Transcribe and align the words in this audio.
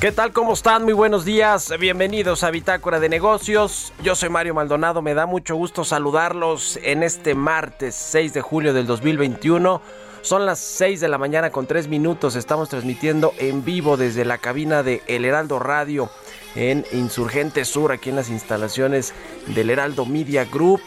¿Qué 0.00 0.12
tal? 0.12 0.32
¿Cómo 0.32 0.54
están? 0.54 0.84
Muy 0.84 0.94
buenos 0.94 1.26
días. 1.26 1.74
Bienvenidos 1.78 2.42
a 2.42 2.50
Bitácora 2.50 3.00
de 3.00 3.10
Negocios. 3.10 3.92
Yo 4.02 4.14
soy 4.14 4.30
Mario 4.30 4.54
Maldonado. 4.54 5.02
Me 5.02 5.12
da 5.12 5.26
mucho 5.26 5.56
gusto 5.56 5.84
saludarlos 5.84 6.78
en 6.82 7.02
este 7.02 7.34
martes 7.34 7.96
6 7.96 8.32
de 8.32 8.40
julio 8.40 8.72
del 8.72 8.86
2021. 8.86 9.82
Son 10.22 10.46
las 10.46 10.58
6 10.58 11.00
de 11.00 11.08
la 11.08 11.18
mañana 11.18 11.50
con 11.50 11.66
3 11.66 11.88
minutos. 11.88 12.34
Estamos 12.34 12.70
transmitiendo 12.70 13.34
en 13.36 13.62
vivo 13.62 13.98
desde 13.98 14.24
la 14.24 14.38
cabina 14.38 14.82
de 14.82 15.02
El 15.06 15.26
Heraldo 15.26 15.58
Radio 15.58 16.08
en 16.54 16.86
Insurgente 16.92 17.66
Sur, 17.66 17.92
aquí 17.92 18.08
en 18.08 18.16
las 18.16 18.30
instalaciones 18.30 19.12
del 19.48 19.68
Heraldo 19.68 20.06
Media 20.06 20.46
Group 20.46 20.80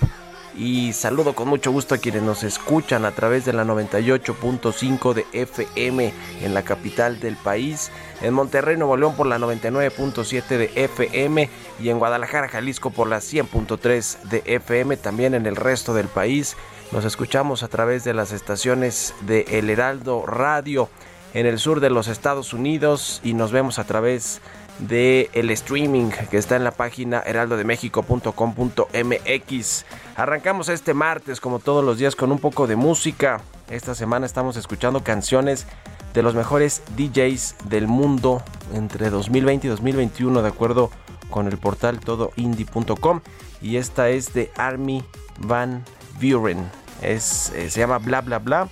y 0.56 0.94
saludo 0.94 1.34
con 1.34 1.48
mucho 1.48 1.72
gusto 1.72 1.96
a 1.96 1.98
quienes 1.98 2.22
nos 2.22 2.44
escuchan 2.44 3.06
a 3.06 3.12
través 3.12 3.46
de 3.46 3.54
la 3.54 3.66
98.5 3.66 5.14
de 5.14 5.26
FM 5.34 6.14
en 6.42 6.54
la 6.54 6.64
capital 6.64 7.20
del 7.20 7.36
país, 7.36 7.92
en 8.22 8.34
Monterrey, 8.34 8.78
Nuevo 8.78 8.98
León 8.98 9.16
por 9.16 9.28
la 9.28 9.40
99.7 9.40 10.48
de 10.58 10.72
FM 10.76 11.50
y 11.82 11.90
en 11.90 12.00
Guadalajara, 12.00 12.48
Jalisco 12.48 12.92
por 12.92 13.08
la 13.08 13.18
100.3 13.18 14.22
de 14.24 14.44
FM, 14.46 14.98
también 14.98 15.34
en 15.34 15.46
el 15.46 15.56
resto 15.56 15.94
del 15.94 16.08
país. 16.08 16.56
Nos 16.92 17.06
escuchamos 17.06 17.64
a 17.64 17.68
través 17.68 18.04
de 18.04 18.14
las 18.14 18.32
estaciones 18.32 19.16
de 19.22 19.46
El 19.50 19.70
Heraldo 19.70 20.26
Radio 20.26 20.90
en 21.34 21.48
el 21.48 21.58
sur 21.58 21.80
de 21.80 21.90
los 21.90 22.08
Estados 22.08 22.54
Unidos 22.54 23.20
y 23.24 23.34
nos 23.34 23.52
vemos 23.52 23.80
a 23.80 23.86
través 23.86 24.36
de 24.36 24.44
de 24.80 25.30
el 25.34 25.50
streaming 25.52 26.10
que 26.30 26.38
está 26.38 26.56
en 26.56 26.64
la 26.64 26.72
página 26.72 27.22
heraldodemexico.com.mx. 27.26 29.86
Arrancamos 30.16 30.70
este 30.70 30.94
martes 30.94 31.42
como 31.42 31.60
todos 31.60 31.84
los 31.84 31.98
días 31.98 32.16
con 32.16 32.32
un 32.32 32.40
poco 32.40 32.68
de 32.68 32.76
música. 32.76 33.42
Esta 33.70 33.96
semana 33.96 34.26
estamos 34.26 34.58
escuchando 34.58 35.04
canciones 35.04 35.68
de 36.14 36.24
los 36.24 36.36
mejores 36.36 36.84
DJs 36.96 37.56
del 37.66 37.88
mundo 37.88 38.44
entre 38.74 39.10
2020 39.10 39.68
y 39.68 39.70
2021 39.70 40.42
de 40.42 40.48
acuerdo 40.48 40.92
con 41.30 41.48
el 41.48 41.58
portal 41.58 42.00
todoindie.com 42.00 43.22
y 43.62 43.78
esta 43.78 44.10
es 44.10 44.34
de 44.34 44.52
Army 44.56 45.04
Van 45.40 45.84
Buren. 46.22 46.70
Es, 47.02 47.52
eh, 47.56 47.70
se 47.70 47.80
llama 47.80 47.98
Bla 47.98 48.22
Bla 48.22 48.40
Bla 48.40 48.70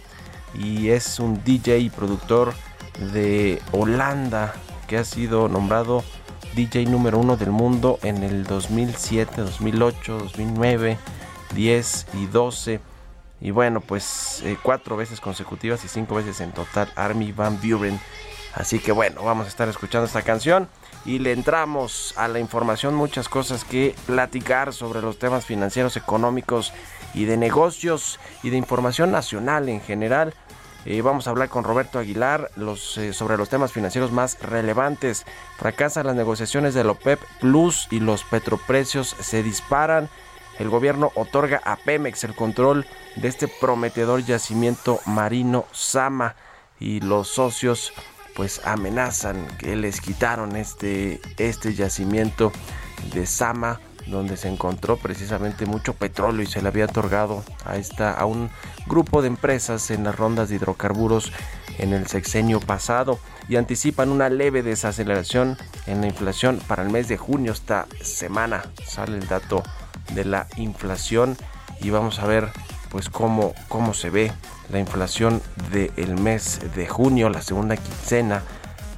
y 0.53 0.89
es 0.89 1.19
un 1.19 1.44
DJ 1.44 1.79
y 1.79 1.89
productor 1.89 2.53
de 3.13 3.62
Holanda 3.72 4.53
que 4.91 4.97
ha 4.97 5.06
sido 5.06 5.47
nombrado 5.47 6.03
DJ 6.53 6.84
número 6.88 7.18
uno 7.18 7.38
del 7.38 7.52
mundo 7.52 7.97
en 8.03 8.24
el 8.24 8.44
2007, 8.44 9.40
2008, 9.40 10.18
2009, 10.18 10.97
10 11.56 12.07
y 12.16 12.25
12. 12.25 12.81
Y 13.40 13.51
bueno, 13.51 13.80
pues 13.80 14.41
eh, 14.44 14.57
cuatro 14.62 14.97
veces 14.97 15.22
consecutivas 15.22 15.85
y 15.85 15.88
cinco 15.88 16.16
veces 16.16 16.41
en 16.41 16.51
total 16.51 16.91
Army 16.97 17.31
Van 17.31 17.57
Buren. 17.62 18.01
Así 18.53 18.80
que 18.80 18.91
bueno, 18.91 19.24
vamos 19.24 19.46
a 19.46 19.47
estar 19.47 19.69
escuchando 19.69 20.07
esta 20.07 20.24
canción 20.24 20.68
y 21.06 21.19
le 21.19 21.31
entramos 21.31 22.13
a 22.18 22.28
la 22.28 22.40
información, 22.40 22.94
muchas 22.94 23.30
cosas 23.30 23.63
que 23.63 23.96
platicar 24.06 24.74
sobre 24.74 25.01
los 25.01 25.18
temas 25.18 25.46
financieros, 25.46 25.96
económicos 25.96 26.74
y 27.13 27.24
de 27.24 27.38
negocios 27.38 28.19
y 28.44 28.50
de 28.50 28.57
información 28.57 29.09
nacional 29.09 29.69
en 29.69 29.80
general. 29.80 30.34
Eh, 30.86 31.02
vamos 31.02 31.28
a 31.28 31.30
hablar 31.30 31.50
con 31.50 31.64
Roberto 31.64 32.00
Aguilar 32.00 32.50
eh, 32.97 33.14
sobre 33.14 33.38
los 33.38 33.50
temas 33.50 33.72
financieros 33.72 34.12
más 34.12 34.40
relevantes. 34.42 35.25
Fracasan 35.58 36.08
las 36.08 36.16
negociaciones 36.16 36.74
del 36.74 36.90
OPEP 36.90 37.19
Plus 37.40 37.88
y 37.92 38.00
los 38.00 38.24
petroprecios 38.24 39.16
se 39.19 39.44
disparan. 39.44 40.09
El 40.58 40.69
gobierno 40.69 41.12
otorga 41.16 41.62
a 41.64 41.75
Pemex 41.75 42.24
el 42.24 42.36
control 42.36 42.86
de 43.16 43.28
este 43.28 43.47
prometedor 43.47 44.24
yacimiento 44.24 45.00
marino 45.06 45.66
Sama 45.72 46.36
y 46.80 47.00
los 47.00 47.28
socios 47.28 47.94
pues 48.36 48.62
amenazan 48.66 49.48
que 49.58 49.75
les 49.75 50.02
quitaron 50.02 50.56
este, 50.56 51.19
este 51.38 51.74
yacimiento 51.74 52.52
de 53.13 53.25
Sama 53.25 53.80
donde 54.07 54.38
se 54.38 54.47
encontró 54.47 54.97
precisamente 54.97 55.66
mucho 55.66 55.94
petróleo 55.94 56.44
y 56.44 56.47
se 56.47 56.62
le 56.62 56.67
había 56.67 56.85
otorgado 56.85 57.44
a 57.66 57.78
esta 57.78 58.13
a 58.13 58.25
un 58.25 58.50
grupo 58.88 59.22
de 59.22 59.28
empresas 59.28 59.91
en 59.91 60.03
las 60.03 60.16
rondas 60.16 60.50
de 60.50 60.56
hidrocarburos 60.56 61.31
en 61.78 61.94
el 61.94 62.07
sexenio 62.07 62.59
pasado. 62.59 63.19
Y 63.50 63.56
anticipan 63.56 64.09
una 64.09 64.29
leve 64.29 64.63
desaceleración 64.63 65.57
en 65.88 66.01
la 66.01 66.07
inflación 66.07 66.62
para 66.67 66.84
el 66.84 66.89
mes 66.89 67.07
de 67.07 67.17
junio. 67.17 67.51
Esta 67.51 67.88
semana 68.01 68.63
sale 68.85 69.17
el 69.17 69.28
dato 69.28 69.63
de 70.13 70.25
la 70.25 70.47
inflación 70.56 71.38
y 71.81 71.89
vamos 71.89 72.19
a 72.19 72.28
ver 72.28 72.50
pues 72.89 73.09
cómo, 73.09 73.53
cómo 73.68 73.94
se 73.94 74.09
ve 74.09 74.31
la 74.69 74.79
inflación 74.79 75.41
del 75.72 76.18
mes 76.18 76.59
de 76.75 76.88
junio 76.88 77.29
la 77.29 77.41
segunda 77.41 77.78
quincena 77.78 78.44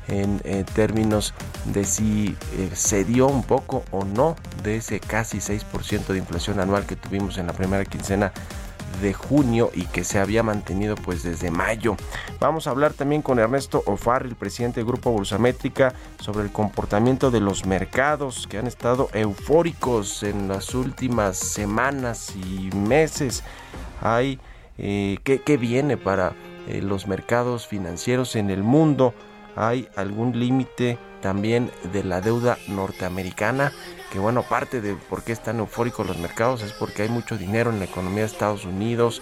en 0.08 0.42
eh, 0.44 0.66
términos 0.74 1.34
de 1.66 1.86
si 1.86 2.36
eh, 2.58 2.70
se 2.74 3.04
dio 3.06 3.28
un 3.28 3.44
poco 3.44 3.84
o 3.92 4.04
no 4.04 4.36
de 4.64 4.78
ese 4.78 5.00
casi 5.00 5.38
6% 5.38 6.08
de 6.08 6.18
inflación 6.18 6.60
anual 6.60 6.86
que 6.86 6.96
tuvimos 6.96 7.38
en 7.38 7.48
la 7.48 7.54
primera 7.54 7.86
quincena 7.86 8.34
de 9.02 9.14
junio 9.14 9.72
y 9.74 9.86
que 9.86 10.04
se 10.04 10.20
había 10.20 10.44
mantenido 10.44 10.96
pues 10.96 11.24
desde 11.24 11.50
mayo. 11.50 11.96
Vamos 12.40 12.68
a 12.68 12.70
hablar 12.70 12.94
también 12.94 13.22
con 13.22 13.40
Ernesto 13.40 13.82
Ofar, 13.86 14.24
el 14.24 14.36
presidente 14.36 14.80
del 14.80 14.88
Grupo 14.88 15.12
Bursamétrica, 15.12 15.94
sobre 16.20 16.44
el 16.44 16.52
comportamiento 16.52 17.32
de 17.32 17.40
los 17.40 17.66
mercados 17.66 18.48
que 18.48 18.60
han 18.60 18.68
estado 18.68 19.10
eufóricos 19.14 20.22
en 20.24 20.48
las 20.48 20.76
últimas 20.76 21.38
semanas 21.38 22.34
y 22.36 22.70
meses. 22.76 23.44
Hay 24.02 24.40
eh, 24.78 25.18
¿qué, 25.24 25.58
viene 25.58 25.98
para 25.98 26.34
los 26.68 27.08
mercados 27.08 27.68
financieros 27.68 28.38
en 28.38 28.50
el 28.50 28.64
mundo 28.64 29.14
hay 29.56 29.88
algún 29.96 30.40
límite 30.40 30.98
también 31.22 31.72
de 31.92 32.04
la 32.04 32.22
deuda 32.22 32.58
norteamericana, 32.68 33.72
que 34.12 34.20
bueno, 34.20 34.44
parte 34.44 34.82
de 34.82 34.96
por 34.96 35.24
qué 35.24 35.32
están 35.32 35.60
eufóricos 35.60 36.06
los 36.06 36.18
mercados 36.18 36.62
es 36.62 36.74
porque 36.74 37.04
hay 37.04 37.10
mucho 37.10 37.38
dinero 37.38 37.72
en 37.72 37.80
la 37.80 37.86
economía 37.86 38.22
de 38.22 38.28
Estados 38.28 38.66
Unidos 38.66 39.22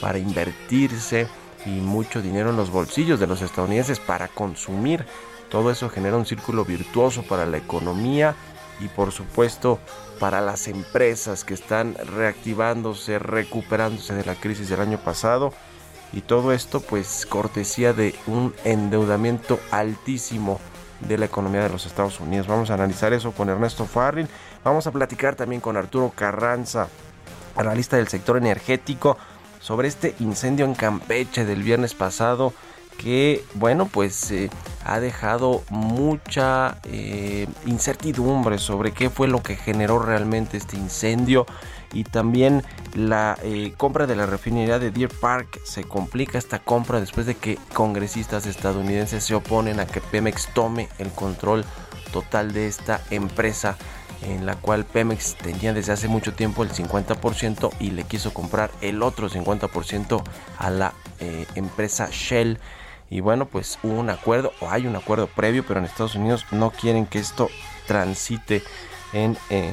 para 0.00 0.18
invertirse 0.18 1.28
y 1.64 1.70
mucho 1.70 2.22
dinero 2.22 2.50
en 2.50 2.56
los 2.56 2.70
bolsillos 2.70 3.18
de 3.20 3.26
los 3.26 3.42
estadounidenses 3.42 4.00
para 4.00 4.28
consumir. 4.28 5.04
Todo 5.50 5.70
eso 5.70 5.88
genera 5.88 6.16
un 6.16 6.26
círculo 6.26 6.64
virtuoso 6.64 7.22
para 7.22 7.46
la 7.46 7.56
economía 7.58 8.34
y 8.80 8.88
por 8.88 9.12
supuesto 9.12 9.78
para 10.18 10.40
las 10.40 10.68
empresas 10.68 11.44
que 11.44 11.54
están 11.54 11.94
reactivándose, 11.94 13.18
recuperándose 13.18 14.14
de 14.14 14.24
la 14.24 14.34
crisis 14.34 14.68
del 14.68 14.80
año 14.80 14.98
pasado. 14.98 15.52
Y 16.12 16.20
todo 16.22 16.52
esto 16.52 16.80
pues 16.80 17.26
cortesía 17.26 17.92
de 17.92 18.14
un 18.26 18.54
endeudamiento 18.64 19.58
altísimo 19.70 20.60
de 21.00 21.18
la 21.18 21.26
economía 21.26 21.62
de 21.62 21.68
los 21.68 21.86
Estados 21.86 22.20
Unidos. 22.20 22.46
Vamos 22.46 22.70
a 22.70 22.74
analizar 22.74 23.12
eso 23.12 23.32
con 23.32 23.48
Ernesto 23.48 23.84
Farril. 23.84 24.28
Vamos 24.64 24.86
a 24.86 24.92
platicar 24.92 25.34
también 25.34 25.60
con 25.60 25.76
Arturo 25.76 26.12
Carranza, 26.14 26.88
analista 27.56 27.96
del 27.96 28.08
sector 28.08 28.36
energético, 28.36 29.18
sobre 29.60 29.88
este 29.88 30.14
incendio 30.20 30.64
en 30.64 30.74
Campeche 30.74 31.44
del 31.44 31.62
viernes 31.62 31.94
pasado 31.94 32.52
que 32.96 33.44
bueno 33.54 33.86
pues 33.86 34.30
eh, 34.30 34.50
ha 34.84 35.00
dejado 35.00 35.62
mucha 35.70 36.78
eh, 36.84 37.46
incertidumbre 37.66 38.58
sobre 38.58 38.92
qué 38.92 39.10
fue 39.10 39.28
lo 39.28 39.42
que 39.42 39.56
generó 39.56 39.98
realmente 39.98 40.56
este 40.56 40.76
incendio 40.76 41.46
y 41.92 42.04
también 42.04 42.62
la 42.94 43.38
eh, 43.42 43.72
compra 43.76 44.06
de 44.06 44.16
la 44.16 44.26
refinería 44.26 44.78
de 44.78 44.90
Deer 44.90 45.10
Park. 45.10 45.60
Se 45.64 45.84
complica 45.84 46.38
esta 46.38 46.58
compra 46.58 47.00
después 47.00 47.26
de 47.26 47.34
que 47.34 47.58
congresistas 47.72 48.46
estadounidenses 48.46 49.24
se 49.24 49.34
oponen 49.34 49.80
a 49.80 49.86
que 49.86 50.00
Pemex 50.00 50.48
tome 50.54 50.88
el 50.98 51.10
control 51.10 51.64
total 52.12 52.52
de 52.52 52.66
esta 52.66 53.00
empresa 53.10 53.76
en 54.22 54.46
la 54.46 54.56
cual 54.56 54.84
Pemex 54.84 55.36
tenía 55.36 55.74
desde 55.74 55.92
hace 55.92 56.08
mucho 56.08 56.32
tiempo 56.32 56.62
el 56.62 56.70
50% 56.70 57.70
y 57.80 57.90
le 57.90 58.04
quiso 58.04 58.32
comprar 58.32 58.70
el 58.80 59.02
otro 59.02 59.28
50% 59.28 60.22
a 60.58 60.70
la 60.70 60.94
empresa 61.54 62.08
Shell. 62.10 62.58
Y 63.10 63.20
bueno, 63.20 63.46
pues 63.46 63.78
hubo 63.82 64.00
un 64.00 64.10
acuerdo 64.10 64.52
o 64.60 64.70
hay 64.70 64.86
un 64.86 64.96
acuerdo 64.96 65.26
previo, 65.28 65.64
pero 65.66 65.80
en 65.80 65.86
Estados 65.86 66.14
Unidos 66.14 66.44
no 66.50 66.70
quieren 66.70 67.06
que 67.06 67.18
esto 67.18 67.48
transite 67.86 68.62
en, 69.12 69.36
eh, 69.50 69.72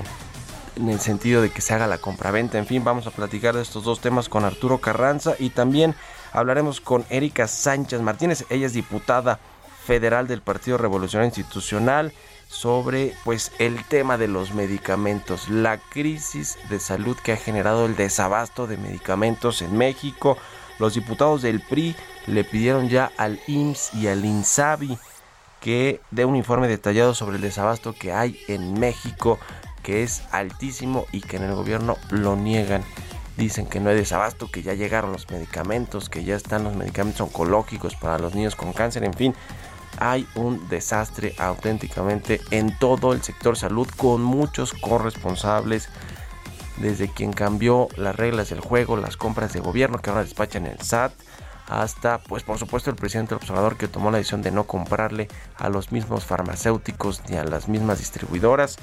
en 0.75 0.89
el 0.89 0.99
sentido 0.99 1.41
de 1.41 1.49
que 1.49 1.61
se 1.61 1.73
haga 1.73 1.87
la 1.87 1.97
compraventa. 1.97 2.57
En 2.57 2.65
fin, 2.65 2.83
vamos 2.83 3.07
a 3.07 3.11
platicar 3.11 3.55
de 3.55 3.61
estos 3.61 3.83
dos 3.83 3.99
temas 3.99 4.29
con 4.29 4.45
Arturo 4.45 4.79
Carranza 4.79 5.35
y 5.39 5.49
también 5.49 5.95
hablaremos 6.31 6.81
con 6.81 7.05
Erika 7.09 7.47
Sánchez 7.47 8.01
Martínez. 8.01 8.45
Ella 8.49 8.65
es 8.65 8.73
diputada 8.73 9.39
federal 9.85 10.27
del 10.27 10.41
Partido 10.41 10.77
Revolucionario 10.77 11.27
Institucional 11.27 12.13
sobre 12.47 13.13
pues 13.23 13.51
el 13.59 13.83
tema 13.85 14.17
de 14.17 14.27
los 14.27 14.53
medicamentos, 14.53 15.49
la 15.49 15.77
crisis 15.77 16.57
de 16.69 16.79
salud 16.79 17.17
que 17.17 17.33
ha 17.33 17.37
generado 17.37 17.85
el 17.85 17.95
desabasto 17.95 18.67
de 18.67 18.77
medicamentos 18.77 19.61
en 19.61 19.77
México. 19.77 20.37
Los 20.79 20.93
diputados 20.93 21.41
del 21.41 21.61
PRI 21.61 21.95
le 22.27 22.43
pidieron 22.43 22.89
ya 22.89 23.11
al 23.17 23.39
IMSS 23.47 23.93
y 23.95 24.07
al 24.07 24.23
INSABI 24.23 24.97
que 25.59 26.01
dé 26.11 26.25
un 26.25 26.35
informe 26.35 26.67
detallado 26.67 27.13
sobre 27.13 27.37
el 27.37 27.41
desabasto 27.41 27.93
que 27.93 28.11
hay 28.11 28.37
en 28.47 28.77
México, 28.79 29.39
que 29.83 30.01
es 30.01 30.23
altísimo 30.31 31.05
y 31.11 31.21
que 31.21 31.37
en 31.37 31.43
el 31.43 31.53
gobierno 31.53 31.97
lo 32.09 32.35
niegan. 32.35 32.83
Dicen 33.37 33.67
que 33.67 33.79
no 33.79 33.89
hay 33.89 33.95
desabasto, 33.95 34.49
que 34.49 34.63
ya 34.63 34.73
llegaron 34.73 35.11
los 35.11 35.29
medicamentos, 35.29 36.09
que 36.09 36.23
ya 36.23 36.35
están 36.35 36.63
los 36.63 36.75
medicamentos 36.75 37.21
oncológicos 37.21 37.95
para 37.95 38.17
los 38.17 38.33
niños 38.33 38.55
con 38.55 38.73
cáncer, 38.73 39.03
en 39.03 39.13
fin. 39.13 39.35
Hay 39.99 40.27
un 40.35 40.67
desastre 40.69 41.35
auténticamente 41.37 42.41
en 42.49 42.77
todo 42.79 43.13
el 43.13 43.21
sector 43.21 43.57
salud 43.57 43.87
con 43.95 44.23
muchos 44.23 44.73
corresponsables, 44.73 45.89
desde 46.77 47.07
quien 47.07 47.33
cambió 47.33 47.87
las 47.95 48.15
reglas 48.15 48.49
del 48.49 48.59
juego, 48.59 48.97
las 48.97 49.17
compras 49.17 49.53
de 49.53 49.59
gobierno 49.59 49.99
que 49.99 50.09
ahora 50.09 50.23
despachan 50.23 50.65
el 50.65 50.79
SAT, 50.81 51.13
hasta, 51.67 52.19
pues 52.19 52.43
por 52.43 52.57
supuesto, 52.57 52.89
el 52.89 52.95
presidente 52.95 53.35
observador 53.35 53.77
que 53.77 53.87
tomó 53.87 54.11
la 54.11 54.17
decisión 54.17 54.41
de 54.41 54.51
no 54.51 54.65
comprarle 54.65 55.27
a 55.57 55.69
los 55.69 55.91
mismos 55.91 56.25
farmacéuticos 56.25 57.21
ni 57.29 57.37
a 57.37 57.43
las 57.43 57.67
mismas 57.67 57.99
distribuidoras 57.99 58.77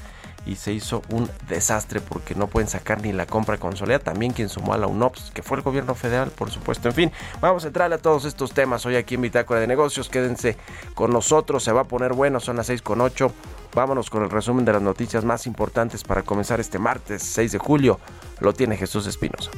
y 0.46 0.56
se 0.56 0.72
hizo 0.72 1.02
un 1.10 1.28
desastre 1.48 2.00
porque 2.00 2.34
no 2.34 2.46
pueden 2.46 2.69
sacar 2.69 3.02
ni 3.02 3.12
la 3.12 3.26
compra 3.26 3.58
consolidada. 3.58 4.04
También 4.04 4.32
quien 4.32 4.48
sumó 4.48 4.75
a 4.75 4.78
la 4.78 4.87
UNOPS, 4.87 5.31
que 5.32 5.42
fue 5.42 5.58
el 5.58 5.62
gobierno 5.62 5.94
federal, 5.94 6.31
por 6.31 6.50
supuesto. 6.50 6.88
En 6.88 6.94
fin, 6.94 7.12
vamos 7.40 7.64
a 7.64 7.69
entrarle 7.69 7.96
a 7.96 7.98
todos 7.98 8.25
estos 8.25 8.52
temas 8.52 8.84
hoy 8.87 8.96
aquí 8.96 9.16
en 9.16 9.22
Bitácora 9.22 9.60
de 9.60 9.66
Negocios. 9.66 10.08
Quédense 10.08 10.56
con 10.94 11.12
nosotros, 11.12 11.62
se 11.62 11.72
va 11.72 11.82
a 11.82 11.84
poner 11.84 12.12
bueno, 12.12 12.40
son 12.40 12.56
las 12.56 12.66
6 12.66 12.82
con 12.82 13.00
8. 13.00 13.32
Vámonos 13.75 14.10
con 14.10 14.25
el 14.25 14.31
resumen 14.31 14.64
de 14.64 14.72
las 14.72 14.82
noticias 14.82 15.25
más 15.25 15.46
importantes 15.46 16.02
para 16.02 16.22
comenzar 16.22 16.58
este 16.58 16.78
martes 16.78 17.22
6 17.22 17.52
de 17.52 17.58
julio. 17.58 18.00
Lo 18.40 18.52
tiene 18.52 18.76
Jesús 18.76 19.06
Espinosa. 19.06 19.50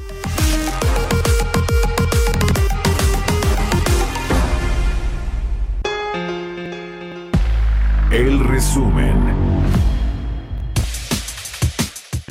El 8.11 8.40
resumen. 8.40 9.31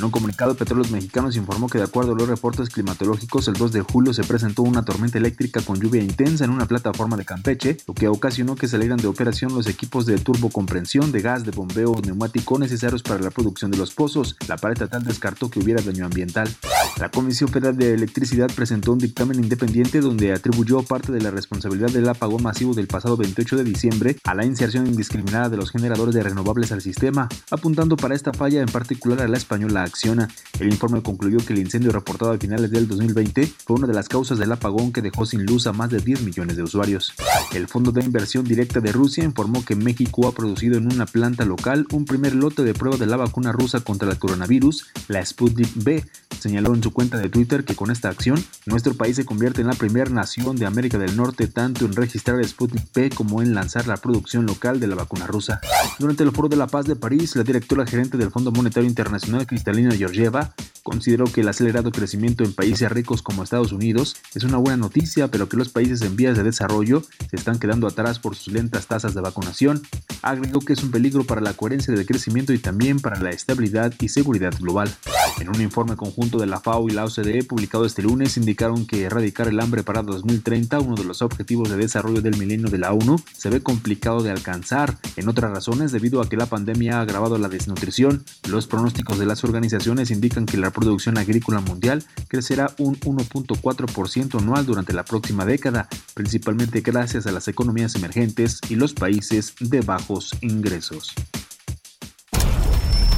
En 0.01 0.05
un 0.05 0.11
comunicado, 0.11 0.55
Petróleos 0.55 0.89
Mexicanos 0.89 1.35
informó 1.35 1.69
que 1.69 1.77
de 1.77 1.83
acuerdo 1.83 2.13
a 2.13 2.15
los 2.15 2.27
reportes 2.27 2.69
climatológicos, 2.69 3.47
el 3.47 3.53
2 3.53 3.71
de 3.71 3.81
julio 3.81 4.15
se 4.15 4.23
presentó 4.23 4.63
una 4.63 4.83
tormenta 4.83 5.19
eléctrica 5.19 5.61
con 5.61 5.79
lluvia 5.79 6.01
intensa 6.01 6.43
en 6.43 6.49
una 6.49 6.65
plataforma 6.65 7.17
de 7.17 7.23
Campeche, 7.23 7.77
lo 7.87 7.93
que 7.93 8.07
ocasionó 8.07 8.55
que 8.55 8.67
salieran 8.67 8.97
de 8.97 9.05
operación 9.05 9.53
los 9.53 9.67
equipos 9.67 10.07
de 10.07 10.17
turbocompresión 10.17 11.11
de 11.11 11.21
gas 11.21 11.45
de 11.45 11.51
bombeo 11.51 11.93
neumático 12.03 12.57
necesarios 12.57 13.03
para 13.03 13.21
la 13.21 13.29
producción 13.29 13.69
de 13.69 13.77
los 13.77 13.93
pozos. 13.93 14.37
La 14.47 14.57
pared 14.57 14.73
estatal 14.73 15.03
descartó 15.03 15.51
que 15.51 15.59
hubiera 15.59 15.83
daño 15.83 16.05
ambiental. 16.05 16.49
La 16.97 17.09
Comisión 17.09 17.49
Federal 17.49 17.75
de 17.77 17.93
Electricidad 17.93 18.49
presentó 18.55 18.91
un 18.91 18.99
dictamen 18.99 19.43
independiente 19.43 20.01
donde 20.01 20.33
atribuyó 20.33 20.83
parte 20.83 21.11
de 21.11 21.21
la 21.21 21.31
responsabilidad 21.31 21.89
del 21.89 22.07
apagón 22.07 22.43
masivo 22.43 22.73
del 22.73 22.87
pasado 22.87 23.17
28 23.17 23.57
de 23.57 23.63
diciembre 23.63 24.17
a 24.23 24.35
la 24.35 24.45
inserción 24.45 24.85
indiscriminada 24.85 25.49
de 25.49 25.57
los 25.57 25.71
generadores 25.71 26.13
de 26.13 26.23
renovables 26.23 26.71
al 26.71 26.81
sistema, 26.81 27.27
apuntando 27.49 27.97
para 27.97 28.15
esta 28.15 28.33
falla 28.33 28.61
en 28.61 28.67
particular 28.67 29.21
a 29.21 29.27
la 29.27 29.37
española 29.37 29.83
acciona. 29.83 30.27
El 30.59 30.71
informe 30.71 31.01
concluyó 31.01 31.39
que 31.39 31.53
el 31.53 31.59
incendio 31.59 31.91
reportado 31.91 32.31
a 32.31 32.37
finales 32.37 32.71
del 32.71 32.87
2020 32.87 33.51
fue 33.65 33.77
una 33.77 33.87
de 33.87 33.93
las 33.93 34.07
causas 34.07 34.37
del 34.37 34.51
apagón 34.51 34.91
que 34.91 35.01
dejó 35.01 35.25
sin 35.25 35.45
luz 35.45 35.67
a 35.67 35.73
más 35.73 35.89
de 35.89 35.99
10 35.99 36.21
millones 36.21 36.55
de 36.55 36.63
usuarios. 36.63 37.13
El 37.53 37.67
Fondo 37.67 37.91
de 37.91 38.03
Inversión 38.03 38.45
Directa 38.45 38.79
de 38.79 38.91
Rusia 38.91 39.23
informó 39.23 39.63
que 39.65 39.75
México 39.75 40.27
ha 40.27 40.33
producido 40.33 40.77
en 40.77 40.91
una 40.91 41.05
planta 41.05 41.45
local 41.45 41.87
un 41.91 42.05
primer 42.05 42.35
lote 42.35 42.63
de 42.63 42.73
prueba 42.73 42.97
de 42.97 43.07
la 43.07 43.17
vacuna 43.17 43.51
rusa 43.51 43.79
contra 43.81 44.11
el 44.11 44.19
coronavirus, 44.19 44.87
la 45.07 45.25
Sputnik 45.25 45.71
B. 45.75 46.03
Señaló 46.39 46.73
en 46.73 46.80
su 46.83 46.91
cuenta 46.91 47.17
de 47.17 47.29
Twitter 47.29 47.63
que 47.63 47.75
con 47.75 47.91
esta 47.91 48.09
acción, 48.09 48.43
nuestro 48.65 48.93
país 48.93 49.15
se 49.15 49.25
convierte 49.25 49.61
en 49.61 49.67
la 49.67 49.73
primera 49.73 50.09
nación 50.09 50.55
de 50.55 50.65
América 50.65 50.97
del 50.97 51.15
Norte 51.15 51.47
tanto 51.47 51.85
en 51.85 51.93
registrar 51.93 52.43
Sputnik 52.43 52.93
B 52.93 53.09
como 53.09 53.41
en 53.41 53.53
lanzar 53.53 53.87
la 53.87 53.97
producción 53.97 54.45
local 54.45 54.79
de 54.79 54.87
la 54.87 54.95
vacuna 54.95 55.27
rusa. 55.27 55.61
Durante 55.99 56.23
el 56.23 56.31
Foro 56.31 56.49
de 56.49 56.55
la 56.55 56.67
Paz 56.67 56.85
de 56.85 56.95
París, 56.95 57.35
la 57.35 57.43
directora 57.43 57.85
gerente 57.85 58.17
del 58.17 58.31
Fondo 58.31 58.51
Monetario 58.51 58.87
Internacional, 58.87 59.47
Cristalina 59.47 59.95
Georgieva 59.95 60.53
consideró 60.83 61.25
que 61.25 61.41
el 61.41 61.47
acelerado 61.47 61.91
crecimiento 61.91 62.43
en 62.43 62.53
países 62.53 62.91
ricos 62.91 63.21
como 63.21 63.43
Estados 63.43 63.71
Unidos 63.71 64.15
es 64.33 64.43
una 64.43 64.57
buena 64.57 64.77
noticia, 64.77 65.29
pero 65.29 65.47
que 65.47 65.57
los 65.57 65.69
países 65.69 66.01
en 66.01 66.15
vías 66.15 66.37
de 66.37 66.43
desarrollo 66.43 67.03
se 67.29 67.35
están 67.35 67.59
quedando 67.59 67.87
atrás 67.87 68.19
por 68.19 68.35
sus 68.35 68.53
lentas 68.53 68.87
tasas 68.87 69.13
de 69.13 69.21
vacunación. 69.21 69.81
Agregó 70.21 70.59
que 70.59 70.73
es 70.73 70.83
un 70.83 70.91
peligro 70.91 71.23
para 71.23 71.41
la 71.41 71.53
coherencia 71.53 71.93
del 71.93 72.05
crecimiento 72.05 72.53
y 72.53 72.59
también 72.59 72.99
para 72.99 73.19
la 73.19 73.29
estabilidad 73.29 73.93
y 73.99 74.09
seguridad 74.09 74.53
global. 74.59 74.93
En 75.39 75.49
un 75.49 75.61
informe 75.61 75.95
conjunto 75.95 76.39
de 76.39 76.47
la 76.47 76.59
FAO 76.59 76.70
y 76.87 76.91
la 76.91 77.05
OCDE 77.05 77.43
publicado 77.43 77.85
este 77.85 78.01
lunes 78.01 78.37
indicaron 78.37 78.85
que 78.85 79.03
erradicar 79.03 79.47
el 79.47 79.59
hambre 79.59 79.83
para 79.83 80.03
2030, 80.03 80.79
uno 80.79 80.95
de 80.95 81.03
los 81.03 81.21
objetivos 81.21 81.69
de 81.69 81.77
desarrollo 81.77 82.21
del 82.21 82.37
milenio 82.37 82.69
de 82.69 82.77
la 82.77 82.93
ONU, 82.93 83.17
se 83.37 83.49
ve 83.49 83.61
complicado 83.61 84.23
de 84.23 84.31
alcanzar, 84.31 84.97
en 85.17 85.27
otras 85.27 85.51
razones 85.51 85.91
debido 85.91 86.21
a 86.21 86.29
que 86.29 86.37
la 86.37 86.45
pandemia 86.45 86.97
ha 86.97 87.01
agravado 87.01 87.37
la 87.37 87.49
desnutrición. 87.49 88.23
Los 88.47 88.67
pronósticos 88.67 89.19
de 89.19 89.25
las 89.25 89.43
organizaciones 89.43 90.11
indican 90.11 90.45
que 90.45 90.57
la 90.57 90.71
producción 90.71 91.17
agrícola 91.17 91.59
mundial 91.59 92.05
crecerá 92.27 92.73
un 92.77 92.95
1.4% 93.01 94.39
anual 94.39 94.65
durante 94.65 94.93
la 94.93 95.03
próxima 95.03 95.45
década, 95.45 95.89
principalmente 96.13 96.81
gracias 96.81 97.27
a 97.27 97.31
las 97.31 97.47
economías 97.47 97.95
emergentes 97.95 98.61
y 98.69 98.75
los 98.75 98.93
países 98.93 99.55
de 99.59 99.81
bajos 99.81 100.35
ingresos. 100.41 101.13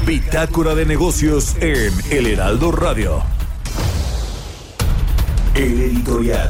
Bitácora 0.06 0.76
de 0.76 0.86
negocios 0.86 1.56
en 1.62 1.94
El 2.12 2.28
Heraldo 2.28 2.74
Radio. 2.74 3.24
El 5.56 5.80
editorial. 5.82 6.50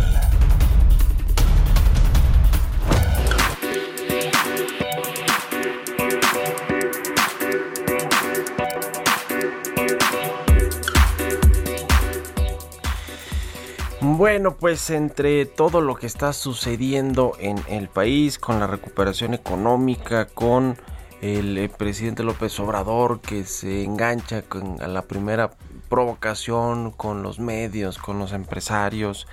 Bueno, 13.99 14.55
pues 14.55 14.89
entre 14.89 15.45
todo 15.47 15.81
lo 15.81 15.95
que 15.95 16.07
está 16.07 16.31
sucediendo 16.31 17.33
en 17.39 17.57
el 17.67 17.89
país, 17.89 18.39
con 18.39 18.61
la 18.61 18.67
recuperación 18.67 19.33
económica, 19.33 20.27
con 20.27 20.77
el 21.21 21.57
eh, 21.57 21.67
presidente 21.67 22.23
López 22.23 22.57
Obrador 22.61 23.19
que 23.19 23.43
se 23.43 23.83
engancha 23.83 24.43
con 24.43 24.77
la 24.79 25.01
primera 25.01 25.51
provocación 25.93 26.89
con 26.89 27.21
los 27.21 27.37
medios, 27.37 27.99
con 27.99 28.17
los 28.17 28.33
empresarios, 28.33 29.27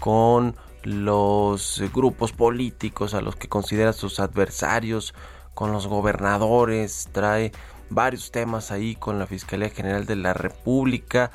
con 0.00 0.54
los 0.82 1.82
grupos 1.94 2.32
políticos 2.32 3.14
a 3.14 3.22
los 3.22 3.36
que 3.36 3.48
considera 3.48 3.94
sus 3.94 4.20
adversarios, 4.20 5.14
con 5.54 5.72
los 5.72 5.86
gobernadores, 5.86 7.08
trae 7.12 7.52
varios 7.88 8.32
temas 8.32 8.70
ahí 8.70 8.96
con 8.96 9.18
la 9.18 9.26
Fiscalía 9.26 9.70
General 9.70 10.04
de 10.04 10.16
la 10.16 10.34
República. 10.34 11.30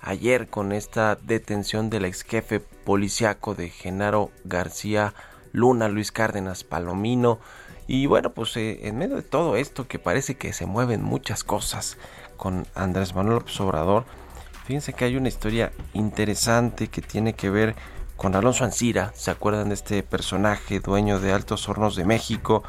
Ayer 0.00 0.46
con 0.46 0.70
esta 0.70 1.16
detención 1.16 1.90
del 1.90 2.04
ex 2.04 2.22
jefe 2.22 2.60
policiaco 2.60 3.56
de 3.56 3.68
Genaro 3.70 4.30
García 4.44 5.12
Luna, 5.50 5.88
Luis 5.88 6.12
Cárdenas 6.12 6.62
Palomino. 6.62 7.40
Y 7.88 8.06
bueno, 8.06 8.32
pues 8.32 8.56
eh, 8.56 8.86
en 8.86 8.96
medio 8.96 9.16
de 9.16 9.22
todo 9.22 9.56
esto 9.56 9.88
que 9.88 9.98
parece 9.98 10.36
que 10.36 10.52
se 10.52 10.66
mueven 10.66 11.02
muchas 11.02 11.42
cosas 11.42 11.98
con 12.36 12.66
Andrés 12.74 13.14
Manuel 13.14 13.36
López 13.36 13.60
Obrador, 13.60 14.04
fíjense 14.64 14.92
que 14.92 15.04
hay 15.04 15.16
una 15.16 15.28
historia 15.28 15.72
interesante 15.92 16.88
que 16.88 17.02
tiene 17.02 17.34
que 17.34 17.50
ver 17.50 17.74
con 18.16 18.34
Alonso 18.34 18.64
Ancira. 18.64 19.12
¿Se 19.14 19.30
acuerdan 19.30 19.68
de 19.68 19.74
este 19.74 20.02
personaje, 20.02 20.80
dueño 20.80 21.20
de 21.20 21.32
Altos 21.32 21.68
Hornos 21.68 21.96
de 21.96 22.04
México? 22.04 22.62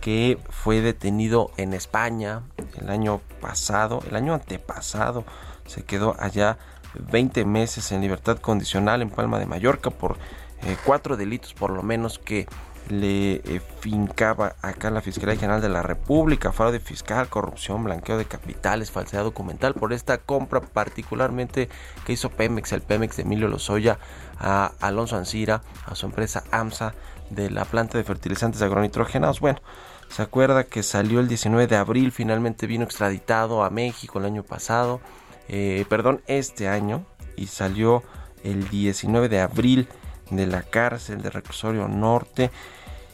que 0.00 0.38
fue 0.48 0.80
detenido 0.80 1.50
en 1.56 1.74
España 1.74 2.42
el 2.80 2.90
año 2.90 3.20
pasado, 3.40 4.02
el 4.08 4.16
año 4.16 4.34
antepasado, 4.34 5.24
se 5.66 5.84
quedó 5.84 6.16
allá 6.18 6.58
20 6.94 7.44
meses 7.44 7.92
en 7.92 8.00
libertad 8.00 8.38
condicional 8.38 9.02
en 9.02 9.10
Palma 9.10 9.38
de 9.38 9.46
Mallorca 9.46 9.90
por 9.90 10.16
eh, 10.62 10.76
cuatro 10.84 11.16
delitos 11.16 11.54
por 11.54 11.70
lo 11.70 11.82
menos 11.82 12.18
que 12.18 12.46
le 12.90 13.36
eh, 13.36 13.60
fincaba 13.80 14.56
acá 14.62 14.90
la 14.90 15.00
Fiscalía 15.00 15.36
General 15.36 15.60
de 15.60 15.68
la 15.68 15.82
República, 15.82 16.52
fraude 16.52 16.80
fiscal, 16.80 17.28
corrupción, 17.28 17.84
blanqueo 17.84 18.18
de 18.18 18.24
capitales, 18.24 18.90
falsedad 18.90 19.24
documental. 19.24 19.74
Por 19.74 19.92
esta 19.92 20.18
compra 20.18 20.60
particularmente 20.60 21.68
que 22.04 22.12
hizo 22.12 22.30
Pemex, 22.30 22.72
el 22.72 22.82
Pemex 22.82 23.16
de 23.16 23.22
Emilio 23.22 23.48
Lozoya 23.48 23.98
a 24.38 24.72
Alonso 24.80 25.16
Ancira, 25.16 25.62
a 25.86 25.94
su 25.94 26.06
empresa 26.06 26.44
AMSA 26.50 26.94
de 27.30 27.50
la 27.50 27.64
planta 27.64 27.96
de 27.96 28.04
fertilizantes 28.04 28.60
agronitrogenados. 28.62 29.40
Bueno, 29.40 29.60
se 30.08 30.22
acuerda 30.22 30.64
que 30.64 30.82
salió 30.82 31.20
el 31.20 31.28
19 31.28 31.66
de 31.68 31.76
abril, 31.76 32.10
finalmente 32.12 32.66
vino 32.66 32.84
extraditado 32.84 33.62
a 33.62 33.70
México 33.70 34.18
el 34.18 34.24
año 34.24 34.42
pasado, 34.42 35.00
eh, 35.48 35.84
perdón, 35.88 36.22
este 36.26 36.68
año, 36.68 37.04
y 37.36 37.46
salió 37.46 38.02
el 38.42 38.68
19 38.68 39.28
de 39.28 39.40
abril 39.40 39.88
de 40.30 40.46
la 40.46 40.62
cárcel 40.62 41.22
de 41.22 41.30
Reclusorio 41.30 41.88
Norte 41.88 42.50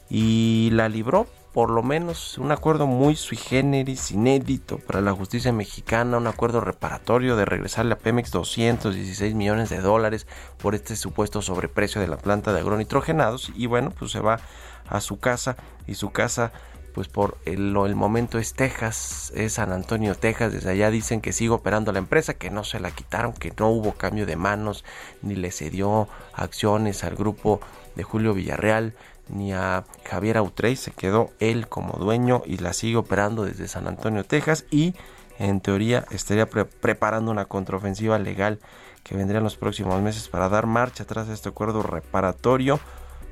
y 0.09 0.71
la 0.73 0.89
libró 0.89 1.27
por 1.57 1.71
lo 1.71 1.83
menos 1.83 2.37
un 2.37 2.53
acuerdo 2.53 2.87
muy 2.87 3.17
sui 3.17 3.39
generis, 3.39 4.11
inédito 4.11 4.77
para 4.77 5.01
la 5.01 5.13
justicia 5.13 5.53
mexicana, 5.55 6.19
un 6.19 6.27
acuerdo 6.27 6.61
reparatorio 6.61 7.35
de 7.35 7.47
regresarle 7.47 7.95
a 7.95 7.99
Pemex 7.99 8.31
216 8.31 9.35
millones 9.35 9.71
de 9.71 9.81
dólares 9.81 10.27
por 10.59 10.75
este 10.75 10.97
supuesto 10.97 11.41
sobreprecio 11.41 12.03
de 12.03 12.09
la 12.09 12.19
planta 12.19 12.53
de 12.53 12.61
agronitrogenados 12.61 13.53
y 13.57 13.65
bueno, 13.65 13.91
pues 13.99 14.11
se 14.13 14.21
va 14.21 14.39
a 14.87 15.01
su 15.01 15.19
casa 15.19 15.57
y 15.87 15.95
su 15.95 16.11
casa 16.11 16.53
pues 16.93 17.09
por 17.09 17.39
el, 17.47 17.75
el, 17.75 17.95
momento 17.95 18.39
es 18.39 18.53
Texas, 18.53 19.33
es 19.35 19.55
San 19.55 19.73
Antonio, 19.73 20.15
Texas. 20.15 20.53
Desde 20.53 20.71
allá 20.71 20.91
dicen 20.91 21.21
que 21.21 21.35
sigue 21.35 21.51
operando 21.51 21.93
la 21.93 21.99
empresa, 21.99 22.35
que 22.35 22.49
no 22.51 22.65
se 22.65 22.81
la 22.81 22.91
quitaron, 22.91 23.35
que 23.35 23.53
no 23.59 23.69
hubo 23.69 23.93
cambio 23.93 24.25
de 24.25 24.37
manos, 24.37 24.83
ni 25.21 25.37
le 25.37 25.51
cedió 25.51 26.09
acciones 26.33 27.05
al 27.05 27.15
grupo 27.15 27.61
de 27.97 28.03
Julio 28.03 28.33
Villarreal, 28.33 28.95
ni 29.29 29.53
a 29.53 29.85
Javier 30.05 30.37
Autrey. 30.37 30.77
Se 30.77 30.93
quedó 30.93 31.31
él 31.41 31.69
como 31.69 31.99
dueño 31.99 32.43
y 32.47 32.59
la 32.59 32.73
sigue 32.73 32.97
operando 32.97 33.45
desde 33.45 33.69
San 33.69 33.89
Antonio, 33.89 34.25
Texas. 34.25 34.65
Y 34.71 34.95
en 35.39 35.61
teoría 35.61 36.07
estaría 36.11 36.49
preparando 36.49 37.31
una 37.31 37.45
contraofensiva 37.45 38.19
legal 38.19 38.61
que 39.03 39.17
vendría 39.17 39.39
en 39.39 39.45
los 39.45 39.57
próximos 39.57 40.01
meses 40.03 40.29
para 40.29 40.49
dar 40.49 40.67
marcha 40.67 41.05
atrás 41.05 41.29
de 41.29 41.35
este 41.35 41.51
acuerdo 41.51 41.83
reparatorio 41.83 42.81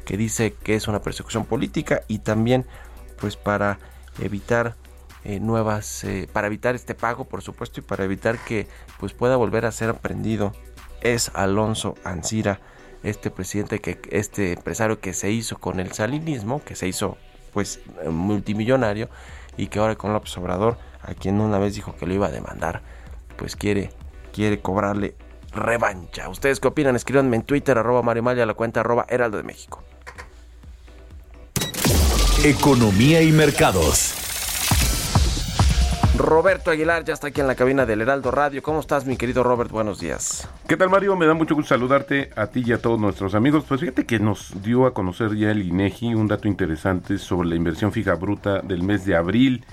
que 0.04 0.16
dice 0.16 0.52
que 0.52 0.76
es 0.76 0.86
una 0.86 1.02
persecución 1.02 1.44
política 1.44 2.02
y 2.06 2.18
también 2.18 2.64
pues 3.18 3.36
para 3.36 3.78
evitar 4.20 4.76
eh, 5.24 5.40
nuevas, 5.40 6.04
eh, 6.04 6.28
para 6.32 6.46
evitar 6.46 6.74
este 6.74 6.94
pago 6.94 7.24
por 7.24 7.42
supuesto 7.42 7.80
y 7.80 7.82
para 7.82 8.04
evitar 8.04 8.38
que 8.38 8.68
pues 9.00 9.14
pueda 9.14 9.36
volver 9.36 9.64
a 9.64 9.72
ser 9.72 9.88
aprendido 9.90 10.52
es 11.00 11.30
Alonso 11.34 11.96
Ancira, 12.04 12.60
este 13.04 13.30
presidente 13.30 13.80
que, 13.80 14.00
este 14.10 14.52
empresario 14.52 14.98
que 14.98 15.12
se 15.12 15.30
hizo 15.30 15.58
con 15.58 15.78
el 15.78 15.92
salinismo, 15.92 16.62
que 16.64 16.74
se 16.74 16.88
hizo 16.88 17.16
pues 17.52 17.80
multimillonario 18.10 19.08
y 19.56 19.68
que 19.68 19.78
ahora 19.78 19.94
con 19.94 20.12
López 20.12 20.36
Obrador, 20.38 20.78
a 21.02 21.14
quien 21.14 21.40
una 21.40 21.58
vez 21.58 21.74
dijo 21.74 21.94
que 21.94 22.06
lo 22.06 22.14
iba 22.14 22.26
a 22.26 22.30
demandar, 22.30 22.82
pues 23.36 23.56
quiere, 23.56 23.90
quiere 24.32 24.60
cobrarle 24.60 25.14
revancha. 25.52 26.28
¿Ustedes 26.28 26.58
qué 26.58 26.68
opinan? 26.68 26.96
Escríbanme 26.96 27.36
en 27.36 27.42
Twitter, 27.42 27.78
arroba 27.78 28.02
Mario 28.02 28.42
a 28.42 28.46
la 28.46 28.54
cuenta 28.54 28.80
arroba 28.80 29.06
Heraldo 29.08 29.36
de 29.36 29.44
México. 29.44 29.82
Economía 32.42 33.22
y 33.22 33.32
mercados. 33.32 34.23
Roberto 36.16 36.70
Aguilar 36.70 37.02
ya 37.04 37.12
está 37.12 37.28
aquí 37.28 37.40
en 37.40 37.48
la 37.48 37.56
cabina 37.56 37.86
del 37.86 38.00
Heraldo 38.00 38.30
Radio. 38.30 38.62
¿Cómo 38.62 38.78
estás, 38.78 39.04
mi 39.04 39.16
querido 39.16 39.42
Robert? 39.42 39.72
Buenos 39.72 39.98
días. 39.98 40.48
¿Qué 40.68 40.76
tal, 40.76 40.88
Mario? 40.88 41.16
Me 41.16 41.26
da 41.26 41.34
mucho 41.34 41.56
gusto 41.56 41.70
saludarte 41.70 42.30
a 42.36 42.46
ti 42.46 42.62
y 42.64 42.72
a 42.72 42.80
todos 42.80 43.00
nuestros 43.00 43.34
amigos. 43.34 43.64
Pues 43.66 43.80
fíjate 43.80 44.06
que 44.06 44.20
nos 44.20 44.62
dio 44.62 44.86
a 44.86 44.94
conocer 44.94 45.34
ya 45.34 45.50
el 45.50 45.62
INEGI 45.62 46.14
un 46.14 46.28
dato 46.28 46.46
interesante 46.46 47.18
sobre 47.18 47.48
la 47.48 47.56
inversión 47.56 47.90
fija 47.90 48.14
bruta 48.14 48.60
del 48.60 48.84
mes 48.84 49.04
de 49.04 49.16
abril. 49.16 49.64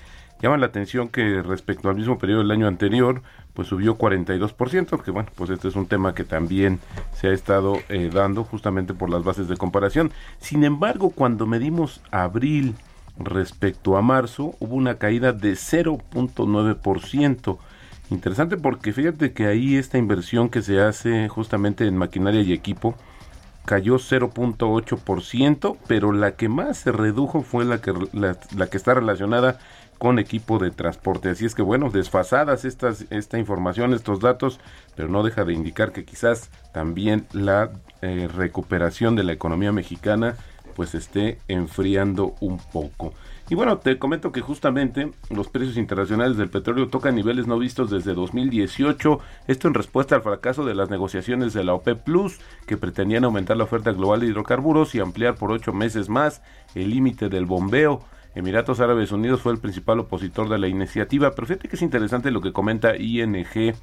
Llama 0.42 0.58
la 0.58 0.66
atención 0.66 1.10
que 1.10 1.44
respecto 1.44 1.90
al 1.90 1.96
mismo 1.96 2.18
periodo 2.18 2.40
del 2.40 2.50
año 2.50 2.68
anterior, 2.68 3.22
pues 3.54 3.68
subió 3.68 4.00
42%, 4.00 5.04
que 5.04 5.12
bueno, 5.12 5.30
pues 5.36 5.52
este 5.52 5.68
es 5.68 5.76
un 5.76 5.86
tema 5.86 6.16
que 6.16 6.24
también 6.24 6.80
se 7.14 7.28
ha 7.28 7.34
estado 7.34 7.78
eh, 7.90 8.10
dando 8.12 8.44
justamente 8.44 8.96
por 8.96 9.12
las 9.12 9.24
bases 9.24 9.48
de 9.48 9.58
comparación. 9.58 10.12
Sin 10.40 10.64
embargo, 10.64 11.12
cuando 11.12 11.46
medimos 11.46 12.02
abril 12.10 12.74
respecto 13.26 13.98
a 13.98 14.02
marzo, 14.02 14.56
hubo 14.60 14.76
una 14.76 14.96
caída 14.96 15.34
de 15.34 15.54
0.9%. 15.54 17.58
Interesante 18.10 18.58
porque 18.58 18.92
fíjate 18.92 19.32
que 19.32 19.48
ahí 19.48 19.78
esta 19.78 19.98
inversión 19.98 20.50
que 20.50 20.62
se 20.62 20.82
hace 20.82 21.30
justamente 21.30 21.88
en 21.88 21.98
maquinaria 21.98 22.42
y 22.42 22.52
equipo 22.52 22.96
cayó 23.66 23.96
0.8%, 23.96 25.78
pero 25.88 26.12
la 26.12 26.36
que 26.36 26.50
más 26.50 26.78
se 26.78 26.92
redujo 26.92 27.42
fue 27.42 27.64
la 27.64 27.80
que, 27.80 27.94
la, 28.14 28.68
que 28.68 28.78
está 28.78 28.94
relacionada 28.94 29.60
con 29.98 30.20
equipo 30.20 30.58
de 30.58 30.72
transporte. 30.72 31.30
Así 31.30 31.46
es 31.46 31.54
que 31.54 31.62
bueno, 31.62 31.90
desfasadas 31.90 32.66
estas, 32.66 33.06
esta 33.12 33.38
información, 33.38 33.94
estos 33.94 34.20
datos, 34.20 34.60
pero 34.96 35.08
no 35.08 35.24
deja 35.24 35.46
de 35.46 35.54
indicar 35.54 35.92
que 35.92 36.06
quizás 36.06 36.50
también 36.74 37.28
la 37.32 37.72
eh, 38.02 38.28
recuperación 38.36 39.16
de 39.16 39.24
la 39.24 39.34
economía 39.34 39.72
mexicana 39.72 40.36
pues 40.72 40.96
esté 40.96 41.40
enfriando 41.48 42.36
un 42.40 42.58
poco. 42.58 43.14
Y 43.50 43.56
bueno, 43.56 43.80
te 43.80 44.00
comento 44.00 44.32
que 44.32 44.40
justamente 44.40 45.12
los 45.30 45.50
precios 45.50 45.76
internacionales 45.76 46.38
del 46.38 46.50
petróleo 46.50 46.88
tocan 46.88 47.16
niveles 47.16 47.48
no 47.48 47.60
vistos 47.60 47.90
desde 47.90 48.14
2018, 48.14 49.20
esto 49.48 49.68
en 49.68 49.74
respuesta 49.74 50.16
al 50.16 50.22
fracaso 50.22 50.64
de 50.64 50.74
las 50.74 50.90
negociaciones 50.90 51.52
de 51.54 51.66
la 51.66 51.74
OPEP 51.74 52.02
Plus, 52.02 52.40
que 52.66 52.78
pretendían 52.78 53.26
aumentar 53.26 53.58
la 53.58 53.66
oferta 53.66 53.92
global 53.92 54.22
de 54.22 54.28
hidrocarburos 54.28 54.96
y 54.96 55.02
ampliar 55.02 55.36
por 55.36 55.52
ocho 55.52 55.74
meses 55.74 56.08
más 56.08 56.42
el 56.76 56.92
límite 56.92 57.28
del 57.28 57.46
bombeo. 57.46 58.06
Emiratos 58.36 58.80
Árabes 58.80 59.12
Unidos 59.12 59.42
fue 59.42 59.52
el 59.52 59.60
principal 59.60 60.00
opositor 60.00 60.48
de 60.48 60.58
la 60.58 60.70
iniciativa, 60.70 61.32
pero 61.32 61.48
fíjate 61.48 61.68
que 61.68 61.76
es 61.76 61.82
interesante 61.82 62.32
lo 62.32 62.40
que 62.40 62.54
comenta 62.54 62.96
ING. 62.96 63.76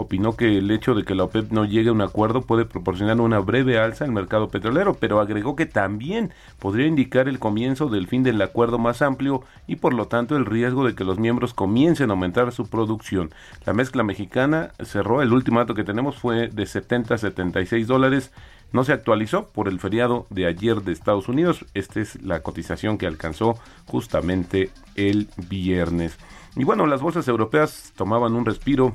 Opinó 0.00 0.34
que 0.34 0.56
el 0.56 0.70
hecho 0.70 0.94
de 0.94 1.04
que 1.04 1.14
la 1.14 1.24
OPEP 1.24 1.52
no 1.52 1.66
llegue 1.66 1.90
a 1.90 1.92
un 1.92 2.00
acuerdo 2.00 2.40
puede 2.40 2.64
proporcionar 2.64 3.20
una 3.20 3.38
breve 3.38 3.78
alza 3.78 4.06
el 4.06 4.12
mercado 4.12 4.48
petrolero, 4.48 4.94
pero 4.94 5.20
agregó 5.20 5.56
que 5.56 5.66
también 5.66 6.32
podría 6.58 6.86
indicar 6.86 7.28
el 7.28 7.38
comienzo 7.38 7.90
del 7.90 8.06
fin 8.06 8.22
del 8.22 8.40
acuerdo 8.40 8.78
más 8.78 9.02
amplio 9.02 9.42
y 9.66 9.76
por 9.76 9.92
lo 9.92 10.06
tanto 10.06 10.38
el 10.38 10.46
riesgo 10.46 10.86
de 10.86 10.94
que 10.94 11.04
los 11.04 11.18
miembros 11.18 11.52
comiencen 11.52 12.08
a 12.08 12.14
aumentar 12.14 12.50
su 12.52 12.66
producción. 12.66 13.28
La 13.66 13.74
mezcla 13.74 14.02
mexicana 14.02 14.70
cerró, 14.82 15.20
el 15.20 15.34
último 15.34 15.60
dato 15.60 15.74
que 15.74 15.84
tenemos 15.84 16.16
fue 16.16 16.48
de 16.48 16.64
70 16.64 17.16
a 17.16 17.18
76 17.18 17.86
dólares 17.86 18.32
no 18.72 18.84
se 18.84 18.94
actualizó 18.94 19.48
por 19.48 19.68
el 19.68 19.80
feriado 19.80 20.26
de 20.30 20.46
ayer 20.46 20.80
de 20.80 20.92
Estados 20.92 21.28
Unidos. 21.28 21.66
Esta 21.74 22.00
es 22.00 22.22
la 22.22 22.40
cotización 22.40 22.96
que 22.96 23.06
alcanzó 23.06 23.58
justamente 23.84 24.70
el 24.94 25.28
viernes. 25.48 26.16
Y 26.56 26.64
bueno, 26.64 26.86
las 26.86 27.02
bolsas 27.02 27.28
europeas 27.28 27.92
tomaban 27.96 28.34
un 28.34 28.46
respiro 28.46 28.92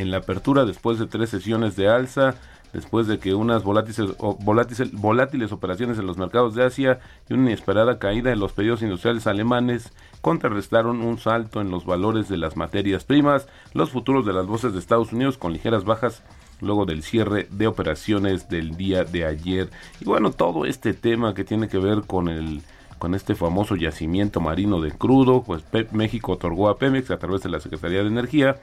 en 0.00 0.10
la 0.10 0.18
apertura 0.18 0.64
después 0.64 0.98
de 0.98 1.06
tres 1.06 1.30
sesiones 1.30 1.76
de 1.76 1.88
alza, 1.88 2.34
después 2.72 3.06
de 3.06 3.18
que 3.18 3.34
unas 3.34 3.64
volátiles, 3.64 5.52
operaciones 5.52 5.98
en 5.98 6.06
los 6.06 6.18
mercados 6.18 6.54
de 6.54 6.64
Asia 6.64 7.00
y 7.28 7.34
una 7.34 7.50
inesperada 7.50 7.98
caída 7.98 8.32
en 8.32 8.40
los 8.40 8.52
pedidos 8.52 8.82
industriales 8.82 9.26
alemanes 9.26 9.92
contrarrestaron 10.20 11.00
un 11.00 11.18
salto 11.18 11.60
en 11.60 11.70
los 11.70 11.84
valores 11.84 12.28
de 12.28 12.36
las 12.36 12.56
materias 12.56 13.04
primas, 13.04 13.48
los 13.72 13.90
futuros 13.90 14.26
de 14.26 14.32
las 14.32 14.46
bolsas 14.46 14.72
de 14.72 14.78
Estados 14.78 15.12
Unidos 15.12 15.38
con 15.38 15.52
ligeras 15.52 15.84
bajas 15.84 16.22
luego 16.60 16.86
del 16.86 17.02
cierre 17.02 17.46
de 17.50 17.66
operaciones 17.66 18.48
del 18.48 18.76
día 18.76 19.04
de 19.04 19.24
ayer. 19.24 19.70
Y 20.00 20.04
bueno, 20.04 20.32
todo 20.32 20.64
este 20.64 20.92
tema 20.92 21.34
que 21.34 21.44
tiene 21.44 21.68
que 21.68 21.78
ver 21.78 22.02
con 22.02 22.28
el 22.28 22.62
con 22.98 23.14
este 23.14 23.36
famoso 23.36 23.76
yacimiento 23.76 24.40
marino 24.40 24.80
de 24.80 24.90
crudo, 24.90 25.44
pues 25.44 25.62
México 25.92 26.32
otorgó 26.32 26.68
a 26.68 26.78
Pemex 26.78 27.12
a 27.12 27.18
través 27.18 27.42
de 27.42 27.48
la 27.48 27.60
Secretaría 27.60 28.00
de 28.02 28.08
Energía 28.08 28.56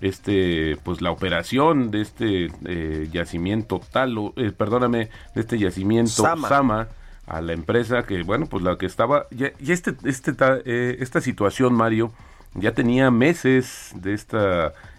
este 0.00 0.76
pues 0.84 1.00
la 1.00 1.10
operación 1.10 1.90
de 1.90 2.02
este 2.02 2.50
eh, 2.64 3.08
yacimiento 3.10 3.80
tal 3.92 4.32
eh, 4.36 4.52
perdóname 4.52 5.08
de 5.34 5.40
este 5.40 5.58
yacimiento 5.58 6.22
Sama. 6.22 6.88
a 7.26 7.40
la 7.40 7.52
empresa 7.52 8.04
que 8.04 8.22
bueno 8.22 8.46
pues 8.46 8.62
la 8.62 8.76
que 8.76 8.86
estaba 8.86 9.26
y, 9.30 9.72
este 9.72 9.94
este 10.04 10.34
eh, 10.66 10.96
esta 11.00 11.20
situación 11.20 11.74
Mario 11.74 12.12
ya 12.54 12.72
tenía 12.72 13.10
meses 13.10 13.92
de 13.94 14.14
este 14.14 14.38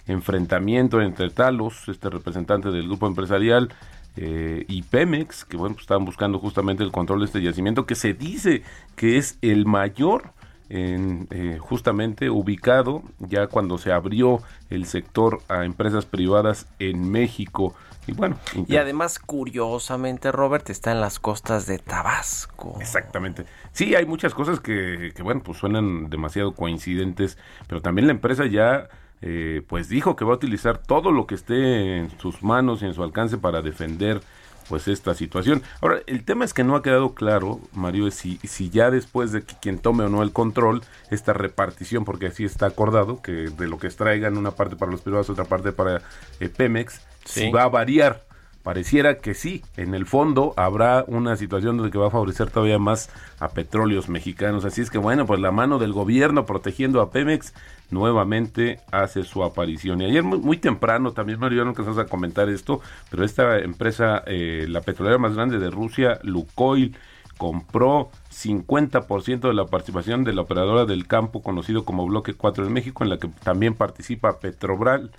enfrentamiento 0.07 1.01
entre 1.01 1.29
Talos, 1.29 1.87
este 1.89 2.09
representante 2.09 2.69
del 2.69 2.87
grupo 2.87 3.07
empresarial, 3.07 3.69
eh, 4.15 4.65
y 4.67 4.81
Pemex, 4.81 5.45
que 5.45 5.57
bueno, 5.57 5.75
pues 5.75 5.83
estaban 5.83 6.05
buscando 6.05 6.39
justamente 6.39 6.83
el 6.83 6.91
control 6.91 7.19
de 7.19 7.25
este 7.25 7.41
yacimiento, 7.41 7.85
que 7.85 7.95
se 7.95 8.13
dice 8.13 8.63
que 8.95 9.17
es 9.17 9.37
el 9.41 9.65
mayor 9.65 10.31
en, 10.69 11.27
eh, 11.31 11.57
justamente 11.59 12.29
ubicado 12.29 13.03
ya 13.19 13.47
cuando 13.47 13.77
se 13.77 13.91
abrió 13.91 14.41
el 14.69 14.85
sector 14.85 15.41
a 15.47 15.65
empresas 15.65 16.05
privadas 16.05 16.67
en 16.79 17.09
México. 17.09 17.73
Y 18.07 18.13
bueno, 18.13 18.37
y 18.67 18.77
además 18.77 19.19
curiosamente 19.19 20.31
Robert 20.31 20.69
está 20.69 20.93
en 20.93 21.01
las 21.01 21.19
costas 21.19 21.65
de 21.65 21.77
Tabasco. 21.77 22.77
Exactamente. 22.79 23.45
Sí, 23.73 23.95
hay 23.95 24.05
muchas 24.05 24.33
cosas 24.33 24.61
que, 24.61 25.11
que 25.13 25.23
bueno, 25.23 25.41
pues 25.43 25.57
suenan 25.57 26.09
demasiado 26.09 26.53
coincidentes, 26.53 27.37
pero 27.67 27.81
también 27.81 28.07
la 28.07 28.13
empresa 28.13 28.45
ya 28.45 28.87
eh, 29.21 29.63
pues 29.67 29.89
dijo 29.89 30.15
que 30.15 30.25
va 30.25 30.33
a 30.33 30.35
utilizar 30.35 30.77
todo 30.77 31.11
lo 31.11 31.25
que 31.25 31.35
esté 31.35 31.97
en 31.97 32.19
sus 32.19 32.43
manos 32.43 32.81
y 32.81 32.85
en 32.85 32.93
su 32.93 33.03
alcance 33.03 33.37
para 33.37 33.61
defender 33.61 34.21
pues 34.69 34.87
esta 34.87 35.13
situación. 35.13 35.63
Ahora, 35.81 36.01
el 36.07 36.23
tema 36.23 36.45
es 36.45 36.53
que 36.53 36.63
no 36.63 36.75
ha 36.75 36.83
quedado 36.83 37.13
claro, 37.13 37.59
Mario, 37.73 38.11
si, 38.11 38.37
si 38.43 38.69
ya 38.69 38.91
después 38.91 39.31
de 39.31 39.43
que 39.43 39.55
quien 39.61 39.79
tome 39.79 40.03
o 40.03 40.09
no 40.09 40.23
el 40.23 40.31
control, 40.31 40.83
esta 41.09 41.33
repartición, 41.33 42.05
porque 42.05 42.27
así 42.27 42.45
está 42.45 42.67
acordado, 42.67 43.21
que 43.21 43.31
de 43.31 43.67
lo 43.67 43.77
que 43.77 43.87
extraigan 43.87 44.37
una 44.37 44.51
parte 44.51 44.75
para 44.75 44.91
los 44.91 45.01
privados, 45.01 45.29
otra 45.29 45.45
parte 45.45 45.71
para 45.71 46.01
eh, 46.39 46.49
Pemex, 46.49 47.01
si 47.25 47.51
va 47.51 47.63
a 47.63 47.69
variar 47.69 48.26
pareciera 48.67 49.19
que 49.19 49.33
sí, 49.33 49.63
en 49.77 49.93
el 49.93 50.05
fondo 50.05 50.53
habrá 50.57 51.05
una 51.07 51.37
situación 51.37 51.77
donde 51.77 51.89
que 51.89 51.97
va 51.97 52.07
a 52.07 52.11
favorecer 52.11 52.51
todavía 52.51 52.77
más 52.77 53.09
a 53.39 53.47
petróleos 53.47 54.09
mexicanos. 54.09 54.65
Así 54.65 54.81
es 54.81 54.91
que 54.91 54.97
bueno, 54.97 55.25
pues 55.25 55.39
la 55.39 55.51
mano 55.51 55.79
del 55.79 55.93
gobierno 55.93 56.45
protegiendo 56.45 56.99
a 56.99 57.09
Pemex 57.09 57.53
nuevamente 57.91 58.81
hace 58.91 59.23
su 59.23 59.45
aparición. 59.45 60.01
Y 60.01 60.05
ayer 60.07 60.21
muy, 60.21 60.57
temprano, 60.57 61.13
también 61.13 61.39
Mario, 61.39 61.63
no 61.63 61.69
alcanzamos 61.69 61.97
a 61.97 62.07
comentar 62.07 62.49
esto, 62.49 62.81
pero 63.09 63.23
esta 63.23 63.57
empresa, 63.59 64.21
eh, 64.27 64.65
la 64.67 64.81
petrolera 64.81 65.17
más 65.17 65.33
grande 65.33 65.59
de 65.59 65.69
Rusia, 65.69 66.19
Lukoil, 66.23 66.93
compró 67.37 68.09
50% 68.33 69.47
de 69.47 69.53
la 69.53 69.67
participación 69.67 70.25
de 70.25 70.33
la 70.33 70.41
operadora 70.41 70.83
del 70.83 71.07
campo 71.07 71.41
conocido 71.41 71.85
como 71.85 72.05
Bloque 72.05 72.33
4 72.33 72.65
en 72.65 72.73
México, 72.73 73.05
en 73.05 73.11
la 73.11 73.17
que 73.17 73.29
también 73.45 73.75
participa 73.75 74.39
Petrobral. 74.39 75.11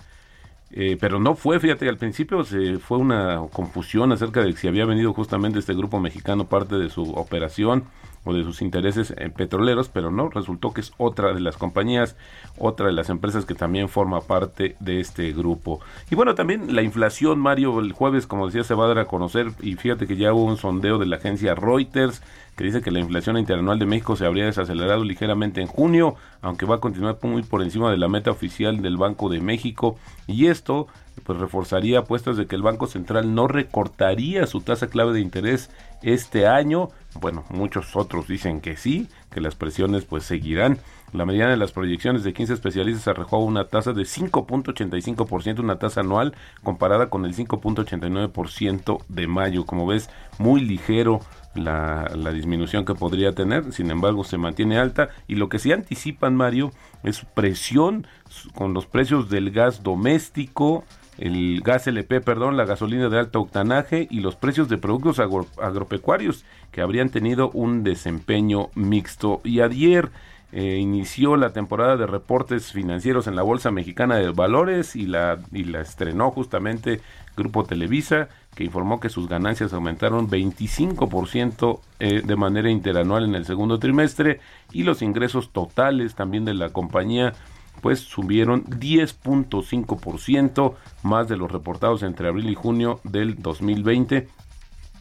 Eh, 0.71 0.97
pero 0.99 1.19
no 1.19 1.35
fue, 1.35 1.59
fíjate, 1.59 1.89
al 1.89 1.97
principio 1.97 2.43
se 2.43 2.77
fue 2.77 2.97
una 2.97 3.41
confusión 3.51 4.11
acerca 4.11 4.41
de 4.43 4.53
si 4.53 4.67
había 4.67 4.85
venido 4.85 5.13
justamente 5.13 5.59
este 5.59 5.73
grupo 5.73 5.99
mexicano 5.99 6.47
parte 6.47 6.75
de 6.75 6.89
su 6.89 7.03
operación 7.13 7.85
o 8.23 8.33
de 8.33 8.43
sus 8.43 8.61
intereses 8.61 9.13
en 9.17 9.31
petroleros, 9.31 9.89
pero 9.89 10.11
no, 10.11 10.29
resultó 10.29 10.73
que 10.73 10.81
es 10.81 10.91
otra 10.97 11.33
de 11.33 11.39
las 11.39 11.57
compañías, 11.57 12.15
otra 12.57 12.87
de 12.87 12.93
las 12.93 13.09
empresas 13.09 13.45
que 13.45 13.55
también 13.55 13.89
forma 13.89 14.21
parte 14.21 14.75
de 14.79 14.99
este 14.99 15.31
grupo. 15.31 15.79
Y 16.11 16.15
bueno, 16.15 16.35
también 16.35 16.75
la 16.75 16.81
inflación, 16.81 17.39
Mario, 17.39 17.79
el 17.79 17.93
jueves, 17.93 18.27
como 18.27 18.47
decía, 18.47 18.63
se 18.63 18.75
va 18.75 18.85
a 18.85 18.89
dar 18.89 18.99
a 18.99 19.05
conocer 19.05 19.51
y 19.61 19.75
fíjate 19.75 20.07
que 20.07 20.17
ya 20.17 20.33
hubo 20.33 20.45
un 20.45 20.57
sondeo 20.57 20.97
de 20.97 21.05
la 21.05 21.17
agencia 21.17 21.55
Reuters 21.55 22.21
que 22.59 22.65
dice 22.65 22.81
que 22.81 22.91
la 22.91 22.99
inflación 22.99 23.37
interanual 23.37 23.79
de 23.79 23.85
México 23.85 24.17
se 24.17 24.25
habría 24.25 24.43
desacelerado 24.43 25.05
ligeramente 25.05 25.61
en 25.61 25.67
junio, 25.67 26.15
aunque 26.41 26.65
va 26.65 26.75
a 26.75 26.79
continuar 26.79 27.17
muy 27.23 27.41
por 27.41 27.61
encima 27.61 27.89
de 27.89 27.95
la 27.95 28.09
meta 28.09 28.31
oficial 28.31 28.81
del 28.81 28.97
Banco 28.97 29.29
de 29.29 29.39
México. 29.39 29.97
Y 30.27 30.47
esto 30.47 30.87
pues 31.23 31.39
reforzaría 31.39 31.99
apuestas 31.99 32.35
de 32.35 32.47
que 32.47 32.57
el 32.57 32.61
Banco 32.61 32.87
Central 32.87 33.33
no 33.33 33.47
recortaría 33.47 34.45
su 34.45 34.59
tasa 34.59 34.87
clave 34.87 35.13
de 35.13 35.21
interés 35.21 35.69
este 36.01 36.47
año. 36.47 36.89
Bueno, 37.19 37.43
muchos 37.49 37.95
otros 37.95 38.27
dicen 38.27 38.61
que 38.61 38.77
sí, 38.77 39.09
que 39.31 39.41
las 39.41 39.55
presiones 39.55 40.05
pues 40.05 40.23
seguirán. 40.23 40.79
La 41.11 41.25
mediana 41.25 41.51
de 41.51 41.57
las 41.57 41.71
proyecciones 41.71 42.23
de 42.23 42.33
15 42.33 42.53
especialistas 42.53 43.07
arrojó 43.07 43.39
una 43.39 43.65
tasa 43.67 43.93
de 43.93 44.03
5.85%, 44.03 45.59
una 45.59 45.79
tasa 45.79 46.01
anual 46.01 46.35
comparada 46.63 47.09
con 47.09 47.25
el 47.25 47.35
5.89% 47.35 49.03
de 49.07 49.27
mayo. 49.27 49.65
Como 49.65 49.87
ves, 49.87 50.09
muy 50.37 50.61
ligero 50.61 51.21
la, 51.55 52.11
la, 52.15 52.31
disminución 52.31 52.85
que 52.85 52.93
podría 52.93 53.33
tener, 53.33 53.73
sin 53.73 53.89
embargo 53.89 54.23
se 54.23 54.37
mantiene 54.37 54.77
alta 54.77 55.09
y 55.27 55.35
lo 55.35 55.49
que 55.49 55.57
se 55.57 55.73
anticipan, 55.73 56.35
Mario, 56.35 56.71
es 57.03 57.25
presión 57.25 58.05
con 58.53 58.73
los 58.73 58.85
precios 58.85 59.29
del 59.29 59.49
gas 59.49 59.81
doméstico, 59.81 60.83
el 61.19 61.61
gas 61.61 61.85
LP, 61.85 62.21
perdón, 62.21 62.55
la 62.55 62.65
gasolina 62.65 63.09
de 63.09 63.19
alto 63.19 63.41
octanaje 63.41 64.07
y 64.09 64.21
los 64.21 64.35
precios 64.35 64.69
de 64.69 64.77
productos 64.77 65.19
agropecuarios 65.19 66.45
que 66.71 66.81
habrían 66.81 67.09
tenido 67.09 67.51
un 67.51 67.83
desempeño 67.83 68.69
mixto. 68.75 69.41
Y 69.43 69.59
ayer 69.59 70.09
eh, 70.53 70.77
inició 70.77 71.35
la 71.35 71.51
temporada 71.51 71.97
de 71.97 72.07
reportes 72.07 72.71
financieros 72.71 73.27
en 73.27 73.35
la 73.35 73.43
Bolsa 73.43 73.69
Mexicana 73.69 74.15
de 74.15 74.31
Valores 74.31 74.95
y 74.95 75.05
la, 75.05 75.39
y 75.51 75.65
la 75.65 75.81
estrenó 75.81 76.31
justamente 76.31 77.01
Grupo 77.35 77.65
Televisa, 77.65 78.29
que 78.55 78.63
informó 78.63 78.99
que 78.99 79.09
sus 79.09 79.27
ganancias 79.27 79.73
aumentaron 79.73 80.29
25% 80.29 81.79
eh, 81.99 82.21
de 82.25 82.35
manera 82.35 82.69
interanual 82.69 83.25
en 83.25 83.35
el 83.35 83.45
segundo 83.45 83.77
trimestre 83.77 84.39
y 84.71 84.83
los 84.83 85.01
ingresos 85.01 85.51
totales 85.51 86.15
también 86.15 86.45
de 86.45 86.53
la 86.53 86.69
compañía 86.69 87.33
pues 87.81 87.99
subieron 87.99 88.63
10.5% 88.65 90.75
más 91.03 91.27
de 91.27 91.37
los 91.37 91.51
reportados 91.51 92.03
entre 92.03 92.27
abril 92.27 92.49
y 92.49 92.55
junio 92.55 92.99
del 93.03 93.41
2020. 93.41 94.27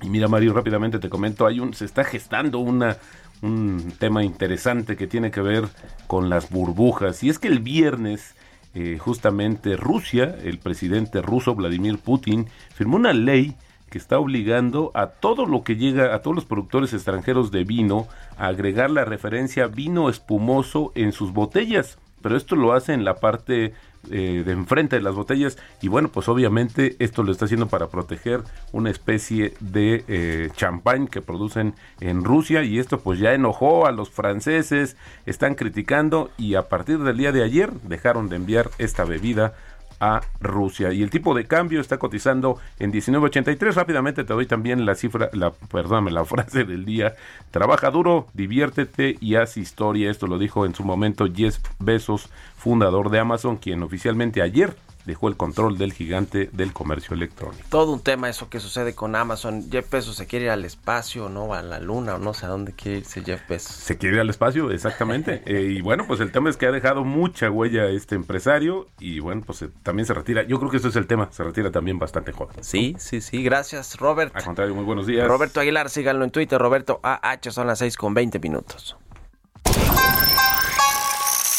Y 0.03 0.09
mira 0.09 0.29
Mario, 0.29 0.53
rápidamente 0.53 0.99
te 0.99 1.09
comento, 1.09 1.47
hay 1.47 1.61
un, 1.61 1.75
se 1.75 1.85
está 1.85 2.05
gestando 2.05 2.61
una, 2.61 2.97
un 3.43 3.93
tema 3.99 4.23
interesante 4.23 4.97
que 4.97 5.07
tiene 5.07 5.31
que 5.31 5.41
ver 5.41 5.69
con 6.07 6.31
las 6.31 6.51
burbujas. 6.51 7.23
Y 7.23 7.29
es 7.29 7.39
que 7.39 7.49
el 7.49 7.61
viernes, 7.61 8.35
eh, 8.75 8.99
justamente 8.99 9.77
Rusia, 9.77 10.37
el 10.43 10.59
presidente 10.59 11.23
ruso 11.23 11.55
Vladimir 11.55 11.99
Putin, 11.99 12.49
firmó 12.75 12.97
una 12.97 13.13
ley 13.13 13.57
que 13.91 13.99
está 13.99 14.19
obligando 14.19 14.91
a 14.95 15.07
todo 15.07 15.47
lo 15.47 15.65
que 15.65 15.77
llega, 15.77 16.15
a 16.15 16.21
todos 16.21 16.37
los 16.37 16.45
productores 16.45 16.93
extranjeros 16.93 17.51
de 17.51 17.65
vino, 17.65 18.07
a 18.37 18.49
agregar 18.49 18.91
la 18.91 19.05
referencia 19.05 19.67
vino 19.67 20.11
espumoso 20.11 20.93
en 20.95 21.13
sus 21.13 21.33
botellas 21.33 21.99
pero 22.23 22.37
esto 22.37 22.57
lo 22.57 22.73
hace 22.73 22.93
en 22.93 23.05
la 23.05 23.17
parte 23.17 23.75
eh, 24.11 24.43
de 24.47 24.53
enfrente 24.53 24.97
de 24.97 25.03
las 25.03 25.15
botellas 25.15 25.59
y 25.83 25.89
bueno 25.89 26.09
pues 26.09 26.29
obviamente 26.29 26.97
esto 27.01 27.25
lo 27.25 27.33
está 27.33 27.47
haciendo 27.47 27.67
para 27.67 27.89
proteger 27.89 28.43
una 28.73 28.91
especie 28.91 29.55
de 29.61 30.05
eh, 30.07 30.51
champán 30.55 31.09
que 31.09 31.21
producen 31.21 31.75
en 32.01 32.25
Rusia 32.25 32.63
y 32.63 32.79
esto 32.79 33.01
pues 33.01 33.19
ya 33.19 33.35
enojó 33.35 33.87
a 33.87 33.93
los 33.93 34.11
franceses. 34.11 34.97
Están 35.27 35.57
criticando 35.57 36.31
y 36.39 36.55
a 36.55 36.69
partir 36.69 37.01
del 37.01 37.17
día 37.17 37.33
de 37.33 37.43
ayer 37.43 37.73
dejaron 37.83 38.29
de 38.29 38.37
enviar 38.37 38.71
esta 38.79 39.05
bebida 39.05 39.55
a 40.01 40.21
Rusia. 40.41 40.93
Y 40.93 41.03
el 41.03 41.11
tipo 41.11 41.35
de 41.35 41.47
cambio 41.47 41.81
está 41.81 41.99
cotizando 41.99 42.59
en 42.79 42.93
19.83. 42.93 43.75
Rápidamente 43.75 44.25
te 44.25 44.33
doy 44.33 44.47
también 44.47 44.87
la 44.87 44.95
cifra, 44.95 45.31
la, 45.33 45.51
perdóname, 45.51 46.11
la 46.11 46.25
frase 46.27 46.65
del 46.65 46.85
día. 46.85 47.15
Trabaja 47.51 47.91
duro, 47.91 48.27
diviértete 48.35 49.17
y 49.21 49.37
haz 49.37 49.57
historia. 49.57 50.11
Esto 50.11 50.27
lo 50.27 50.39
dijo 50.39 50.67
en 50.67 50.75
su 50.75 50.85
momento 50.85 51.27
Jeff 51.33 51.59
Bezos, 51.79 52.29
fundador 52.57 53.11
de 53.11 53.19
Amazon, 53.19 53.57
quien 53.57 53.83
oficialmente 53.83 54.43
ayer 54.43 54.75
dejó 55.09 55.29
el 55.29 55.37
control 55.37 55.79
del 55.79 55.95
gigante 55.95 56.51
del 56.53 56.73
comercio 56.73 57.15
electrónico. 57.15 57.65
Todo 57.71 57.93
un 57.93 58.01
tema 58.01 58.29
eso 58.29 58.51
que 58.51 58.61
sucede 58.61 58.95
con 58.95 59.17
Amazon. 59.17 59.71
Jeff 59.71 59.91
Bezos 59.91 60.17
se 60.17 60.27
quiere 60.27 60.45
ir 60.45 60.51
al 60.51 60.67
espacio, 60.67 61.31
¿no? 61.31 61.55
A 61.55 61.63
la 61.63 61.81
luna 61.81 62.17
o 62.17 62.19
no 62.19 62.35
sé 62.35 62.45
a 62.45 62.51
dónde 62.51 62.75
quiere 62.75 62.99
irse 62.99 63.23
Jeff 63.23 63.41
Bezos. 63.49 63.75
Se 63.75 63.97
quiere 63.97 64.17
ir 64.17 64.21
al 64.21 64.31
espacio, 64.31 64.71
exactamente. 64.71 65.43
Eh, 65.49 65.77
y 65.79 65.81
bueno, 65.81 66.05
pues 66.07 66.21
el 66.21 66.31
tema 66.31 66.51
es 66.51 66.59
que 66.59 66.67
ha 66.67 66.71
dejado 66.71 67.05
mucha 67.05 67.51
huella 67.51 67.87
este 67.87 68.17
empresario 68.17 68.87
y 68.99 69.21
bueno, 69.21 69.43
pues 69.47 69.63
eh, 69.63 69.71
también 69.83 70.05
se 70.05 70.13
retira. 70.13 70.43
Yo 70.43 70.59
creo 70.59 70.71
que 70.71 70.77
este 70.77 70.89
es 70.89 70.97
el 70.97 71.07
tema, 71.07 71.31
se 71.33 71.43
retira 71.43 71.71
también 71.71 71.99
bastante 71.99 72.33
joven. 72.33 72.57
Sí, 72.61 72.95
sí, 72.99 73.23
sí. 73.23 73.43
Gracias, 73.43 73.97
Robert. 73.97 74.37
Al 74.37 74.45
contrario, 74.45 74.75
muy 74.75 74.85
buenos 74.85 75.07
días. 75.07 75.27
Roberto 75.27 75.61
Aguilar, 75.61 75.89
síganlo 75.89 76.25
en 76.25 76.31
Twitter, 76.31 76.61
Roberto 76.61 77.01
AH, 77.03 77.51
son 77.51 77.67
las 77.67 77.79
6 77.79 77.97
con 77.97 78.13
20 78.13 78.39
minutos. 78.41 78.97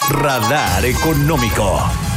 Radar 0.09 0.83
Económico. 0.85 2.08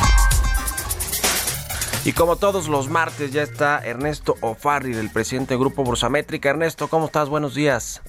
Y 2.05 2.15
como 2.15 2.35
todos 2.35 2.67
los 2.67 2.89
martes 2.89 3.31
ya 3.33 3.43
está 3.43 3.79
Ernesto 3.79 4.35
Ofarri, 4.41 4.93
del 4.93 5.09
presidente 5.11 5.55
del 5.55 5.61
Grupo 5.61 5.85
Bursamétrica. 5.85 6.51
Ernesto, 6.51 6.89
¿cómo 6.89 7.07
estás? 7.07 7.29
Buenos 7.29 7.55
días. 7.55 8.03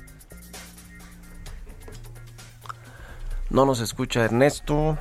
No 3.52 3.68
nos 3.68 3.82
escucha 3.82 4.26
Ernesto. 4.26 4.98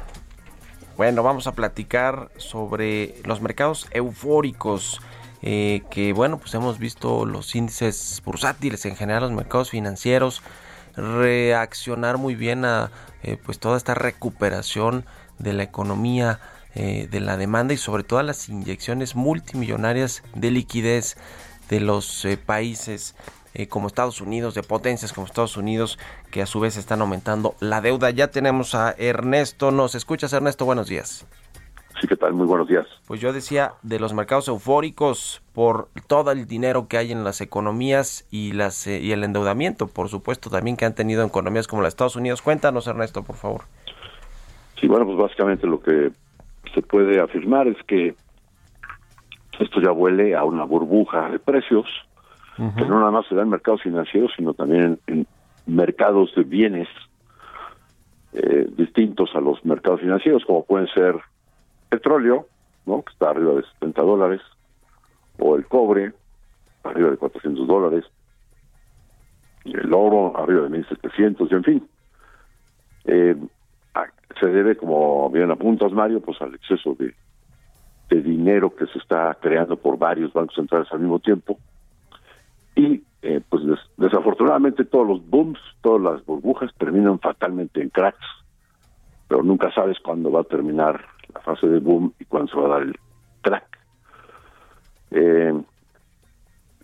Bueno, 0.99 1.23
vamos 1.23 1.47
a 1.47 1.53
platicar 1.53 2.31
sobre 2.37 3.15
los 3.25 3.41
mercados 3.41 3.87
eufóricos. 3.93 5.01
Eh, 5.41 5.83
que 5.91 6.13
bueno, 6.13 6.39
pues 6.39 6.53
hemos 6.53 6.79
visto 6.79 7.25
los 7.25 7.55
índices 7.55 8.23
bursátiles 8.25 8.85
en 8.85 8.95
general, 8.95 9.23
los 9.23 9.33
mercados 9.33 9.71
financieros 9.71 10.43
reaccionar 10.95 12.19
muy 12.19 12.35
bien 12.35 12.67
a 12.67 12.91
eh, 13.23 13.39
pues 13.43 13.59
toda 13.59 13.77
esta 13.77 13.95
recuperación 13.95 15.07
de 15.39 15.55
la 15.55 15.63
economía 15.63 16.41
eh, 16.75 17.09
de 17.11 17.21
la 17.21 17.37
demanda 17.37 17.75
y 17.75 17.77
sobre 17.77 18.05
todo 18.05 18.23
las 18.23 18.49
inyecciones 18.49 19.15
multimillonarias 19.17 20.23
de 20.35 20.51
liquidez 20.51 21.17
de 21.69 21.81
los 21.81 22.25
eh, 22.25 22.37
países 22.37 23.15
eh, 23.55 23.69
como 23.69 23.87
Estados 23.87 24.21
Unidos, 24.23 24.55
de 24.55 24.63
potencias 24.63 25.13
como 25.13 25.27
Estados 25.27 25.59
Unidos, 25.59 25.99
que 26.31 26.41
a 26.41 26.47
su 26.47 26.61
vez 26.61 26.79
están 26.79 27.03
aumentando 27.03 27.55
la 27.61 27.83
deuda. 27.83 28.11
Ya 28.11 28.29
tenemos 28.29 28.75
a 28.75 28.95
Ernesto. 28.97 29.71
¿Nos 29.71 29.95
escuchas, 29.95 30.33
Ernesto? 30.33 30.65
Buenos 30.65 30.89
días. 30.89 31.27
Sí, 32.01 32.09
¿qué 32.09 32.17
tal? 32.17 32.33
Muy 32.33 32.47
buenos 32.47 32.67
días. 32.67 32.87
Pues 33.07 33.21
yo 33.21 33.33
decía 33.33 33.75
de 33.83 34.01
los 34.01 34.15
mercados 34.15 34.49
eufóricos 34.49 35.43
por 35.53 35.89
todo 36.07 36.33
el 36.33 36.47
dinero 36.47 36.89
que 36.89 36.97
hay 36.97 37.13
en 37.13 37.25
las 37.25 37.43
economías 37.43 38.27
y 38.31 38.53
las 38.53 38.87
eh, 38.87 39.01
y 39.01 39.13
el 39.13 39.23
endeudamiento, 39.23 39.87
por 39.87 40.09
supuesto, 40.09 40.49
también 40.49 40.79
que 40.79 40.87
han 40.87 40.95
tenido 40.95 41.25
economías 41.25 41.69
como 41.69 41.83
los 41.83 41.89
Estados 41.89 42.17
Unidos. 42.17 42.41
Cuéntanos, 42.41 42.87
Ernesto, 42.87 43.23
por 43.23 43.37
favor. 43.37 43.65
Sí, 44.81 44.89
bueno, 44.89 45.05
pues 45.05 45.19
básicamente 45.19 45.67
lo 45.67 45.81
que 45.81 46.11
se 46.75 46.83
puede 46.83 47.21
afirmar 47.21 47.69
es 47.69 47.77
que 47.87 48.15
esto 49.59 49.81
ya 49.81 49.93
huele 49.93 50.35
a 50.35 50.45
una 50.45 50.65
burbuja 50.65 51.31
de 51.31 51.39
precios, 51.39 51.87
que 52.57 52.85
no 52.85 52.99
nada 53.01 53.11
más 53.11 53.27
se 53.27 53.35
da 53.35 53.43
en 53.43 53.49
mercados 53.49 53.83
financieros, 53.83 54.31
sino 54.37 54.55
también 54.55 54.99
en, 55.07 55.27
mercados 55.67 56.35
de 56.35 56.43
bienes 56.43 56.89
eh, 58.33 58.67
distintos 58.77 59.31
a 59.35 59.41
los 59.41 59.65
mercados 59.65 60.01
financieros, 60.01 60.45
como 60.45 60.65
pueden 60.65 60.89
ser 60.89 61.17
petróleo, 61.89 62.47
¿no? 62.87 63.03
que 63.03 63.13
está 63.13 63.31
arriba 63.31 63.55
de 63.55 63.63
70 63.63 64.03
dólares, 64.03 64.41
o 65.39 65.57
el 65.57 65.67
cobre, 65.67 66.13
arriba 66.83 67.11
de 67.11 67.17
400 67.17 67.67
dólares, 67.67 68.05
y 69.65 69.77
el 69.77 69.93
oro, 69.93 70.37
arriba 70.37 70.63
de 70.63 70.71
1.700, 70.71 71.51
y 71.51 71.55
en 71.55 71.65
fin. 71.65 71.89
Eh, 73.05 73.37
se 74.41 74.47
debe, 74.47 74.77
como 74.77 75.29
bien 75.31 75.51
apuntas, 75.51 75.93
Mario, 75.93 76.21
pues 76.21 76.41
al 76.41 76.55
exceso 76.55 76.95
de, 76.99 77.15
de 78.09 78.23
dinero 78.23 78.75
que 78.75 78.87
se 78.87 78.99
está 78.99 79.37
creando 79.41 79.77
por 79.77 79.99
varios 79.99 80.33
bancos 80.33 80.55
centrales 80.55 80.89
al 80.93 81.01
mismo 81.01 81.19
tiempo. 81.19 81.59
Y 82.75 83.03
eh, 83.23 83.41
pues 83.49 83.63
desafortunadamente 83.97 84.85
todos 84.85 85.07
los 85.07 85.29
booms, 85.29 85.59
todas 85.81 86.03
las 86.03 86.27
burbujas 86.27 86.71
terminan 86.79 87.19
fatalmente 87.19 87.81
en 87.81 87.91
cracks, 87.91 88.27
pero 89.29 89.43
nunca 89.43 89.73
sabes 89.73 89.99
cuándo 90.01 90.31
va 90.31 90.41
a 90.41 90.45
terminar 90.45 91.05
la 91.33 91.41
fase 91.41 91.67
de 91.67 91.79
boom 91.79 92.13
y 92.19 92.25
cuándo 92.25 92.53
se 92.53 92.59
va 92.59 92.67
a 92.67 92.79
dar 92.79 92.83
el 92.83 92.99
crack. 93.43 93.79
Eh, 95.11 95.63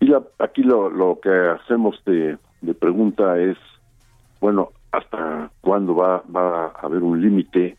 y 0.00 0.12
aquí 0.38 0.62
lo, 0.62 0.88
lo 0.90 1.18
que 1.20 1.30
hacemos 1.30 2.02
de, 2.04 2.38
de 2.60 2.74
pregunta 2.74 3.38
es, 3.38 3.56
bueno, 4.40 4.70
¿hasta 4.92 5.50
cuándo 5.60 5.94
va, 5.94 6.22
va 6.34 6.66
a 6.66 6.80
haber 6.82 7.02
un 7.02 7.20
límite 7.20 7.76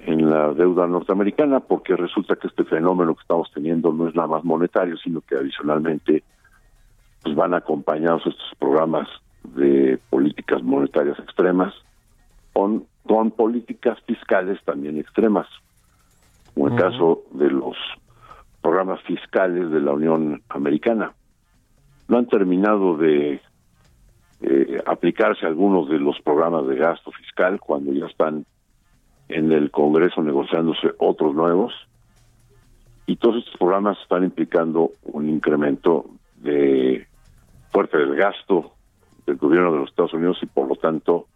en 0.00 0.30
la 0.30 0.52
deuda 0.52 0.86
norteamericana, 0.86 1.60
porque 1.60 1.96
resulta 1.96 2.36
que 2.36 2.46
este 2.46 2.64
fenómeno 2.64 3.14
que 3.14 3.22
estamos 3.22 3.50
teniendo 3.52 3.92
no 3.92 4.08
es 4.08 4.14
nada 4.14 4.28
más 4.28 4.44
monetario, 4.44 4.96
sino 4.96 5.20
que 5.20 5.36
adicionalmente 5.36 6.22
pues 7.22 7.34
van 7.34 7.54
acompañados 7.54 8.26
estos 8.26 8.52
programas 8.58 9.08
de 9.42 9.98
políticas 10.10 10.62
monetarias 10.62 11.18
extremas 11.18 11.74
con, 12.52 12.86
con 13.06 13.30
políticas 13.32 13.98
fiscales 14.06 14.62
también 14.64 14.98
extremas, 14.98 15.46
como 16.54 16.68
el 16.68 16.76
caso 16.76 17.22
de 17.32 17.50
los 17.50 17.76
programas 18.62 19.00
fiscales 19.02 19.70
de 19.70 19.80
la 19.80 19.92
Unión 19.92 20.42
Americana. 20.48 21.12
No 22.08 22.18
han 22.18 22.26
terminado 22.26 22.96
de 22.96 23.40
eh, 24.40 24.80
aplicarse 24.86 25.46
algunos 25.46 25.88
de 25.88 25.98
los 25.98 26.20
programas 26.20 26.66
de 26.68 26.76
gasto 26.76 27.10
fiscal 27.10 27.58
cuando 27.58 27.92
ya 27.92 28.06
están 28.06 28.46
en 29.28 29.50
el 29.50 29.70
Congreso 29.70 30.22
negociándose 30.22 30.92
otros 30.98 31.34
nuevos. 31.34 31.74
Y 33.06 33.16
todos 33.16 33.38
estos 33.38 33.56
programas 33.56 33.98
están 34.00 34.22
implicando 34.22 34.90
un 35.02 35.28
incremento 35.28 36.06
de 36.36 37.06
fuerte 37.72 37.98
del 37.98 38.14
gasto 38.14 38.74
del 39.26 39.36
gobierno 39.36 39.72
de 39.72 39.78
los 39.80 39.90
Estados 39.90 40.14
Unidos 40.14 40.38
y 40.42 40.46
por 40.46 40.68
lo 40.68 40.76
tanto 40.76 41.26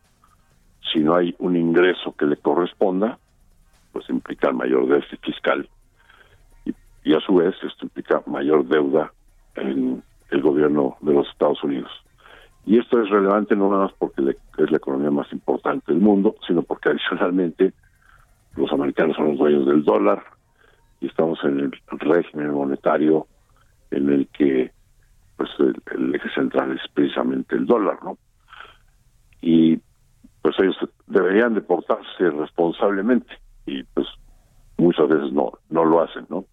si 0.93 1.01
no 1.01 1.17
hay 1.17 1.35
un 1.38 1.57
ingreso 1.57 2.15
que 2.17 2.27
le 2.27 2.37
corresponda 2.37 3.19
pues 3.93 4.09
implica 4.09 4.53
mayor 4.53 4.87
déficit 4.87 5.21
fiscal. 5.23 5.69
Y, 6.65 6.73
y 7.05 7.15
a 7.15 7.21
su 7.21 7.35
vez 7.35 7.55
esto 7.62 7.85
implica 7.85 8.23
mayor 8.27 8.65
deuda 8.67 9.12
en 9.57 10.03
el 10.31 10.41
gobierno 10.41 10.97
de 11.01 11.15
los 11.15 11.29
Estados 11.29 11.62
Unidos 11.65 11.91
y 12.64 12.79
esto 12.79 13.01
es 13.03 13.11
relevante 13.11 13.57
no 13.57 13.70
nada 13.70 13.85
más 13.85 13.92
porque 13.98 14.37
es 14.59 14.70
la 14.70 14.77
economía 14.77 15.11
más 15.11 15.33
importante 15.33 15.92
del 15.92 16.01
mundo, 16.01 16.37
sino 16.46 16.62
porque 16.62 16.90
adicionalmente 16.90 17.72
los 18.57 18.72
americanos 18.72 19.16
son 19.16 19.31
los 19.31 19.38
dueños 19.38 19.66
del 19.66 19.85
dólar 19.85 20.22
y 21.01 21.07
estamos 21.07 21.38
en 21.44 21.61
el 21.61 21.72
régimen 21.90 22.53
monetario 22.53 23.27
en 23.90 24.11
el 24.11 24.29
que 24.29 24.70
pues 25.37 25.51
el, 25.59 26.14
eje 26.14 26.29
central 26.35 26.72
es 26.72 26.88
precisamente 26.92 27.57
el 27.57 27.66
dólar, 27.66 27.98
¿no? 28.05 28.16
Y 29.40 29.81
pues 30.40 30.55
ellos 30.61 30.77
deberían 31.07 31.55
de 31.55 31.62
portarse 31.62 32.31
responsablemente 32.31 33.33
y 33.66 33.83
pues 33.83 34.07
muchas 34.77 35.09
veces 35.09 35.33
no 35.33 35.53
no 35.70 35.85
lo 35.85 36.03
hacen, 36.03 36.27
¿no? 36.29 36.44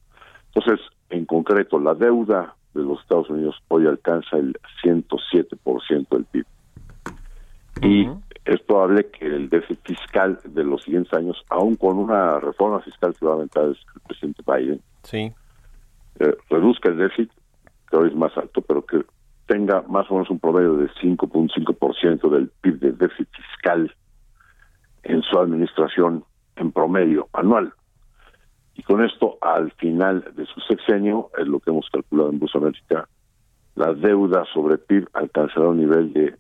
Entonces, 0.53 0.83
en 1.09 1.25
concreto, 1.25 1.79
la 1.79 1.93
deuda 1.93 2.55
de 2.73 2.83
los 2.83 3.01
Estados 3.01 3.29
Unidos 3.29 3.55
hoy 3.67 3.87
alcanza 3.87 4.37
el 4.37 4.57
107% 4.83 6.07
del 6.09 6.25
PIB. 6.25 6.45
Y 7.81 8.09
es 8.45 8.59
probable 8.61 9.09
que 9.09 9.25
el 9.25 9.49
déficit 9.49 9.79
fiscal 9.85 10.39
de 10.43 10.63
los 10.63 10.83
siguientes 10.83 11.13
años, 11.13 11.43
aún 11.49 11.75
con 11.75 11.97
una 11.97 12.39
reforma 12.39 12.81
fiscal 12.81 13.15
que 13.17 13.25
va 13.25 13.33
a 13.33 13.35
aventar 13.35 13.65
el 13.65 13.77
presidente 14.07 14.43
Biden, 14.45 14.81
sí. 15.03 15.31
Eh, 16.19 16.35
reduzca 16.49 16.89
el 16.89 16.97
déficit, 16.97 17.31
que 17.89 17.95
hoy 17.95 18.09
es 18.09 18.15
más 18.15 18.35
alto, 18.37 18.61
pero 18.61 18.85
que 18.85 19.03
tenga 19.45 19.81
más 19.83 20.09
o 20.11 20.15
menos 20.15 20.29
un 20.29 20.39
promedio 20.39 20.75
de 20.75 20.89
5.5% 21.01 22.29
del 22.29 22.49
PIB 22.61 22.79
de 22.79 22.91
déficit 22.91 23.29
fiscal 23.31 23.95
en 25.03 25.21
su 25.23 25.39
administración 25.39 26.23
en 26.55 26.71
promedio 26.71 27.29
anual. 27.33 27.73
Y 28.79 28.83
con 28.83 29.03
esto, 29.03 29.37
al 29.41 29.73
final 29.73 30.23
de 30.37 30.45
su 30.45 30.61
sexenio, 30.61 31.31
es 31.37 31.45
lo 31.45 31.59
que 31.59 31.69
hemos 31.69 31.89
calculado 31.91 32.29
en 32.29 32.39
Bolsa 32.39 32.59
América, 32.59 33.09
la 33.75 33.93
deuda 33.93 34.45
sobre 34.53 34.77
PIB 34.77 35.05
alcanzará 35.11 35.67
un 35.67 35.79
nivel 35.79 36.13
de 36.13 36.37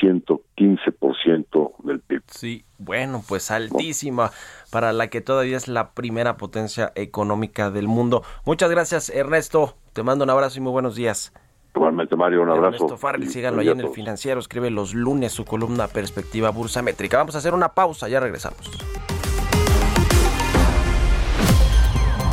115% 0.00 1.72
del 1.82 1.98
PIB. 1.98 2.22
Sí, 2.28 2.64
bueno, 2.78 3.24
pues 3.26 3.50
altísima 3.50 4.30
para 4.70 4.92
la 4.92 5.08
que 5.08 5.20
todavía 5.20 5.56
es 5.56 5.66
la 5.66 5.94
primera 5.94 6.36
potencia 6.36 6.92
económica 6.94 7.72
del 7.72 7.88
mundo. 7.88 8.22
Muchas 8.46 8.70
gracias, 8.70 9.08
Ernesto. 9.10 9.74
Te 9.94 10.04
mando 10.04 10.22
un 10.22 10.30
abrazo 10.30 10.60
y 10.60 10.62
muy 10.62 10.70
buenos 10.70 10.94
días. 10.94 11.32
Igualmente, 11.74 12.14
Mario, 12.14 12.42
un 12.42 12.50
abrazo. 12.50 12.66
Ernesto 12.84 12.96
Farrell, 12.98 13.28
síganlo 13.28 13.62
ahí 13.62 13.68
en 13.68 13.80
el 13.80 13.88
financiero. 13.88 14.38
Escribe 14.38 14.70
los 14.70 14.94
lunes 14.94 15.32
su 15.32 15.44
columna 15.44 15.88
Perspectiva 15.88 16.50
Bursamétrica. 16.50 17.16
Vamos 17.16 17.34
a 17.34 17.38
hacer 17.38 17.52
una 17.52 17.70
pausa, 17.70 18.08
ya 18.08 18.20
regresamos. 18.20 18.70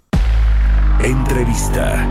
Entrevista. 1.00 2.06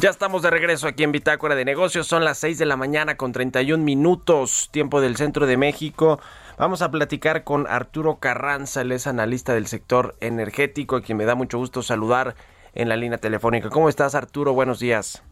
Ya 0.00 0.08
estamos 0.08 0.40
de 0.40 0.48
regreso 0.48 0.88
aquí 0.88 1.02
en 1.02 1.12
Bitácora 1.12 1.54
de 1.54 1.66
Negocios. 1.66 2.06
Son 2.06 2.24
las 2.24 2.38
6 2.38 2.56
de 2.56 2.64
la 2.64 2.78
mañana 2.78 3.18
con 3.18 3.32
31 3.32 3.84
minutos, 3.84 4.70
tiempo 4.72 5.02
del 5.02 5.16
centro 5.16 5.46
de 5.46 5.58
México. 5.58 6.20
Vamos 6.58 6.80
a 6.80 6.90
platicar 6.90 7.44
con 7.44 7.66
Arturo 7.66 8.16
Carranza, 8.16 8.80
él 8.80 8.92
es 8.92 9.06
analista 9.06 9.52
del 9.52 9.66
sector 9.66 10.14
energético, 10.20 10.96
a 10.96 11.02
quien 11.02 11.18
me 11.18 11.26
da 11.26 11.34
mucho 11.34 11.58
gusto 11.58 11.82
saludar 11.82 12.34
en 12.72 12.88
la 12.88 12.96
línea 12.96 13.18
telefónica. 13.18 13.68
¿Cómo 13.68 13.90
estás, 13.90 14.14
Arturo? 14.14 14.54
Buenos 14.54 14.80
días. 14.80 15.22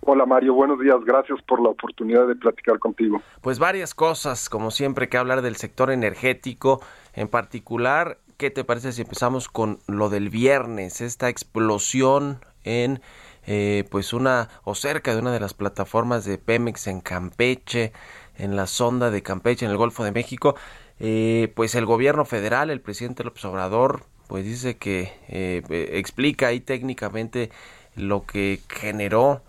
Hola 0.00 0.24
Mario, 0.24 0.54
buenos 0.54 0.80
días, 0.80 0.96
gracias 1.04 1.42
por 1.42 1.60
la 1.60 1.68
oportunidad 1.68 2.26
de 2.26 2.34
platicar 2.34 2.78
contigo. 2.78 3.20
Pues 3.42 3.58
varias 3.58 3.94
cosas, 3.94 4.48
como 4.48 4.70
siempre, 4.70 5.10
que 5.10 5.18
hablar 5.18 5.42
del 5.42 5.56
sector 5.56 5.90
energético, 5.90 6.80
en 7.12 7.28
particular, 7.28 8.16
¿qué 8.38 8.50
te 8.50 8.64
parece 8.64 8.92
si 8.92 9.02
empezamos 9.02 9.48
con 9.48 9.80
lo 9.86 10.08
del 10.08 10.30
viernes, 10.30 11.02
esta 11.02 11.28
explosión 11.28 12.38
en 12.64 13.02
eh, 13.50 13.84
pues 13.88 14.12
una 14.12 14.50
o 14.64 14.74
cerca 14.74 15.14
de 15.14 15.22
una 15.22 15.32
de 15.32 15.40
las 15.40 15.54
plataformas 15.54 16.26
de 16.26 16.36
Pemex 16.36 16.86
en 16.86 17.00
Campeche, 17.00 17.94
en 18.36 18.56
la 18.56 18.66
sonda 18.66 19.10
de 19.10 19.22
Campeche, 19.22 19.64
en 19.64 19.70
el 19.70 19.78
Golfo 19.78 20.04
de 20.04 20.12
México, 20.12 20.54
eh, 21.00 21.50
pues 21.56 21.74
el 21.74 21.86
gobierno 21.86 22.26
federal, 22.26 22.68
el 22.68 22.82
presidente 22.82 23.24
López 23.24 23.42
Obrador, 23.46 24.04
pues 24.26 24.44
dice 24.44 24.76
que 24.76 25.14
eh, 25.28 25.62
explica 25.92 26.48
ahí 26.48 26.60
técnicamente 26.60 27.50
lo 27.96 28.26
que 28.26 28.60
generó, 28.68 29.42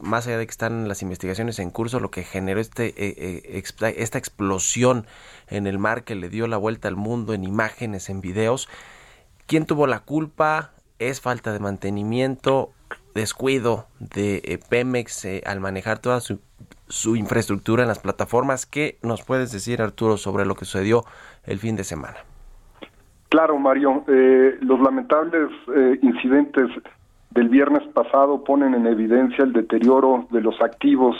más 0.00 0.26
allá 0.26 0.38
de 0.38 0.46
que 0.46 0.50
están 0.50 0.88
las 0.88 1.02
investigaciones 1.02 1.58
en 1.58 1.70
curso, 1.70 2.00
lo 2.00 2.10
que 2.10 2.24
generó 2.24 2.58
este, 2.58 2.94
esta 3.58 4.18
explosión 4.18 5.06
en 5.48 5.66
el 5.66 5.78
mar 5.78 6.04
que 6.04 6.14
le 6.14 6.30
dio 6.30 6.46
la 6.46 6.56
vuelta 6.56 6.88
al 6.88 6.96
mundo 6.96 7.34
en 7.34 7.44
imágenes, 7.44 8.08
en 8.08 8.22
videos. 8.22 8.66
¿Quién 9.46 9.66
tuvo 9.66 9.86
la 9.86 10.00
culpa? 10.00 10.72
¿Es 10.98 11.20
falta 11.20 11.52
de 11.52 11.60
mantenimiento? 11.60 12.72
Descuido 13.14 13.86
de 13.98 14.42
eh, 14.44 14.58
Pemex 14.68 15.24
eh, 15.24 15.42
al 15.46 15.60
manejar 15.60 15.98
toda 15.98 16.20
su, 16.20 16.40
su, 16.88 17.16
infraestructura 17.16 17.82
en 17.82 17.88
las 17.88 17.98
plataformas. 17.98 18.66
¿Qué 18.66 18.98
nos 19.02 19.22
puedes 19.22 19.52
decir, 19.52 19.80
Arturo, 19.80 20.16
sobre 20.16 20.44
lo 20.46 20.54
que 20.54 20.64
sucedió 20.64 21.04
el 21.44 21.58
fin 21.58 21.76
de 21.76 21.84
semana? 21.84 22.16
Claro, 23.28 23.58
Mario. 23.58 24.04
Eh, 24.06 24.58
los 24.60 24.80
lamentables 24.80 25.50
incidentes 26.02 26.68
del 27.30 27.48
viernes 27.48 27.82
pasado 27.92 28.44
ponen 28.44 28.74
en 28.74 28.86
evidencia 28.86 29.44
el 29.44 29.52
deterioro 29.52 30.26
de 30.30 30.40
los 30.40 30.60
activos 30.62 31.16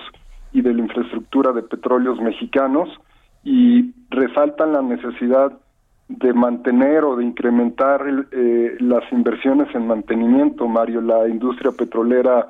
y 0.53 0.63
de 0.63 0.73
la 0.73 0.81
infraestructura 0.81 1.53
de 1.53 1.63
petróleos 1.63 2.21
mexicanos 2.21 2.89
y 3.45 3.93
resaltan 4.11 4.73
la 4.73 4.83
necesidad 4.83 5.53
de 6.09 6.33
mantener 6.33 7.05
o 7.05 7.17
de 7.17 7.25
incrementar 7.25 8.05
eh, 8.31 8.77
las 8.81 9.03
inversiones 9.13 9.75
en 9.75 9.87
mantenimiento, 9.87 10.69
Mario. 10.69 11.01
La 11.01 11.29
industria 11.29 11.73
petrolera 11.73 12.49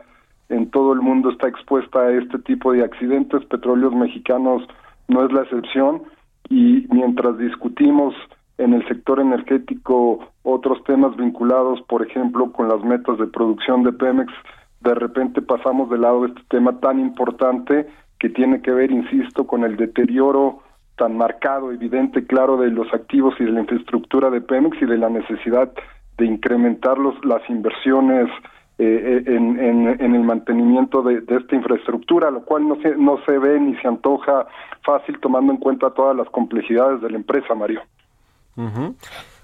en 0.49 0.71
todo 0.71 0.93
el 0.93 1.01
mundo 1.01 1.31
está 1.31 1.49
expuesta 1.49 2.01
a 2.01 2.13
este 2.13 2.39
tipo 2.41 2.73
de 2.73 2.85
accidentes. 2.85 3.45
Petróleos 3.47 3.95
Mexicanos 3.95 4.63
no 5.09 5.25
es 5.25 5.33
la 5.33 5.43
excepción 5.43 6.03
y 6.49 6.87
mientras 6.91 7.39
discutimos 7.39 8.15
en 8.59 8.75
el 8.75 8.87
sector 8.89 9.21
energético 9.21 10.21
otros 10.43 10.83
temas 10.85 11.17
vinculados, 11.17 11.81
por 11.83 12.07
ejemplo, 12.07 12.53
con 12.53 12.69
las 12.69 12.83
metas 12.83 13.19
de 13.19 13.27
producción 13.27 13.83
de 13.83 13.93
Pemex, 13.93 14.33
de 14.81 14.95
repente 14.95 15.43
pasamos 15.43 15.91
de 15.91 15.99
lado 15.99 16.27
este 16.27 16.43
tema 16.49 16.79
tan 16.81 17.01
importante 17.01 17.87
que 18.19 18.29
tiene 18.31 18.63
que 18.63 18.71
ver, 18.71 18.91
insisto, 18.91 19.47
con 19.47 19.65
el 19.65 19.77
deterioro 19.77 20.63
tan 20.97 21.17
marcado, 21.17 21.73
evidente, 21.73 22.27
claro 22.27 22.57
de 22.57 22.71
los 22.71 22.93
activos 22.93 23.35
y 23.39 23.45
de 23.45 23.53
la 23.53 23.61
infraestructura 23.61 24.31
de 24.31 24.41
Pemex 24.41 24.81
y 24.81 24.87
de 24.87 24.99
la 24.99 25.09
necesidad 25.09 25.73
de 26.17 26.25
incrementar 26.25 26.99
los, 26.99 27.15
las 27.25 27.43
inversiones 27.51 28.29
eh, 28.79 29.23
eh, 29.27 29.35
en, 29.35 29.59
en, 29.59 30.15
el 30.15 30.23
mantenimiento 30.23 31.03
de, 31.03 31.23
esta 31.35 31.55
infraestructura, 31.57 32.31
lo 32.31 32.45
cual 32.45 32.69
no 32.69 32.77
se, 32.83 32.95
no 32.97 33.19
se 33.25 33.39
ve 33.39 33.59
ni 33.59 33.75
se 33.77 33.89
antoja 33.89 34.47
fácil 34.85 35.19
tomando 35.21 35.53
en 35.53 35.59
cuenta 35.59 35.95
todas 35.95 36.15
las 36.15 36.29
complejidades 36.29 37.01
de 37.01 37.11
la 37.11 37.17
empresa, 37.17 37.55
Mario. 37.55 37.81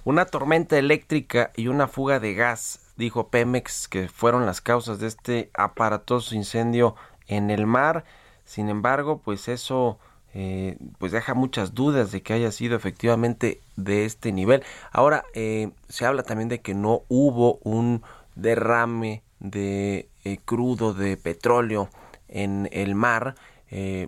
Una 0.04 0.24
tormenta 0.26 0.78
eléctrica 0.78 1.50
y 1.56 1.68
una 1.68 1.86
fuga 1.86 2.20
de 2.20 2.34
gas, 2.34 2.92
dijo 2.96 3.28
Pemex, 3.28 3.88
que 3.88 4.08
fueron 4.08 4.44
las 4.44 4.60
causas 4.60 5.00
de 5.00 5.06
este 5.06 5.50
aparatoso 5.54 6.34
incendio 6.34 6.94
en 7.26 7.50
el 7.50 7.66
mar. 7.66 8.04
Sin 8.44 8.68
embargo, 8.68 9.22
pues 9.24 9.48
eso 9.48 9.98
eh, 10.34 10.78
pues 10.98 11.12
deja 11.12 11.34
muchas 11.34 11.74
dudas 11.74 12.10
de 12.10 12.22
que 12.22 12.32
haya 12.32 12.50
sido 12.52 12.76
efectivamente 12.76 13.60
de 13.76 14.04
este 14.06 14.32
nivel. 14.32 14.62
Ahora, 14.90 15.24
eh, 15.34 15.70
se 15.88 16.06
habla 16.06 16.22
también 16.22 16.48
de 16.48 16.60
que 16.60 16.74
no 16.74 17.02
hubo 17.08 17.58
un 17.62 18.02
derrame 18.34 19.22
de 19.40 20.08
eh, 20.24 20.38
crudo 20.44 20.94
de 20.94 21.16
petróleo 21.16 21.90
en 22.28 22.68
el 22.72 22.94
mar. 22.94 23.34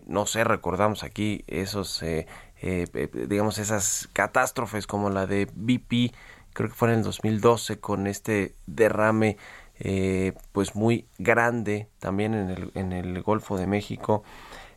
no 0.06 0.26
sé, 0.26 0.44
recordamos 0.44 1.04
aquí 1.04 1.44
esos, 1.46 2.04
digamos, 3.28 3.58
esas 3.58 4.08
catástrofes 4.12 4.86
como 4.86 5.08
la 5.10 5.26
de 5.26 5.46
BP, 5.54 6.14
creo 6.52 6.68
que 6.68 6.74
fue 6.74 6.88
en 6.88 6.98
el 6.98 7.02
2012 7.02 7.80
con 7.80 8.06
este 8.06 8.54
derrame 8.66 9.36
pues 10.52 10.74
muy 10.74 11.06
grande 11.18 11.88
también 11.98 12.34
en 12.34 12.50
el, 12.50 12.70
en 12.74 12.92
el 12.92 13.22
Golfo 13.22 13.56
de 13.56 13.66
México. 13.66 14.22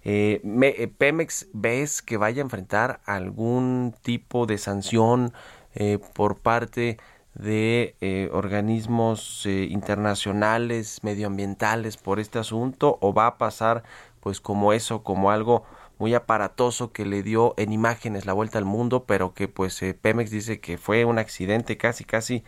Eh, 0.04 0.42
eh, 0.44 0.88
Pemex 0.88 1.48
ves 1.54 2.02
que 2.02 2.18
vaya 2.18 2.42
a 2.42 2.46
enfrentar 2.46 3.02
algún 3.06 3.94
tipo 4.02 4.46
de 4.46 4.58
sanción 4.58 5.34
eh, 5.76 6.00
por 6.14 6.38
parte 6.38 6.98
de 7.34 7.96
eh, 8.02 8.30
organismos 8.34 9.46
internacionales, 9.46 11.00
medioambientales 11.04 11.98
por 11.98 12.20
este 12.20 12.40
asunto 12.40 12.98
o 13.02 13.14
va 13.14 13.28
a 13.28 13.38
pasar 13.38 13.84
pues 14.22 14.42
como 14.42 14.74
eso, 14.74 15.04
como 15.04 15.30
algo 15.32 15.64
muy 16.00 16.14
aparatoso 16.14 16.92
que 16.92 17.06
le 17.06 17.24
dio 17.24 17.54
en 17.58 17.72
imágenes 17.74 18.26
la 18.26 18.34
vuelta 18.34 18.58
al 18.58 18.66
mundo, 18.66 19.06
pero 19.06 19.34
que 19.34 19.48
pues 19.48 19.80
Pemex 20.02 20.32
dice 20.32 20.60
que 20.60 20.78
fue 20.78 21.06
un 21.06 21.20
accidente 21.20 21.78
casi 21.78 22.04
casi 22.06 22.44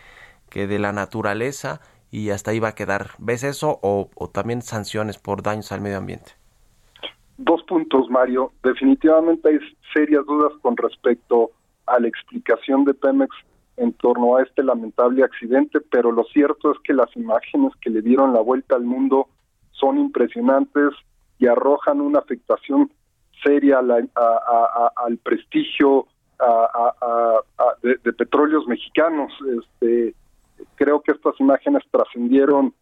que 0.50 0.68
de 0.68 0.80
la 0.80 0.92
naturaleza 0.92 1.82
y 2.12 2.32
hasta 2.32 2.52
ahí 2.52 2.60
va 2.60 2.70
a 2.70 2.76
quedar. 2.76 3.12
¿Ves 3.20 3.44
eso 3.44 3.80
o 3.82 4.10
también 4.34 4.62
sanciones 4.62 5.18
por 5.20 5.44
daños 5.44 5.72
al 5.72 5.82
medio 5.82 5.98
ambiente? 5.98 6.39
Dos 7.42 7.64
puntos, 7.64 8.10
Mario. 8.10 8.52
Definitivamente 8.64 9.48
hay 9.48 9.60
serias 9.94 10.26
dudas 10.26 10.52
con 10.62 10.76
respecto 10.76 11.52
a 11.86 11.98
la 11.98 12.10
explicación 12.10 12.84
de 12.84 12.94
Pemex 12.94 13.34
en 13.78 13.94
torno 13.94 14.36
a 14.36 14.44
este 14.44 14.62
lamentable 14.62 15.24
accidente, 15.24 15.80
pero 15.80 16.12
lo 16.12 16.26
cierto 16.26 16.74
es 16.74 16.78
que 16.84 16.94
las 16.94 17.16
imágenes 17.16 17.72
que 17.80 17.92
le 17.92 18.02
dieron 18.02 18.34
la 18.34 18.42
vuelta 18.42 18.76
al 18.76 18.84
mundo 18.84 19.30
son 19.72 19.98
impresionantes 19.98 20.90
y 21.40 21.48
arrojan 21.48 22.02
una 22.02 22.20
afectación 22.20 22.92
seria 23.42 23.80
al 23.80 25.18
prestigio 25.24 26.08
de, 27.82 28.12
petróleos 28.12 28.68
mexicanos. 28.68 29.32
Este, 29.58 30.14
creo 30.76 31.00
que 31.00 31.14
estas 31.14 31.40
imágenes 31.40 31.84
trascendieron, 31.90 32.74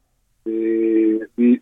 eh, 0.46 1.20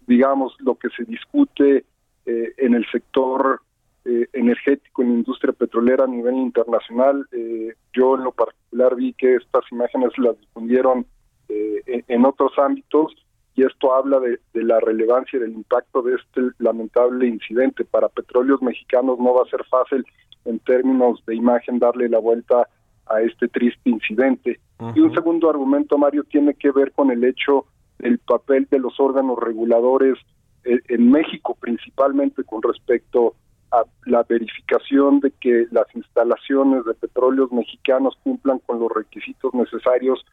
digamos, 0.08 0.56
lo 0.60 0.76
que 0.76 0.88
se 0.96 1.04
discute 1.04 1.84
eh, 2.26 2.54
en 2.58 2.74
el 2.74 2.86
sector 2.92 3.62
eh, 4.04 4.28
energético, 4.34 5.02
en 5.02 5.10
la 5.10 5.16
industria 5.16 5.54
petrolera 5.54 6.06
a 6.06 6.08
nivel 6.08 6.36
internacional. 6.36 7.28
Eh, 7.32 7.74
yo 7.94 8.16
en 8.16 8.24
lo 8.24 8.32
particular 8.32 8.96
vi 8.96 9.14
que 9.14 9.36
estas 9.36 9.64
imágenes 9.72 10.12
las 10.18 10.40
difundieron 10.40 11.06
en, 11.48 12.26
otros 12.26 12.52
ámbitos 12.58 13.14
y 13.54 13.64
esto 13.64 13.94
habla 13.94 14.20
de, 14.20 14.40
la 14.54 14.80
relevancia 14.80 15.38
y 15.38 15.42
del 15.42 15.54
impacto 15.54 16.02
de 16.02 16.16
este 16.16 16.42
lamentable 16.58 17.28
incidente. 17.28 17.86
Para 17.86 18.10
petróleos 18.10 18.62
mexicanos 18.64 19.20
no 19.20 19.36
va 19.36 19.44
a 19.44 19.50
ser 19.50 19.64
fácil 19.66 20.04
en 20.46 20.58
términos 20.60 21.24
de 21.28 21.36
imagen 21.36 21.78
darle 21.78 22.10
la 22.10 22.18
vuelta 22.18 22.68
a 23.06 23.22
este 23.22 23.48
triste 23.48 23.90
incidente. 23.92 24.60
Y 24.96 25.00
un 25.00 25.14
segundo 25.14 25.50
argumento, 25.50 25.98
Mario, 26.00 26.24
tiene 26.24 26.56
que 26.56 26.72
ver 26.72 26.92
con 26.92 27.12
el 27.12 27.24
hecho 27.24 27.66
del 28.00 28.18
papel 28.18 28.68
de 28.72 28.80
los 28.80 29.00
órganos 29.00 29.38
reguladores 29.40 30.18
en 30.66 31.12
México 31.12 31.56
principalmente 31.60 32.44
con 32.44 32.62
respecto 32.62 33.36
a 33.72 33.84
la 34.06 34.24
verificación 34.24 35.20
de 35.20 35.32
que 35.40 35.68
las 35.72 35.88
instalaciones 35.96 36.86
de 36.86 36.94
petróleos 36.94 37.52
mexicanos 37.52 38.18
cumplan 38.24 38.60
con 38.60 38.80
los 38.80 38.92
requisitos 38.92 39.54
necesarios 39.54 40.26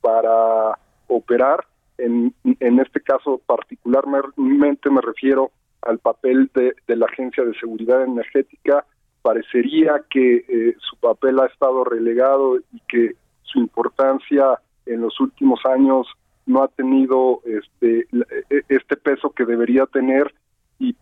para 0.00 0.78
operar. 1.06 1.64
En, 1.96 2.34
en 2.44 2.78
este 2.78 3.00
caso 3.00 3.40
particularmente 3.46 4.90
me 4.90 5.00
refiero 5.00 5.50
al 5.82 5.98
papel 5.98 6.50
de, 6.54 6.74
la 6.96 7.06
Agencia 7.06 7.44
de 7.44 7.58
Seguridad 7.58 8.04
Energética. 8.04 8.84
Parecería 9.22 10.02
que 10.10 10.44
eh, 10.48 10.76
su 10.78 10.96
papel 10.96 11.40
ha 11.40 11.46
estado 11.46 11.84
relegado 11.84 12.58
y 12.58 12.80
que 12.88 13.16
su 13.42 13.58
importancia 13.58 14.60
en 14.86 15.00
los 15.02 15.18
últimos 15.20 15.60
años 15.66 16.06
no 16.48 16.62
ha 16.62 16.68
tenido 16.68 17.42
este, 17.44 18.08
e, 18.50 18.62
este 18.68 18.96
peso 18.96 19.30
que 19.30 19.44
debería 19.44 19.86
tener 19.86 20.34
y, 20.80 20.96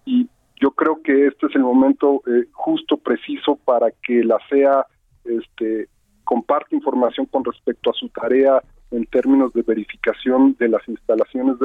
yo 0.58 0.70
creo 0.70 1.02
que 1.02 1.26
este 1.26 1.48
es 1.48 1.54
el 1.54 1.60
momento 1.60 2.22
eh, 2.26 2.46
justo, 2.52 2.96
preciso 2.96 3.56
para 3.56 3.90
que 3.90 4.24
la 4.24 4.38
CEA 4.48 4.86
este, 5.26 5.90
comparte 6.24 6.74
información 6.74 7.26
con 7.26 7.44
respecto 7.44 7.90
a 7.90 7.92
su 7.92 8.08
tarea 8.08 8.62
en 8.90 9.04
términos 9.04 9.52
de 9.52 9.60
verificación 9.60 10.56
de 10.58 10.70
las 10.70 10.88
instalaciones 10.88 11.56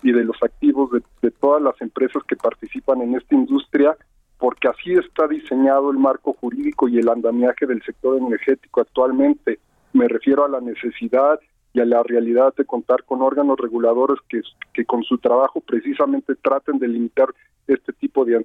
y 0.00 0.12
de 0.12 0.22
los 0.22 0.40
activos 0.44 0.92
de, 0.92 1.02
de 1.22 1.32
todas 1.32 1.60
las 1.60 1.74
empresas 1.80 2.22
que 2.22 2.36
participan 2.36 3.02
en 3.02 3.16
esta 3.16 3.34
industria, 3.34 3.96
porque 4.38 4.68
así 4.68 4.92
está 4.92 5.26
diseñado 5.26 5.90
el 5.90 5.98
marco 5.98 6.32
jurídico 6.34 6.86
y 6.86 6.98
el 6.98 7.08
andamiaje 7.08 7.66
del 7.66 7.82
sector 7.82 8.16
energético 8.16 8.80
actualmente. 8.80 9.58
Me 9.92 10.06
refiero 10.06 10.44
a 10.44 10.48
la 10.48 10.60
necesidad 10.60 11.40
y 11.76 11.80
a 11.80 11.84
la 11.84 12.02
realidad 12.02 12.54
de 12.56 12.64
contar 12.64 13.04
con 13.04 13.20
órganos 13.20 13.58
reguladores 13.58 14.18
que, 14.30 14.40
que 14.72 14.86
con 14.86 15.02
su 15.02 15.18
trabajo 15.18 15.60
precisamente 15.60 16.34
traten 16.36 16.78
de 16.78 16.88
limitar 16.88 17.28
este 17.66 17.92
tipo 17.92 18.24
de, 18.24 18.42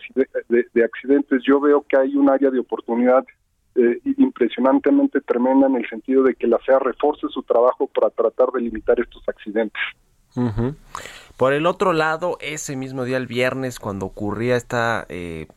de, 0.49 0.83
accidentes. 0.83 1.41
Yo 1.47 1.61
veo 1.61 1.85
que 1.87 1.95
hay 1.95 2.13
un 2.17 2.29
área 2.29 2.49
de 2.49 2.59
oportunidad 2.59 3.23
eh, 3.75 4.01
impresionantemente 4.17 5.21
tremenda 5.21 5.67
en 5.67 5.77
el 5.77 5.87
sentido 5.87 6.23
de 6.23 6.35
que 6.35 6.45
la 6.45 6.59
CEA 6.65 6.79
reforce 6.79 7.27
su 7.29 7.41
trabajo 7.43 7.87
para 7.87 8.09
tratar 8.09 8.49
de 8.51 8.59
limitar 8.59 8.99
estos 8.99 9.23
accidentes. 9.29 9.81
Por 11.37 11.53
el 11.53 11.65
otro 11.65 11.93
lado, 11.93 12.37
ese 12.41 12.75
mismo 12.75 13.05
día, 13.05 13.15
el 13.15 13.27
viernes, 13.27 13.79
cuando 13.79 14.07
ocurría 14.07 14.57
esta, 14.57 15.05
eh, 15.07 15.47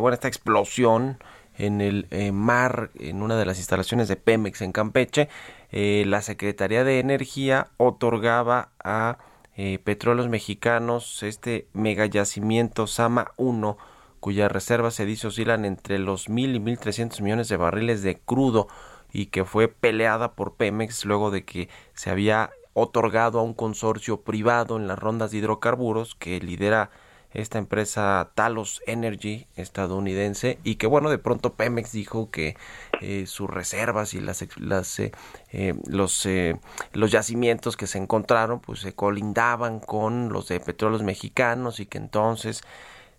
bueno, 0.00 0.14
esta 0.14 0.26
explosión 0.26 1.18
en 1.66 1.80
el 1.80 2.06
eh, 2.10 2.32
mar, 2.32 2.90
en 2.98 3.22
una 3.22 3.36
de 3.36 3.44
las 3.44 3.58
instalaciones 3.58 4.08
de 4.08 4.16
Pemex 4.16 4.62
en 4.62 4.72
Campeche, 4.72 5.28
eh, 5.70 6.04
la 6.06 6.22
Secretaría 6.22 6.84
de 6.84 7.00
Energía 7.00 7.68
otorgaba 7.76 8.70
a 8.82 9.18
eh, 9.56 9.78
Petróleos 9.82 10.28
Mexicanos 10.28 11.22
este 11.22 11.68
mega 11.74 12.06
yacimiento 12.06 12.86
Sama 12.86 13.32
1, 13.36 13.76
cuyas 14.20 14.50
reservas 14.50 14.94
se 14.94 15.04
dice 15.04 15.26
oscilan 15.26 15.64
entre 15.64 15.98
los 15.98 16.28
mil 16.28 16.54
y 16.54 16.60
mil 16.60 16.78
trescientos 16.78 17.20
millones 17.20 17.48
de 17.48 17.56
barriles 17.56 18.02
de 18.02 18.18
crudo 18.18 18.68
y 19.12 19.26
que 19.26 19.44
fue 19.44 19.68
peleada 19.68 20.32
por 20.32 20.54
Pemex 20.54 21.04
luego 21.04 21.30
de 21.30 21.44
que 21.44 21.68
se 21.94 22.10
había 22.10 22.50
otorgado 22.72 23.40
a 23.40 23.42
un 23.42 23.54
consorcio 23.54 24.22
privado 24.22 24.76
en 24.76 24.86
las 24.88 24.98
rondas 24.98 25.30
de 25.30 25.38
hidrocarburos 25.38 26.14
que 26.14 26.40
lidera 26.40 26.90
esta 27.32 27.58
empresa 27.58 28.32
Talos 28.34 28.82
Energy 28.86 29.46
estadounidense 29.56 30.58
y 30.64 30.76
que 30.76 30.86
bueno 30.86 31.10
de 31.10 31.18
pronto 31.18 31.54
Pemex 31.54 31.92
dijo 31.92 32.30
que 32.30 32.56
eh, 33.00 33.26
sus 33.26 33.48
reservas 33.48 34.14
y 34.14 34.20
las, 34.20 34.44
las 34.58 34.98
eh, 34.98 35.12
eh, 35.52 35.74
los 35.86 36.28
los 36.92 37.10
yacimientos 37.10 37.76
que 37.76 37.86
se 37.86 37.98
encontraron 37.98 38.60
pues 38.60 38.80
se 38.80 38.94
colindaban 38.94 39.80
con 39.80 40.30
los 40.30 40.48
de 40.48 40.60
petróleos 40.60 41.02
mexicanos 41.02 41.80
y 41.80 41.86
que 41.86 41.98
entonces 41.98 42.62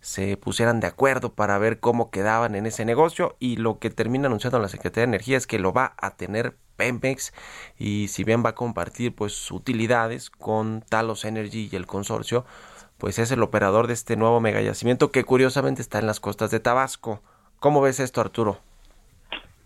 se 0.01 0.35
pusieran 0.35 0.79
de 0.79 0.87
acuerdo 0.87 1.33
para 1.33 1.57
ver 1.59 1.79
cómo 1.79 2.09
quedaban 2.09 2.55
en 2.55 2.65
ese 2.65 2.85
negocio. 2.85 3.37
Y 3.39 3.57
lo 3.57 3.77
que 3.77 3.91
termina 3.91 4.25
anunciando 4.27 4.59
la 4.59 4.67
Secretaría 4.67 5.05
de 5.05 5.15
Energía 5.15 5.37
es 5.37 5.45
que 5.45 5.59
lo 5.59 5.73
va 5.73 5.93
a 5.97 6.15
tener 6.17 6.57
Pemex 6.75 7.31
y 7.77 8.07
si 8.07 8.23
bien 8.23 8.43
va 8.43 8.49
a 8.49 8.55
compartir 8.55 9.13
pues 9.13 9.51
utilidades 9.51 10.31
con 10.31 10.81
Talos 10.81 11.25
Energy 11.25 11.69
y 11.71 11.75
el 11.75 11.85
consorcio 11.85 12.43
pues 13.01 13.17
es 13.17 13.31
el 13.31 13.41
operador 13.41 13.87
de 13.87 13.93
este 13.93 14.15
nuevo 14.15 14.39
megayacimiento 14.41 15.09
que 15.09 15.23
curiosamente 15.23 15.81
está 15.81 15.97
en 15.97 16.05
las 16.05 16.19
costas 16.19 16.51
de 16.51 16.59
Tabasco. 16.59 17.19
¿Cómo 17.59 17.81
ves 17.81 17.99
esto, 17.99 18.21
Arturo? 18.21 18.59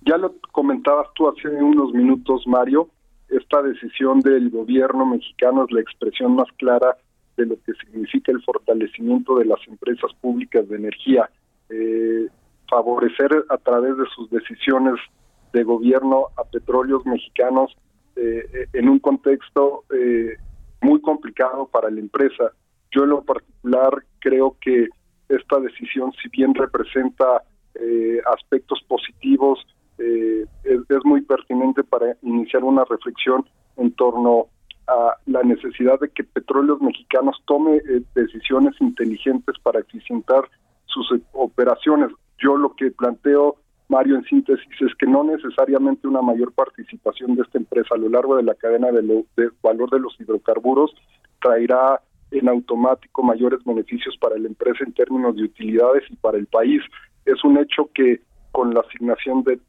Ya 0.06 0.16
lo 0.16 0.36
comentabas 0.54 1.08
tú 1.16 1.28
hace 1.28 1.50
unos 1.50 1.92
minutos, 1.92 2.48
Mario. 2.48 2.88
Esta 3.28 3.62
decisión 3.62 4.22
del 4.22 4.50
gobierno 4.50 5.06
mexicano 5.06 5.66
es 5.66 5.72
la 5.74 5.82
expresión 5.82 6.36
más 6.36 6.48
clara 6.56 6.96
de 7.36 7.46
lo 7.46 7.56
que 7.66 7.74
significa 7.74 8.32
el 8.32 8.42
fortalecimiento 8.42 9.38
de 9.38 9.44
las 9.44 9.60
empresas 9.68 10.14
públicas 10.22 10.70
de 10.70 10.78
energía. 10.78 11.30
Eh, 11.70 12.30
favorecer 12.70 13.32
a 13.50 13.58
través 13.58 13.98
de 13.98 14.06
sus 14.16 14.30
decisiones 14.30 14.96
de 15.52 15.62
gobierno 15.64 16.28
a 16.38 16.46
petróleos 16.46 17.06
mexicanos 17.06 17.76
eh, 18.16 18.70
en 18.72 18.88
un 18.88 19.00
contexto 19.00 19.84
eh, 19.94 20.38
muy 20.80 21.02
complicado 21.02 21.68
para 21.68 21.90
la 21.90 22.00
empresa. 22.00 22.54
Yo 22.96 23.04
en 23.04 23.10
lo 23.10 23.24
particular 23.24 23.92
creo 24.20 24.56
que 24.62 24.88
esta 25.28 25.60
decisión, 25.60 26.14
si 26.22 26.30
bien 26.30 26.56
representa 26.56 27.44
eh, 27.76 28.22
aspectos 28.34 28.82
positivos, 28.88 29.60
eh, 29.98 30.46
es, 30.64 31.06
muy 31.06 31.22
pertinente 31.22 31.84
para 31.84 32.16
iniciar 32.22 32.64
una 32.64 32.86
reflexión 32.86 33.46
en 33.78 33.92
torno 33.94 34.48
a 34.88 35.16
la 35.26 35.44
necesidad 35.44 36.00
de 36.00 36.10
que 36.10 36.24
Petróleos 36.24 36.80
Mexicanos 36.82 37.38
tome 37.46 37.78
eh, 37.78 38.02
decisiones 38.14 38.76
inteligentes 38.80 39.56
para 39.62 39.82
eficientar 39.82 40.50
sus 40.86 41.08
operaciones. 41.34 42.12
Yo 42.40 42.56
lo 42.56 42.76
que 42.76 42.92
planteo, 42.92 43.58
Mario, 43.90 44.16
en 44.16 44.24
síntesis, 44.24 44.82
es 44.82 44.96
que 44.96 45.08
no 45.08 45.24
necesariamente 45.24 46.08
una 46.08 46.22
mayor 46.22 46.54
participación 46.54 47.36
de 47.36 47.42
esta 47.42 47.58
empresa 47.58 47.96
a 47.96 47.98
lo 47.98 48.08
largo 48.08 48.38
de 48.38 48.44
la 48.44 48.56
cadena 48.56 48.90
de 48.92 49.52
valor 49.62 49.90
de 49.90 50.00
los 50.00 50.18
hidrocarburos 50.20 50.96
traerá 51.42 52.02
en 52.32 52.50
automático 52.50 53.24
mayores 53.24 53.64
beneficios 53.64 54.18
para 54.20 54.38
la 54.38 54.48
empresa 54.48 54.84
en 54.84 54.94
términos 54.94 55.36
de 55.36 55.44
utilidades 55.44 56.04
y 56.10 56.16
para 56.16 56.38
el 56.38 56.48
país. 56.48 56.82
Es 57.26 57.44
un 57.44 57.58
hecho 57.58 57.90
que 57.94 58.22
con 58.52 58.74
la 58.74 58.82
asignación 58.82 59.44
de, 59.44 59.60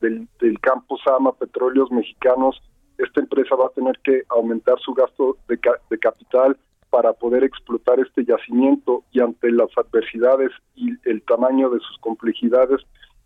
del, 0.00 0.28
del 0.40 0.60
campo 0.60 0.98
Sama 0.98 1.32
Petróleos 1.32 1.90
Mexicanos, 1.90 2.60
esta 2.98 3.20
empresa 3.20 3.56
va 3.56 3.66
a 3.66 3.74
tener 3.74 3.98
que 4.04 4.22
aumentar 4.28 4.78
su 4.80 4.92
gasto 4.94 5.38
de, 5.48 5.58
de 5.90 5.98
capital 5.98 6.56
para 6.90 7.12
poder 7.12 7.42
explotar 7.42 7.98
este 7.98 8.24
yacimiento 8.24 9.02
y 9.12 9.20
ante 9.20 9.50
las 9.50 9.70
adversidades 9.76 10.52
y 10.76 10.90
el 11.08 11.22
tamaño 11.22 11.70
de 11.70 11.80
sus 11.80 11.98
complejidades 11.98 12.80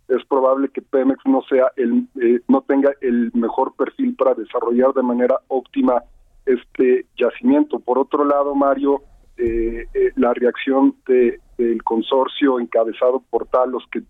es 0.09 0.25
probable 0.25 0.71
que 0.71 0.81
Pemex 0.81 1.21
no 1.27 1.43
sea 1.43 1.71
el 1.77 2.09
eh, 2.21 2.41
no 2.49 2.63
tenga 2.63 2.93
el 3.03 3.31
mejor 3.35 3.75
perfil 3.77 4.17
para 4.17 4.35
desarrollar 4.35 4.95
de 4.95 5.03
manera 5.03 5.39
óptima 5.49 6.03
este 6.49 7.07
yacimiento. 7.17 7.79
Por 7.79 7.99
otro 7.99 8.25
lado, 8.25 8.55
Mario, 8.55 9.03
eh, 9.37 9.87
eh, 9.95 10.13
la 10.17 10.35
reacción 10.35 10.97
de, 11.07 11.41
del 11.57 11.83
consorcio 11.85 12.59
encabezado 12.59 13.23
por 13.31 13.47
Talos 13.47 13.85
que, 13.93 14.03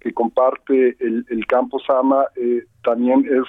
que 0.00 0.12
comparte 0.14 0.96
el, 1.00 1.46
campo 1.46 1.78
Sama 1.80 2.24
eh, 2.36 2.64
también 2.82 3.26
es, 3.26 3.44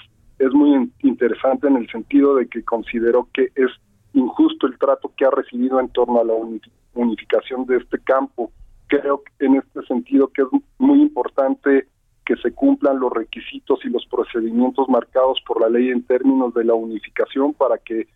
es 0.46 0.54
muy 0.54 0.92
interesante 1.04 1.68
en 1.68 1.78
el 1.78 1.90
sentido 1.90 2.36
de 2.36 2.48
que 2.48 2.64
consideró 2.64 3.30
que 3.34 3.50
es 3.56 3.72
injusto 4.14 4.68
el 4.68 4.78
trato 4.78 5.14
que 5.16 5.26
ha 5.26 5.32
recibido 5.32 5.80
en 5.80 5.90
torno 5.90 6.20
a 6.20 6.26
la 6.26 6.34
unificación 6.96 7.66
de 7.66 7.78
este 7.78 8.00
campo. 8.00 8.52
Creo 8.88 9.24
que 9.24 9.46
en 9.46 9.56
este 9.56 9.84
sentido 9.84 10.28
que 10.28 10.42
es 10.42 10.48
muy 10.80 11.02
importante 11.02 11.88
que 12.26 12.36
se 12.38 12.52
cumplan 12.52 13.00
los 13.00 13.12
requisitos 13.12 13.80
y 13.86 13.90
los 13.90 14.06
procedimientos 14.08 14.90
marcados 14.90 15.42
por 15.48 15.62
la 15.62 15.70
ley 15.70 15.90
en 15.90 16.04
términos 16.04 16.54
de 16.54 16.66
la 16.66 16.74
unificación 16.74 17.54
para 17.54 17.78
que 17.78 18.08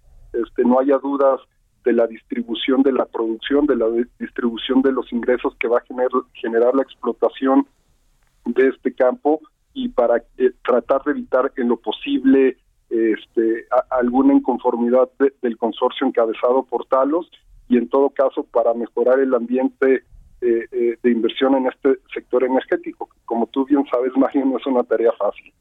este, 0.44 0.64
no 0.64 0.80
haya 0.80 0.98
dudas 0.98 1.40
de 1.84 1.94
la 1.94 2.08
distribución 2.08 2.82
de 2.82 2.92
la 2.92 3.06
producción, 3.06 3.68
de 3.68 3.76
la 3.76 3.86
distribución 4.20 4.82
de 4.82 4.92
los 4.92 5.12
ingresos 5.12 5.56
que 5.60 5.68
va 5.68 5.78
a 5.78 5.82
generar, 5.82 6.10
generar 6.34 6.76
la 6.76 6.82
explotación 6.82 7.68
de 8.46 8.68
este 8.70 8.94
campo 8.94 9.40
y 9.74 9.90
para 9.90 10.18
eh, 10.38 10.52
tratar 10.64 11.04
de 11.04 11.12
evitar 11.12 11.52
en 11.58 11.70
lo 11.70 11.78
posible 11.78 12.58
este, 12.90 13.66
alguna 13.90 14.34
inconformidad 14.34 15.10
del 15.42 15.58
consorcio 15.58 16.08
encabezado 16.08 16.64
por 16.64 16.86
Talos 16.86 17.30
y 17.68 17.78
en 17.78 17.90
todo 17.90 18.10
caso 18.10 18.44
para 18.44 18.74
mejorar 18.74 19.20
el 19.20 19.34
ambiente 19.34 20.04
eh, 20.42 20.68
eh, 20.72 20.98
de 21.02 21.12
inversión 21.12 21.56
en 21.56 21.68
este 21.68 21.98
sector 22.14 22.44
energético. 22.44 23.10
Como 23.26 23.48
tú 23.48 23.66
bien 23.66 23.84
sabes, 23.92 24.16
Mario, 24.16 24.46
no 24.46 24.58
es 24.58 24.66
una 24.66 24.84
tarea 24.84 25.12
fácil. 25.14 25.54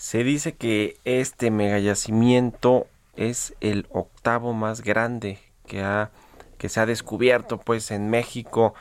Se 0.00 0.24
dice 0.24 0.54
que 0.54 0.96
este 1.04 1.50
megayacimiento 1.50 2.86
es 3.16 3.54
el 3.60 3.86
octavo 3.90 4.54
más 4.54 4.80
grande 4.80 5.38
que 5.66 5.82
ha 5.82 6.10
que 6.56 6.70
se 6.70 6.80
ha 6.80 6.86
descubierto 6.86 7.58
pues 7.60 7.90
en 7.90 8.08
México 8.08 8.72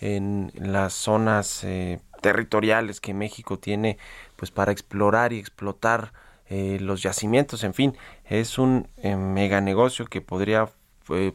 en 0.00 0.52
las 0.54 0.92
zonas 0.92 1.64
eh, 1.64 1.98
territoriales 2.22 3.00
que 3.00 3.12
México 3.12 3.58
tiene 3.58 3.98
pues 4.36 4.52
para 4.52 4.70
explorar 4.70 5.32
y 5.32 5.40
explotar 5.40 6.12
eh, 6.48 6.78
los 6.80 7.02
yacimientos. 7.02 7.64
En 7.64 7.74
fin 7.74 7.96
es 8.24 8.56
un 8.56 8.86
eh, 8.98 9.16
mega 9.16 9.60
negocio 9.60 10.04
que 10.04 10.20
podría 10.20 10.70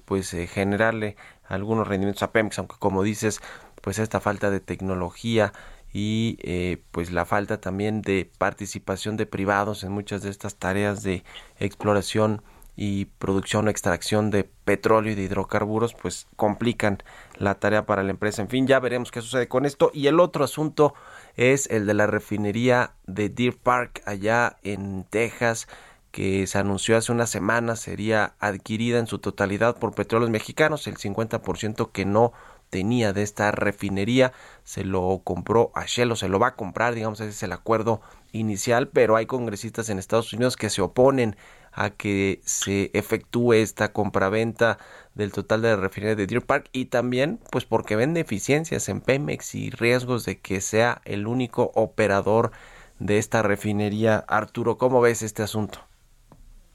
pues 0.06 0.30
generarle 0.54 1.18
algunos 1.50 1.86
rendimientos 1.86 2.24
a 2.24 2.32
Pemex 2.32 2.60
aunque 2.60 2.78
como 2.80 3.04
dices 3.04 3.42
pues 3.82 4.00
esta 4.00 4.22
falta 4.22 4.52
de 4.52 4.62
tecnología 4.62 5.52
y 5.94 6.38
eh, 6.42 6.82
pues 6.92 7.12
la 7.12 7.26
falta 7.26 7.62
también 7.62 8.02
de 8.02 8.30
participación 8.38 9.16
de 9.16 9.28
privados 9.28 9.84
en 9.84 9.92
muchas 9.92 10.24
de 10.24 10.32
estas 10.32 10.56
tareas 10.56 11.04
de 11.04 11.24
exploración 11.60 12.42
y 12.76 13.06
producción 13.06 13.68
o 13.68 13.70
extracción 13.70 14.32
de 14.32 14.44
petróleo 14.44 15.14
y 15.14 15.16
de 15.16 15.24
hidrocarburos 15.24 15.94
pues 15.94 16.28
complican 16.36 17.04
la 17.38 17.60
tarea 17.60 17.86
para 17.86 18.02
la 18.02 18.10
empresa. 18.10 18.42
En 18.42 18.50
fin, 18.50 18.66
ya 18.66 18.80
veremos 18.80 19.12
qué 19.12 19.22
sucede 19.22 19.48
con 19.48 19.66
esto. 19.66 19.92
Y 19.94 20.08
el 20.08 20.20
otro 20.20 20.44
asunto 20.44 20.96
es 21.36 21.70
el 21.70 21.86
de 21.86 21.94
la 21.94 22.08
refinería 22.08 22.94
de 23.06 23.30
Deer 23.30 23.56
Park 23.58 24.02
allá 24.06 24.58
en 24.64 25.06
Texas 25.10 25.68
que 26.14 26.46
se 26.46 26.60
anunció 26.60 26.96
hace 26.96 27.12
una 27.12 27.26
semana 27.26 27.76
sería 27.76 28.36
adquirida 28.40 29.00
en 29.00 29.08
su 29.08 29.18
totalidad 29.18 29.80
por 29.80 29.96
petróleos 29.96 30.30
mexicanos, 30.30 30.86
el 30.86 30.96
50% 30.96 31.92
que 31.92 32.06
no 32.06 32.34
tenía 32.74 33.14
de 33.14 33.22
esta 33.22 33.52
refinería, 33.52 34.34
se 34.64 34.84
lo 34.84 35.22
compró 35.24 35.72
a 35.76 35.86
Shell 35.86 36.12
o 36.12 36.16
se 36.16 36.28
lo 36.28 36.40
va 36.40 36.48
a 36.48 36.56
comprar, 36.56 36.96
digamos, 36.96 37.22
ese 37.22 37.30
es 37.30 37.44
el 37.44 37.52
acuerdo 37.52 38.02
inicial, 38.32 38.88
pero 38.88 39.16
hay 39.16 39.28
congresistas 39.28 39.92
en 39.92 40.00
Estados 40.00 40.34
Unidos 40.34 40.58
que 40.58 40.72
se 40.72 40.82
oponen 40.82 41.36
a 41.72 41.92
que 41.92 42.42
se 42.46 42.90
efectúe 42.96 43.54
esta 43.54 43.94
compraventa 43.94 44.80
del 45.14 45.32
total 45.32 45.62
de 45.62 45.70
la 45.70 45.76
refinería 45.76 46.16
de 46.16 46.26
Deer 46.26 46.44
Park 46.44 46.68
y 46.72 46.86
también 46.86 47.40
pues 47.52 47.64
porque 47.66 47.96
ven 47.96 48.16
deficiencias 48.16 48.90
en 48.90 49.02
Pemex 49.02 49.54
y 49.54 49.70
riesgos 49.70 50.26
de 50.26 50.40
que 50.40 50.60
sea 50.60 51.00
el 51.06 51.28
único 51.28 51.72
operador 51.76 52.50
de 52.98 53.20
esta 53.20 53.44
refinería. 53.44 54.18
Arturo, 54.28 54.80
¿cómo 54.80 55.00
ves 55.00 55.22
este 55.22 55.44
asunto? 55.44 55.78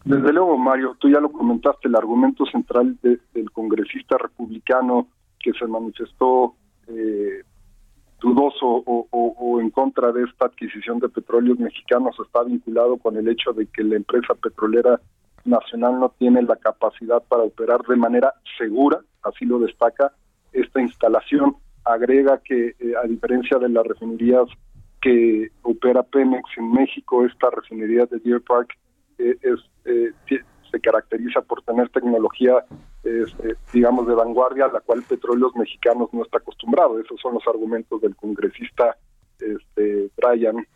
Desde 0.04 0.32
luego, 0.32 0.56
Mario, 0.56 0.94
tú 1.00 1.10
ya 1.10 1.18
lo 1.18 1.32
comentaste, 1.32 1.88
el 1.88 1.96
argumento 1.96 2.46
central 2.46 2.96
del 3.02 3.50
congresista 3.50 4.16
republicano 4.16 5.08
que 5.48 5.58
se 5.58 5.66
manifestó 5.66 6.54
eh, 6.88 7.42
dudoso 8.20 8.82
o, 8.84 9.60
en 9.60 9.70
contra 9.70 10.12
de 10.12 10.24
esta 10.24 10.46
adquisición 10.46 10.98
de 10.98 11.08
petróleos 11.08 11.58
mexicanos 11.58 12.16
está 12.24 12.42
vinculado 12.42 12.96
con 12.96 13.16
el 13.16 13.28
hecho 13.28 13.52
de 13.52 13.66
que 13.66 13.82
la 13.82 13.96
empresa 13.96 14.34
petrolera 14.34 15.00
nacional 15.44 16.00
no 16.00 16.10
tiene 16.18 16.42
la 16.42 16.56
capacidad 16.56 17.22
para 17.28 17.44
operar 17.44 17.82
de 17.82 17.96
manera 17.96 18.34
segura, 18.58 19.00
así 19.22 19.44
lo 19.44 19.58
destaca 19.60 20.12
esta 20.52 20.80
instalación. 20.80 21.56
Agrega 21.84 22.40
que 22.44 22.74
eh, 22.78 22.92
a 23.02 23.06
diferencia 23.06 23.58
de 23.58 23.68
las 23.68 23.86
refinerías 23.86 24.48
que 25.00 25.50
opera 25.62 26.02
Pemex 26.02 26.42
en 26.56 26.72
México, 26.72 27.24
esta 27.24 27.50
refinería 27.50 28.04
de 28.06 28.18
Deer 28.18 28.42
Park 28.42 28.76
eh, 29.18 29.36
es, 29.40 29.60
eh, 29.84 30.12
se 30.70 30.80
caracteriza 30.80 31.40
por 31.42 31.62
tener 31.62 31.88
tecnología, 31.90 32.64
digamos, 33.72 34.06
de 34.06 34.14
vanguardia, 34.14 34.66
a 34.66 34.72
la 34.72 34.80
cual 34.80 35.02
Petróleos 35.02 35.54
Mexicanos 35.56 36.08
no 36.12 36.22
está 36.22 36.38
acostumbrado. 36.38 36.98
Esos 36.98 37.20
son 37.20 37.34
los 37.34 37.46
argumentos 37.46 38.00
del 38.00 38.14
congresista 38.16 38.96
este, 39.38 40.10
Brian, 40.16 40.66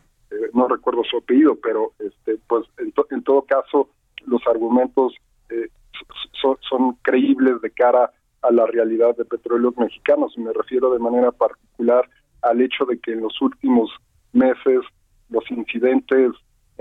no 0.54 0.68
recuerdo 0.68 1.02
su 1.04 1.18
apellido, 1.18 1.56
pero 1.62 1.92
este, 1.98 2.38
pues 2.46 2.64
en 2.78 3.22
todo 3.22 3.42
caso 3.42 3.88
los 4.26 4.40
argumentos 4.46 5.14
eh, 5.50 5.68
son, 6.40 6.96
creíbles 7.02 7.60
de 7.60 7.70
cara 7.70 8.10
a 8.42 8.50
la 8.50 8.66
realidad 8.66 9.16
de 9.16 9.24
petróleos 9.24 9.76
mexicanos. 9.76 10.36
Me 10.36 10.52
refiero 10.52 10.92
de 10.92 10.98
manera 10.98 11.30
particular 11.30 12.08
al 12.42 12.60
hecho 12.60 12.84
de 12.84 12.98
que 12.98 13.12
en 13.12 13.22
los 13.22 13.40
últimos 13.40 13.90
meses 14.32 14.80
los 15.30 15.48
incidentes 15.50 16.32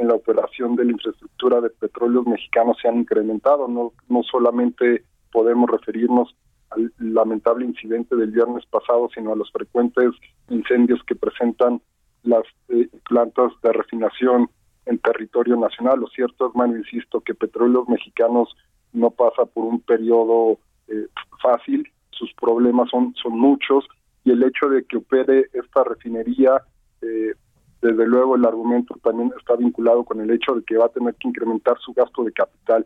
en 0.02 0.08
la 0.08 0.16
operación 0.16 0.76
de 0.76 0.86
la 0.86 0.94
infraestructura 0.94 1.62
de 1.62 1.70
petróleos 1.70 2.26
mexicanos 2.26 2.78
se 2.82 2.88
han 2.88 2.98
incrementado. 2.98 3.68
No, 3.68 3.94
no 4.10 4.24
solamente 4.24 5.04
podemos 5.32 5.70
referirnos 5.70 6.36
al 6.72 6.92
lamentable 6.98 7.66
incidente 7.66 8.16
del 8.16 8.32
viernes 8.32 8.66
pasado, 8.66 9.10
sino 9.14 9.32
a 9.32 9.36
los 9.36 9.52
frecuentes 9.52 10.10
incendios 10.50 11.02
que 11.06 11.16
presentan 11.16 11.82
las 12.24 12.44
eh, 12.70 12.90
plantas 13.08 13.52
de 13.62 13.74
refinación 13.74 14.50
en 14.88 14.98
territorio 14.98 15.56
nacional. 15.56 16.00
Lo 16.00 16.08
cierto 16.08 16.48
es, 16.48 16.56
Manuel, 16.56 16.80
insisto, 16.80 17.22
que 17.22 17.36
Petróleos 17.36 17.88
Mexicanos 17.88 18.56
no 18.94 19.12
pasa 19.12 19.46
por 19.46 19.66
un 19.66 19.82
periodo 19.82 20.58
eh, 20.88 21.08
fácil, 21.44 21.88
sus 22.10 22.34
problemas 22.34 22.90
son, 22.90 23.14
son 23.22 23.38
muchos 23.38 23.86
y 24.24 24.32
el 24.32 24.42
hecho 24.44 24.68
de 24.68 24.84
que 24.86 24.98
opere 24.98 25.46
esta 25.54 25.84
refinería, 25.84 26.62
eh, 27.02 27.34
desde 27.82 28.06
luego 28.06 28.36
el 28.36 28.46
argumento 28.46 28.96
también 29.04 29.32
está 29.38 29.56
vinculado 29.56 30.04
con 30.04 30.22
el 30.22 30.30
hecho 30.30 30.54
de 30.54 30.64
que 30.64 30.78
va 30.78 30.86
a 30.86 30.90
tener 30.90 31.16
que 31.16 31.28
incrementar 31.28 31.78
su 31.80 31.94
gasto 31.94 32.24
de 32.24 32.32
capital. 32.32 32.86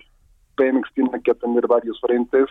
Pemex 0.56 0.90
tiene 0.94 1.22
que 1.22 1.32
atender 1.32 1.68
varios 1.68 2.00
frentes, 2.00 2.46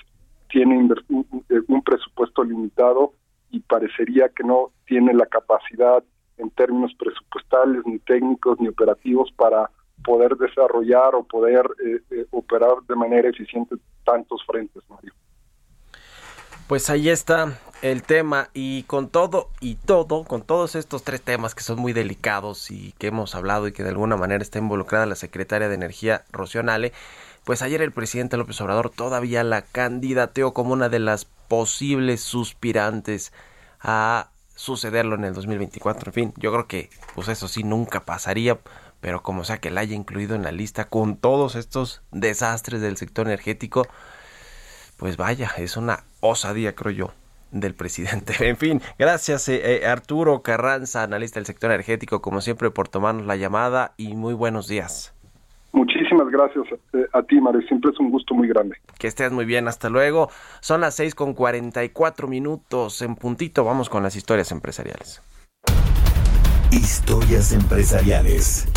tiene 0.51 0.77
un 0.79 1.83
presupuesto 1.83 2.45
limitado 2.45 3.15
y 3.51 3.61
parecería 3.61 4.29
que 4.29 4.45
no 4.45 4.73
tiene 4.87 5.15
la 5.15 5.27
capacidad 5.27 6.05
en 6.37 6.51
términos 6.51 6.93
presupuestales, 6.99 7.83
ni 7.87 7.99
técnicos, 8.01 8.61
ni 8.61 8.69
operativos 8.69 9.33
para 9.37 9.71
poder 10.05 10.37
desarrollar 10.37 11.15
o 11.15 11.25
poder 11.25 11.65
eh, 11.85 12.01
eh, 12.11 12.27
operar 12.31 12.83
de 12.87 12.97
manera 12.97 13.29
eficiente 13.29 13.77
tantos 14.05 14.45
frentes, 14.47 14.83
Mario. 14.91 15.13
Pues 16.67 16.89
ahí 16.89 17.11
está 17.11 17.59
el 17.83 18.03
tema 18.03 18.49
y 18.55 18.85
con 18.85 19.11
todo 19.11 19.51
y 19.61 19.75
todo, 19.75 20.25
con 20.25 20.41
todos 20.41 20.75
estos 20.77 21.05
tres 21.05 21.21
temas 21.21 21.55
que 21.55 21.63
son 21.63 21.79
muy 21.79 21.93
delicados 21.93 22.71
y 22.71 22.93
que 22.93 23.09
hemos 23.09 23.35
hablado 23.35 23.69
y 23.69 23.73
que 23.73 23.83
de 23.83 23.91
alguna 23.91 24.17
manera 24.17 24.43
está 24.43 24.61
involucrada 24.61 25.05
la 25.05 25.15
secretaria 25.15 25.69
de 25.69 25.75
Energía, 25.75 26.25
Rocío 26.33 26.63
Nale, 26.63 26.95
pues 27.45 27.61
ayer 27.61 27.83
el 27.83 27.93
presidente 27.93 28.39
López 28.39 28.59
Obrador 28.63 28.89
todavía 28.89 29.45
la 29.45 29.61
candidateó 29.61 30.55
como 30.55 30.73
una 30.73 30.89
de 30.89 31.01
las 31.01 31.27
posibles 31.27 32.23
suspirantes 32.23 33.35
a 33.81 34.31
sucederlo 34.55 35.17
en 35.17 35.25
el 35.25 35.35
2024. 35.35 36.09
En 36.09 36.15
fin, 36.15 36.35
yo 36.39 36.51
creo 36.51 36.67
que 36.67 36.89
pues 37.15 37.29
eso 37.29 37.47
sí 37.47 37.63
nunca 37.63 38.07
pasaría, 38.07 38.59
pero 39.03 39.23
como 39.23 39.45
sea 39.45 39.59
que 39.59 39.71
la 39.71 39.83
haya 39.83 39.95
incluido 39.95 40.35
en 40.35 40.43
la 40.43 40.53
lista 40.53 40.87
con 40.87 41.19
todos 41.19 41.57
estos 41.57 42.01
desastres 42.11 42.81
del 42.81 42.97
sector 42.97 43.27
energético, 43.27 43.87
pues 44.97 45.19
vaya, 45.19 45.51
es 45.59 45.77
una 45.77 46.05
osadía, 46.29 46.75
creo 46.75 46.93
yo, 46.93 47.11
del 47.51 47.75
presidente. 47.75 48.35
En 48.49 48.57
fin, 48.57 48.81
gracias 48.99 49.49
eh, 49.49 49.83
eh, 49.83 49.87
Arturo 49.87 50.43
Carranza, 50.43 51.03
analista 51.03 51.39
del 51.39 51.47
sector 51.47 51.71
energético, 51.71 52.21
como 52.21 52.41
siempre, 52.41 52.71
por 52.71 52.89
tomarnos 52.89 53.27
la 53.27 53.37
llamada 53.37 53.95
y 53.97 54.15
muy 54.15 54.35
buenos 54.35 54.69
días. 54.69 55.15
Muchísimas 55.73 56.29
gracias 56.31 56.67
eh, 56.93 57.05
a, 57.13 57.23
ti, 57.23 57.41
Mario. 57.41 57.61
Siempre 57.67 57.91
es 57.91 57.99
un 57.99 58.11
gusto 58.11 58.33
muy 58.33 58.47
grande. 58.47 58.77
Que 58.97 59.09
estés 59.09 59.33
muy 59.33 59.45
bien. 59.45 59.67
Hasta 59.67 59.91
luego. 59.91 60.31
Son 60.61 60.81
las 60.81 60.95
6 60.95 61.17
con 61.17 61.35
44 61.35 62.29
minutos 62.29 63.03
en 63.03 63.17
puntito. 63.17 63.65
Vamos 63.65 63.91
con 63.91 64.05
las 64.05 64.15
historias 64.15 64.53
empresariales. 64.53 65.21
Historias 66.71 67.53
empresariales. 67.53 68.69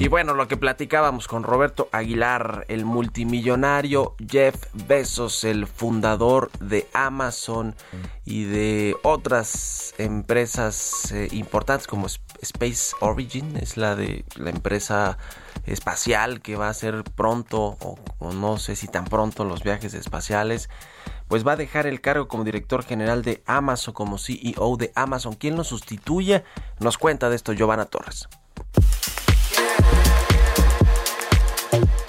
Y 0.00 0.08
bueno, 0.08 0.32
lo 0.32 0.48
que 0.48 0.56
platicábamos 0.56 1.28
con 1.28 1.42
Roberto 1.42 1.90
Aguilar, 1.92 2.64
el 2.68 2.86
multimillonario 2.86 4.16
Jeff 4.26 4.54
Bezos, 4.72 5.44
el 5.44 5.66
fundador 5.66 6.50
de 6.58 6.88
Amazon 6.94 7.76
y 8.24 8.44
de 8.44 8.96
otras 9.02 9.92
empresas 9.98 11.12
eh, 11.12 11.28
importantes 11.32 11.86
como 11.86 12.06
Space 12.06 12.96
Origin, 13.00 13.58
es 13.58 13.76
la 13.76 13.94
de 13.94 14.24
la 14.36 14.48
empresa 14.48 15.18
espacial 15.66 16.40
que 16.40 16.56
va 16.56 16.68
a 16.68 16.70
hacer 16.70 17.04
pronto 17.04 17.76
o, 17.82 17.98
o 18.20 18.32
no 18.32 18.56
sé 18.56 18.76
si 18.76 18.88
tan 18.88 19.04
pronto 19.04 19.44
los 19.44 19.62
viajes 19.62 19.92
espaciales 19.92 20.70
pues 21.28 21.46
va 21.46 21.52
a 21.52 21.56
dejar 21.56 21.86
el 21.86 22.00
cargo 22.00 22.26
como 22.26 22.44
director 22.44 22.84
general 22.84 23.20
de 23.20 23.42
Amazon, 23.44 23.92
como 23.92 24.16
CEO 24.16 24.78
de 24.78 24.92
Amazon. 24.94 25.34
¿Quién 25.34 25.56
lo 25.56 25.62
sustituye? 25.62 26.42
Nos 26.78 26.96
cuenta 26.96 27.28
de 27.28 27.36
esto 27.36 27.52
Giovanna 27.52 27.84
Torres. 27.84 28.30
Yeah. 29.80 30.19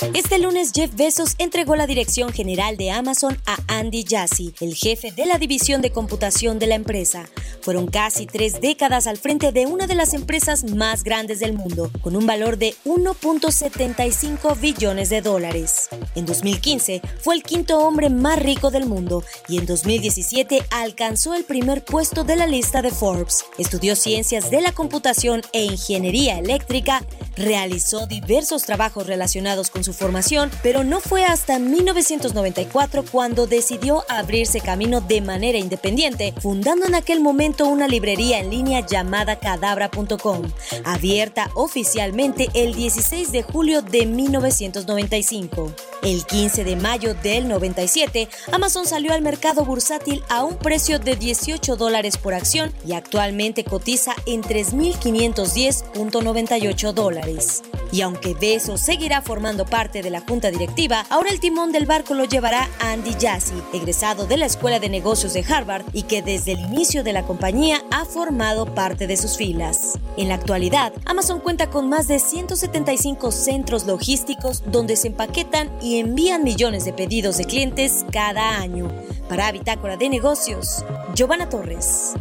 Este 0.02 0.39
lunes 0.39 0.72
Jeff 0.74 0.95
Bezos 0.95 1.36
entregó 1.38 1.76
la 1.76 1.86
dirección 1.86 2.34
general 2.34 2.76
de 2.76 2.89
Amazon 2.89 3.38
a 3.45 3.58
Andy 3.68 4.04
Jassy, 4.04 4.52
el 4.60 4.74
jefe 4.74 5.12
de 5.12 5.28
la 5.28 5.38
división 5.38 5.84
de 5.84 5.91
computación 5.91 6.58
de 6.58 6.66
la 6.66 6.74
empresa. 6.74 7.30
Fueron 7.62 7.86
casi 7.86 8.26
tres 8.26 8.60
décadas 8.60 9.06
al 9.06 9.18
frente 9.18 9.52
de 9.52 9.68
una 9.68 9.86
de 9.86 9.93
las 9.93 10.16
empresas 10.16 10.64
más 10.64 11.04
grandes 11.04 11.39
del 11.39 11.54
mundo, 11.54 11.91
con 12.02 12.16
un 12.16 12.26
valor 12.26 12.58
de 12.58 12.74
1.75 12.86 14.60
billones 14.60 15.10
de 15.10 15.22
dólares. 15.22 15.89
En 16.16 16.26
2015 16.26 17.02
fue 17.22 17.36
el 17.36 17.43
quinto 17.43 17.78
hombre 17.80 18.10
más 18.10 18.39
rico 18.39 18.72
del 18.72 18.88
mundo 18.88 19.24
y 19.47 19.60
en 19.60 19.68
2017 19.68 20.64
alcanzó 20.72 21.36
el 21.36 21.43
primer 21.43 21.86
puesto 21.86 22.24
de 22.24 22.36
la 22.36 22.47
lista 22.47 22.82
de 22.82 22.89
Forbes. 22.89 23.45
Estudió 23.60 23.95
ciencias 23.95 24.49
de 24.49 24.62
la 24.62 24.72
computación 24.72 25.43
e 25.54 25.64
ingeniería 25.64 26.39
eléctrica, 26.39 27.06
realizó 27.36 28.08
diversos 28.08 28.64
trabajos 28.64 29.06
relacionados 29.06 29.70
con 29.70 29.84
su 29.84 29.91
formación, 29.94 30.50
pero 30.64 30.84
no 30.84 31.00
fue 31.00 31.26
hasta 31.26 31.60
1994 31.60 33.04
cuando 33.12 33.48
decidió 33.48 34.04
abrirse 34.10 34.62
camino 34.62 35.02
de 35.02 35.22
manera 35.22 35.58
independiente, 35.58 36.34
fundando 36.39 36.86
en 36.86 36.96
aquel 36.96 37.22
momento 37.22 37.68
una 37.68 37.88
librería 37.88 38.39
en 38.39 38.50
línea 38.50 38.86
llamada 38.86 39.39
cadabra.com, 39.39 40.44
abierta 40.84 41.50
oficialmente 41.56 42.50
el 42.54 42.76
16 42.76 43.32
de 43.32 43.44
julio 43.44 43.82
de 43.82 44.06
1995. 44.06 45.74
El 46.04 46.26
15 46.26 46.64
de 46.64 46.76
mayo 46.76 47.14
del 47.14 47.48
97, 47.48 48.28
Amazon 48.52 48.88
salió 48.88 49.14
al 49.14 49.22
mercado 49.22 49.64
bursátil 49.66 50.24
a 50.30 50.44
un 50.44 50.58
precio 50.58 50.98
de 50.98 51.16
18 51.16 51.76
dólares 51.76 52.18
por 52.18 52.34
acción 52.34 52.74
y 52.86 52.94
actualmente 52.94 53.64
cotiza 53.64 54.16
en 54.26 54.42
3.510.98 54.42 56.94
dólares. 56.94 57.62
Y 57.92 58.02
aunque 58.02 58.34
Beso 58.34 58.78
seguirá 58.78 59.22
formando 59.22 59.66
parte 59.66 59.81
de 59.90 60.12
la 60.12 60.22
junta 60.22 60.52
directiva, 60.52 61.08
ahora 61.10 61.32
el 61.32 61.40
timón 61.40 61.72
del 61.72 61.88
barco 61.88 62.14
lo 62.14 62.26
llevará 62.26 62.70
Andy 62.80 63.16
Jassy, 63.20 63.56
egresado 63.74 64.28
de 64.28 64.38
la 64.38 64.46
Escuela 64.46 64.80
de 64.80 64.90
Negocios 64.90 65.34
de 65.34 65.44
Harvard 65.44 65.86
y 65.92 66.04
que 66.04 66.22
desde 66.22 66.52
el 66.52 66.60
inicio 66.60 67.04
de 67.04 67.14
la 67.14 67.24
compañía 67.24 67.82
ha 67.90 68.06
formado 68.06 68.76
parte 68.76 69.08
de 69.08 69.18
sus 69.18 69.38
filas. 69.38 69.98
En 70.18 70.28
la 70.28 70.36
actualidad, 70.36 70.94
Amazon 71.06 71.40
cuenta 71.40 71.72
con 71.72 71.90
más 71.90 72.08
de 72.08 72.20
175 72.20 73.32
centros 73.32 73.88
logísticos 73.88 74.62
donde 74.68 74.96
se 74.96 75.08
empaquetan 75.08 75.72
y 75.82 75.98
envían 75.98 76.44
millones 76.44 76.86
de 76.86 76.94
pedidos 76.94 77.38
de 77.38 77.46
clientes 77.46 78.06
cada 78.12 78.60
año. 78.60 78.88
Para 79.28 79.52
Bitácora 79.52 79.98
de 79.98 80.10
Negocios, 80.10 80.86
Giovanna 81.16 81.50
Torres. 81.50 82.14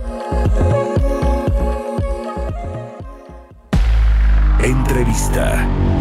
Entrevista. 4.63 6.00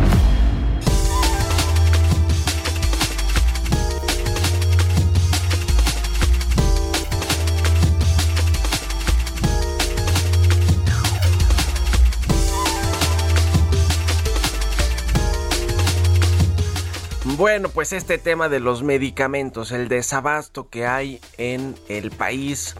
Bueno, 17.39 17.69
pues 17.69 17.93
este 17.93 18.17
tema 18.17 18.49
de 18.49 18.59
los 18.59 18.83
medicamentos, 18.83 19.71
el 19.71 19.87
desabasto 19.87 20.67
que 20.67 20.85
hay 20.85 21.21
en 21.37 21.73
el 21.87 22.11
país 22.11 22.75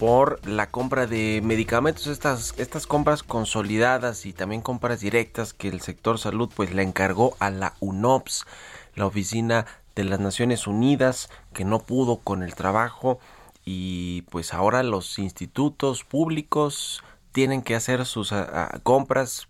por 0.00 0.44
la 0.44 0.68
compra 0.68 1.06
de 1.06 1.40
medicamentos, 1.44 2.08
estas, 2.08 2.52
estas 2.58 2.88
compras 2.88 3.22
consolidadas 3.22 4.26
y 4.26 4.32
también 4.32 4.62
compras 4.62 4.98
directas 4.98 5.54
que 5.54 5.68
el 5.68 5.80
sector 5.80 6.18
salud 6.18 6.50
pues 6.52 6.74
le 6.74 6.82
encargó 6.82 7.36
a 7.38 7.50
la 7.50 7.74
UNOPS, 7.78 8.46
la 8.96 9.06
oficina 9.06 9.66
de 9.94 10.02
las 10.02 10.18
Naciones 10.18 10.66
Unidas, 10.66 11.30
que 11.54 11.64
no 11.64 11.78
pudo 11.78 12.16
con 12.16 12.42
el 12.42 12.56
trabajo 12.56 13.20
y 13.64 14.22
pues 14.22 14.52
ahora 14.52 14.82
los 14.82 15.20
institutos 15.20 16.02
públicos 16.02 17.04
tienen 17.30 17.62
que 17.62 17.76
hacer 17.76 18.04
sus 18.06 18.32
ah, 18.32 18.70
ah, 18.72 18.78
compras 18.82 19.46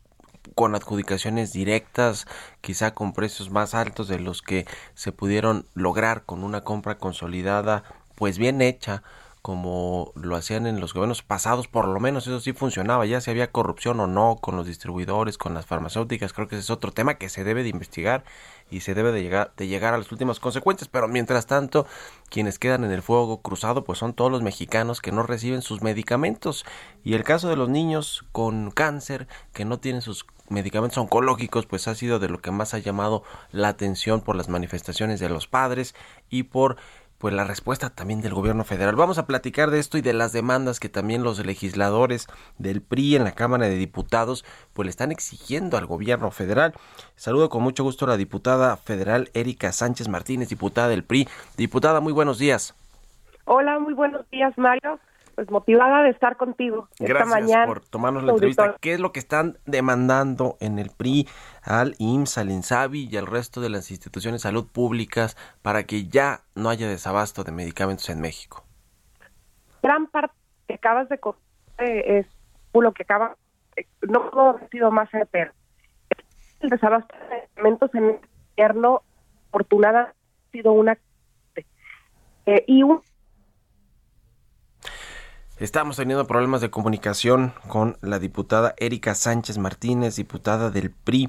con 0.60 0.74
adjudicaciones 0.74 1.54
directas, 1.54 2.26
quizá 2.60 2.92
con 2.92 3.14
precios 3.14 3.48
más 3.48 3.74
altos 3.74 4.08
de 4.08 4.20
los 4.20 4.42
que 4.42 4.66
se 4.92 5.10
pudieron 5.10 5.64
lograr 5.72 6.24
con 6.26 6.44
una 6.44 6.60
compra 6.60 6.98
consolidada, 6.98 7.82
pues 8.14 8.36
bien 8.36 8.60
hecha, 8.60 9.02
como 9.40 10.12
lo 10.16 10.36
hacían 10.36 10.66
en 10.66 10.78
los 10.78 10.92
gobiernos 10.92 11.22
pasados, 11.22 11.66
por 11.66 11.88
lo 11.88 11.98
menos 11.98 12.26
eso 12.26 12.40
sí 12.40 12.52
funcionaba, 12.52 13.06
ya 13.06 13.22
si 13.22 13.30
había 13.30 13.50
corrupción 13.50 14.00
o 14.00 14.06
no 14.06 14.36
con 14.38 14.54
los 14.54 14.66
distribuidores, 14.66 15.38
con 15.38 15.54
las 15.54 15.64
farmacéuticas, 15.64 16.34
creo 16.34 16.46
que 16.46 16.56
ese 16.56 16.64
es 16.64 16.68
otro 16.68 16.92
tema 16.92 17.14
que 17.14 17.30
se 17.30 17.42
debe 17.42 17.62
de 17.62 17.70
investigar 17.70 18.22
y 18.70 18.80
se 18.80 18.92
debe 18.92 19.12
de 19.12 19.22
llegar, 19.22 19.54
de 19.56 19.66
llegar 19.66 19.94
a 19.94 19.98
las 19.98 20.12
últimas 20.12 20.40
consecuencias, 20.40 20.90
pero 20.90 21.08
mientras 21.08 21.46
tanto, 21.46 21.86
quienes 22.28 22.58
quedan 22.58 22.84
en 22.84 22.90
el 22.90 23.00
fuego 23.00 23.40
cruzado 23.40 23.82
pues 23.82 23.98
son 23.98 24.12
todos 24.12 24.30
los 24.30 24.42
mexicanos 24.42 25.00
que 25.00 25.10
no 25.10 25.22
reciben 25.22 25.62
sus 25.62 25.80
medicamentos. 25.80 26.66
Y 27.02 27.14
el 27.14 27.24
caso 27.24 27.48
de 27.48 27.56
los 27.56 27.70
niños 27.70 28.26
con 28.32 28.70
cáncer 28.70 29.26
que 29.54 29.64
no 29.64 29.80
tienen 29.80 30.02
sus 30.02 30.26
medicamentos 30.50 30.98
oncológicos 30.98 31.66
pues 31.66 31.88
ha 31.88 31.94
sido 31.94 32.18
de 32.18 32.28
lo 32.28 32.40
que 32.40 32.50
más 32.50 32.74
ha 32.74 32.78
llamado 32.78 33.22
la 33.52 33.68
atención 33.68 34.20
por 34.20 34.36
las 34.36 34.48
manifestaciones 34.48 35.20
de 35.20 35.28
los 35.28 35.46
padres 35.46 35.94
y 36.28 36.44
por 36.44 36.76
pues 37.18 37.34
la 37.34 37.44
respuesta 37.44 37.90
también 37.90 38.22
del 38.22 38.32
gobierno 38.32 38.64
federal. 38.64 38.96
Vamos 38.96 39.18
a 39.18 39.26
platicar 39.26 39.70
de 39.70 39.78
esto 39.78 39.98
y 39.98 40.00
de 40.00 40.14
las 40.14 40.32
demandas 40.32 40.80
que 40.80 40.88
también 40.88 41.22
los 41.22 41.44
legisladores 41.44 42.28
del 42.56 42.80
PRI 42.80 43.16
en 43.16 43.24
la 43.24 43.32
Cámara 43.32 43.66
de 43.66 43.76
Diputados 43.76 44.42
pues 44.72 44.86
le 44.86 44.90
están 44.90 45.12
exigiendo 45.12 45.76
al 45.76 45.84
gobierno 45.84 46.30
federal. 46.30 46.72
Saludo 47.16 47.50
con 47.50 47.62
mucho 47.62 47.84
gusto 47.84 48.06
a 48.06 48.08
la 48.08 48.16
diputada 48.16 48.78
federal 48.78 49.28
Erika 49.34 49.70
Sánchez 49.70 50.08
Martínez, 50.08 50.48
diputada 50.48 50.88
del 50.88 51.04
PRI. 51.04 51.28
Diputada, 51.58 52.00
muy 52.00 52.14
buenos 52.14 52.38
días. 52.38 52.74
Hola, 53.44 53.78
muy 53.78 53.92
buenos 53.92 54.28
días, 54.30 54.56
Mario 54.56 54.98
pues 55.40 55.50
motivada 55.50 56.02
de 56.02 56.10
estar 56.10 56.36
contigo 56.36 56.86
Gracias 56.98 57.18
esta 57.18 57.24
mañana. 57.24 57.64
por 57.64 57.80
tomarnos 57.80 58.24
la 58.24 58.32
entrevista. 58.32 58.76
¿Qué 58.78 58.92
es 58.92 59.00
lo 59.00 59.10
que 59.10 59.20
están 59.20 59.56
demandando 59.64 60.58
en 60.60 60.78
el 60.78 60.90
PRI 60.90 61.26
al 61.62 61.94
IMSS, 61.96 62.36
al 62.36 62.50
INSABI 62.50 63.08
y 63.10 63.16
al 63.16 63.26
resto 63.26 63.62
de 63.62 63.70
las 63.70 63.90
instituciones 63.90 64.42
de 64.42 64.48
salud 64.50 64.68
públicas 64.70 65.38
para 65.62 65.84
que 65.84 66.08
ya 66.08 66.42
no 66.54 66.68
haya 66.68 66.86
desabasto 66.88 67.42
de 67.42 67.52
medicamentos 67.52 68.10
en 68.10 68.20
México? 68.20 68.66
Gran 69.82 70.08
parte 70.08 70.34
que 70.68 70.74
acabas 70.74 71.08
de 71.08 71.18
es 71.78 72.26
lo 72.74 72.92
que 72.92 73.04
acaba, 73.04 73.34
no 74.02 74.30
puedo 74.30 74.50
haber 74.50 74.68
sido 74.68 74.90
más 74.90 75.08
certero. 75.08 75.52
El 76.60 76.68
desabasto 76.68 77.16
de 77.16 77.28
medicamentos 77.30 77.94
en 77.94 78.04
el 78.04 78.20
gobierno, 78.50 79.02
afortunadamente, 79.48 80.18
ha 80.18 80.52
sido 80.52 80.72
una... 80.72 80.98
Eh, 82.44 82.64
y 82.66 82.82
un 82.82 83.00
Estamos 85.60 85.96
teniendo 85.96 86.26
problemas 86.26 86.62
de 86.62 86.70
comunicación 86.70 87.52
con 87.68 87.98
la 88.00 88.18
diputada 88.18 88.74
Erika 88.78 89.14
Sánchez 89.14 89.58
Martínez, 89.58 90.16
diputada 90.16 90.70
del 90.70 90.90
PRI. 90.90 91.28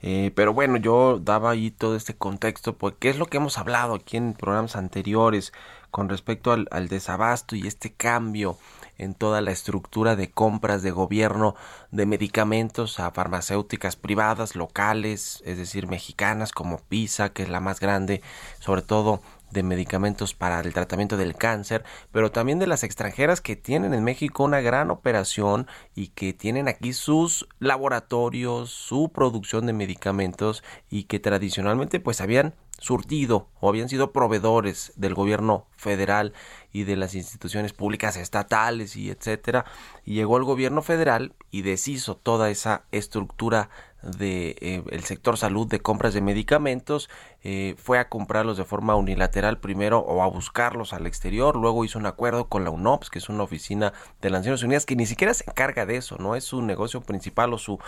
Eh, 0.00 0.30
pero 0.36 0.54
bueno, 0.54 0.76
yo 0.76 1.18
daba 1.18 1.50
ahí 1.50 1.72
todo 1.72 1.96
este 1.96 2.14
contexto, 2.14 2.78
porque 2.78 3.10
es 3.10 3.18
lo 3.18 3.26
que 3.26 3.38
hemos 3.38 3.58
hablado 3.58 3.94
aquí 3.94 4.16
en 4.16 4.34
programas 4.34 4.76
anteriores 4.76 5.52
con 5.90 6.08
respecto 6.08 6.52
al 6.52 6.88
desabasto 6.88 7.56
y 7.56 7.66
este 7.66 7.92
cambio 7.92 8.58
en 8.98 9.14
toda 9.14 9.40
la 9.40 9.50
estructura 9.50 10.16
de 10.16 10.30
compras 10.30 10.82
de 10.82 10.90
gobierno 10.90 11.56
de 11.90 12.06
medicamentos 12.06 13.00
a 13.00 13.10
farmacéuticas 13.10 13.96
privadas, 13.96 14.54
locales, 14.54 15.42
es 15.44 15.58
decir, 15.58 15.88
mexicanas 15.88 16.52
como 16.52 16.78
PISA, 16.78 17.30
que 17.30 17.42
es 17.42 17.48
la 17.48 17.60
más 17.60 17.80
grande, 17.80 18.22
sobre 18.60 18.82
todo 18.82 19.20
de 19.54 19.62
medicamentos 19.62 20.34
para 20.34 20.60
el 20.60 20.74
tratamiento 20.74 21.16
del 21.16 21.34
cáncer, 21.34 21.84
pero 22.12 22.30
también 22.30 22.58
de 22.58 22.66
las 22.66 22.84
extranjeras 22.84 23.40
que 23.40 23.56
tienen 23.56 23.94
en 23.94 24.04
México 24.04 24.44
una 24.44 24.60
gran 24.60 24.90
operación 24.90 25.66
y 25.94 26.08
que 26.08 26.34
tienen 26.34 26.68
aquí 26.68 26.92
sus 26.92 27.48
laboratorios, 27.60 28.68
su 28.68 29.10
producción 29.14 29.64
de 29.64 29.72
medicamentos 29.72 30.62
y 30.90 31.04
que 31.04 31.20
tradicionalmente 31.20 32.00
pues 32.00 32.20
habían 32.20 32.54
surtido 32.78 33.48
o 33.60 33.68
habían 33.68 33.88
sido 33.88 34.12
proveedores 34.12 34.92
del 34.96 35.14
gobierno 35.14 35.66
federal 35.76 36.32
y 36.72 36.84
de 36.84 36.96
las 36.96 37.14
instituciones 37.14 37.72
públicas 37.72 38.16
estatales 38.16 38.96
y 38.96 39.10
etcétera. 39.10 39.64
Llegó 40.04 40.36
el 40.36 40.44
gobierno 40.44 40.82
federal 40.82 41.34
y 41.50 41.62
deshizo 41.62 42.16
toda 42.16 42.50
esa 42.50 42.84
estructura 42.90 43.70
de 44.04 44.56
eh, 44.60 44.82
el 44.90 45.04
sector 45.04 45.38
salud 45.38 45.66
de 45.66 45.80
compras 45.80 46.14
de 46.14 46.20
medicamentos 46.20 47.08
eh, 47.42 47.74
fue 47.78 47.98
a 47.98 48.08
comprarlos 48.08 48.56
de 48.56 48.64
forma 48.64 48.94
unilateral 48.94 49.58
primero 49.58 49.98
o 49.98 50.22
a 50.22 50.26
buscarlos 50.26 50.92
al 50.92 51.06
exterior 51.06 51.56
luego 51.56 51.84
hizo 51.84 51.98
un 51.98 52.06
acuerdo 52.06 52.48
con 52.48 52.64
la 52.64 52.70
UNOPS 52.70 53.10
que 53.10 53.18
es 53.18 53.28
una 53.28 53.42
oficina 53.42 53.92
de 54.20 54.30
las 54.30 54.40
Naciones 54.40 54.62
Unidas 54.62 54.86
que 54.86 54.96
ni 54.96 55.06
siquiera 55.06 55.32
se 55.32 55.44
encarga 55.48 55.86
de 55.86 55.96
eso 55.96 56.16
no 56.18 56.36
es 56.36 56.44
su 56.44 56.62
negocio 56.62 57.00
principal 57.00 57.52
o 57.54 57.58
su 57.58 57.78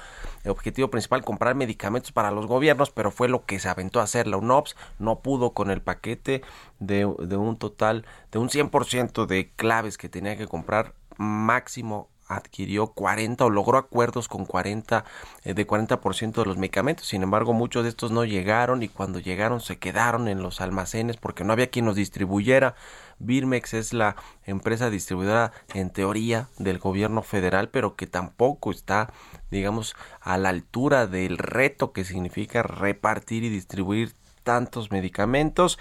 objetivo 0.47 0.89
principal 0.91 1.25
comprar 1.25 1.55
medicamentos 1.55 2.12
para 2.12 2.31
los 2.31 2.47
gobiernos 2.47 2.91
pero 2.91 3.11
fue 3.11 3.29
lo 3.29 3.45
que 3.45 3.59
se 3.59 3.69
aventó 3.69 4.01
a 4.01 4.05
hacer 4.05 4.27
la 4.27 4.39
UNOPS 4.39 4.77
no 4.99 5.21
pudo 5.21 5.53
con 5.53 5.71
el 5.71 5.83
paquete 5.83 6.43
de, 6.79 7.12
de 7.19 7.37
un 7.37 7.57
total 7.57 8.07
de 8.33 8.39
un 8.39 8.49
100% 8.49 9.27
de 9.27 9.51
claves 9.51 9.99
que 9.99 10.09
tenía 10.09 10.37
que 10.37 10.47
comprar 10.47 10.95
máximo 11.19 12.09
adquirió 12.29 12.89
40 12.89 13.45
o 13.45 13.51
logró 13.51 13.79
acuerdos 13.79 14.29
con 14.29 14.45
40 14.45 15.05
eh, 15.45 15.55
de 15.55 15.66
40% 15.66 16.33
de 16.33 16.45
los 16.45 16.57
medicamentos. 16.57 17.07
Sin 17.07 17.22
embargo, 17.22 17.53
muchos 17.53 17.85
de 17.85 17.91
estos 17.91 18.11
no 18.11 18.24
llegaron 18.24 18.83
y 18.83 18.89
cuando 18.89 19.18
llegaron 19.18 19.61
se 19.61 19.79
quedaron 19.79 20.29
en 20.29 20.43
los 20.43 20.61
almacenes 20.61 21.16
porque 21.16 21.45
no 21.45 21.53
había 21.53 21.70
quien 21.70 21.87
los 21.87 21.97
distribuyera. 21.97 22.74
Birmex 23.18 23.74
es 23.74 23.93
la 23.93 24.16
empresa 24.45 24.91
distribuidora 24.91 25.53
en 25.74 25.91
teoría 25.91 26.49
del 26.59 26.79
gobierno 26.79 27.22
federal, 27.22 27.70
pero 27.70 27.97
que 27.97 28.07
tampoco 28.07 28.70
está, 28.70 29.12
digamos, 29.51 29.97
a 30.20 30.37
la 30.37 30.51
altura 30.51 31.07
del 31.07 31.39
reto 31.39 31.93
que 31.93 32.05
significa 32.05 32.62
repartir 32.62 33.45
y 33.45 33.49
distribuir 33.49 34.14
tantos 34.43 34.91
medicamentos. 34.91 35.79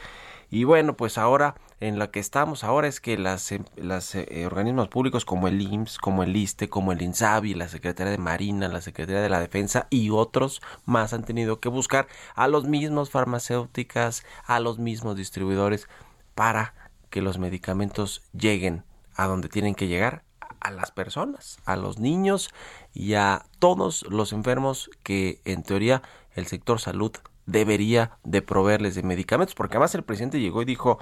Y 0.50 0.64
bueno, 0.64 0.96
pues 0.96 1.18
ahora 1.18 1.56
en 1.80 2.00
la 2.00 2.10
que 2.10 2.20
estamos 2.20 2.64
ahora 2.64 2.88
es 2.88 3.02
que 3.02 3.18
las, 3.18 3.52
em, 3.52 3.66
las 3.76 4.16
eh, 4.16 4.46
organismos 4.46 4.88
públicos 4.88 5.26
como 5.26 5.48
el 5.48 5.62
IMSS, 5.62 5.98
como 5.98 6.24
el 6.24 6.36
ISTE, 6.36 6.70
como 6.70 6.92
el 6.92 7.02
INSABI, 7.02 7.54
la 7.54 7.68
Secretaría 7.68 8.12
de 8.12 8.18
Marina, 8.18 8.68
la 8.68 8.82
Secretaría 8.82 9.22
de 9.22 9.30
la 9.30 9.40
Defensa 9.40 9.88
y 9.90 10.10
otros 10.10 10.62
más 10.86 11.14
han 11.14 11.24
tenido 11.24 11.60
que 11.60 11.70
buscar 11.70 12.08
a 12.36 12.48
los 12.48 12.66
mismos 12.66 13.10
farmacéuticas, 13.10 14.26
a 14.46 14.60
los 14.60 14.80
mismos 14.80 15.16
distribuidores 15.16 15.88
para 16.34 16.74
que 17.10 17.22
los 17.22 17.38
medicamentos 17.38 18.24
lleguen 18.34 18.84
a 19.16 19.26
donde 19.28 19.50
tienen 19.50 19.76
que 19.76 19.88
llegar 19.88 20.24
a 20.60 20.72
las 20.72 20.92
personas, 20.92 21.60
a 21.66 21.76
los 21.76 22.00
niños 22.00 22.50
y 22.94 23.14
a 23.14 23.46
todos 23.60 24.04
los 24.10 24.34
enfermos 24.34 24.90
que 25.04 25.42
en 25.46 25.64
teoría 25.64 26.02
el 26.34 26.48
sector 26.48 26.80
salud 26.80 27.12
debería 27.46 28.18
de 28.24 28.42
proveerles 28.42 28.96
de 28.96 29.04
medicamentos, 29.04 29.56
porque 29.56 29.78
además 29.78 29.94
el 29.96 30.04
presidente 30.04 30.40
llegó 30.40 30.62
y 30.62 30.66
dijo, 30.66 31.00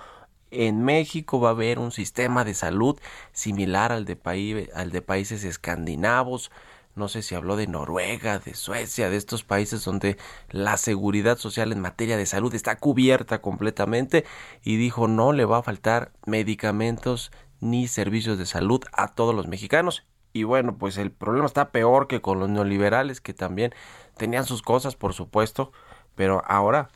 en 0.54 0.84
México 0.84 1.40
va 1.40 1.50
a 1.50 1.52
haber 1.52 1.80
un 1.80 1.92
sistema 1.92 2.44
de 2.44 2.54
salud 2.54 3.00
similar 3.32 3.92
al 3.92 4.06
de, 4.06 4.16
países 4.16 5.44
escandinavos. 5.44 6.52
No 6.96 7.08
sé 7.08 7.24
si 7.24 7.34
habló 7.34 7.56
de 7.56 7.68
Noruega, 7.68 8.38
de 8.40 8.54
Suecia, 8.54 9.10
de 9.10 9.18
estos 9.18 9.44
países 9.44 9.84
donde 9.84 10.18
la 10.50 10.78
seguridad 10.78 11.38
social 11.38 11.72
en 11.72 11.80
materia 11.80 12.18
de 12.18 12.26
salud 12.26 12.54
está 12.54 12.78
cubierta 12.78 13.42
completamente 13.42 14.26
y 14.64 14.78
dijo 14.78 15.08
no 15.08 15.34
le 15.34 15.46
va 15.46 15.58
a 15.58 15.64
faltar 15.64 16.12
medicamentos 16.26 17.32
ni 17.62 17.88
servicios 17.88 18.38
de 18.38 18.46
salud 18.46 18.84
a 18.94 19.08
todos 19.08 19.34
los 19.34 19.48
mexicanos. 19.48 20.06
Y 20.34 20.44
bueno, 20.44 20.78
pues 20.78 20.98
el 20.98 21.12
problema 21.12 21.46
está 21.46 21.72
peor 21.72 22.08
que 22.08 22.22
con 22.22 22.40
los 22.40 22.50
neoliberales 22.50 23.22
que 23.22 23.34
también 23.34 23.74
tenían 24.18 24.46
sus 24.46 24.62
cosas, 24.62 24.96
por 24.96 25.14
supuesto, 25.14 25.72
pero 26.16 26.44
ahora 26.48 26.90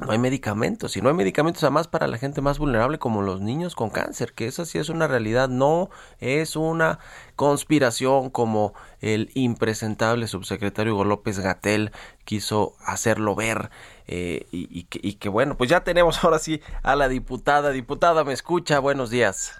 no 0.00 0.12
hay 0.12 0.18
medicamentos 0.18 0.96
y 0.96 1.02
no 1.02 1.08
hay 1.08 1.14
medicamentos 1.14 1.64
además 1.64 1.88
para 1.88 2.06
la 2.06 2.18
gente 2.18 2.40
más 2.40 2.58
vulnerable 2.58 2.98
como 2.98 3.22
los 3.22 3.40
niños 3.40 3.74
con 3.74 3.90
cáncer, 3.90 4.32
que 4.32 4.46
esa 4.46 4.64
sí 4.64 4.78
es 4.78 4.88
una 4.88 5.08
realidad, 5.08 5.48
no 5.48 5.90
es 6.20 6.54
una 6.56 7.00
conspiración 7.34 8.30
como 8.30 8.74
el 9.00 9.30
impresentable 9.34 10.28
subsecretario 10.28 10.94
Hugo 10.94 11.04
López 11.04 11.40
Gatel 11.40 11.90
quiso 12.24 12.76
hacerlo 12.84 13.34
ver 13.34 13.70
eh, 14.06 14.46
y, 14.50 14.84
que, 14.84 15.00
y 15.02 15.14
que 15.14 15.28
bueno, 15.28 15.56
pues 15.56 15.68
ya 15.68 15.84
tenemos 15.84 16.22
ahora 16.24 16.38
sí 16.38 16.62
a 16.82 16.96
la 16.96 17.08
diputada. 17.08 17.70
Diputada, 17.70 18.24
¿me 18.24 18.32
escucha? 18.32 18.78
Buenos 18.78 19.10
días. 19.10 19.52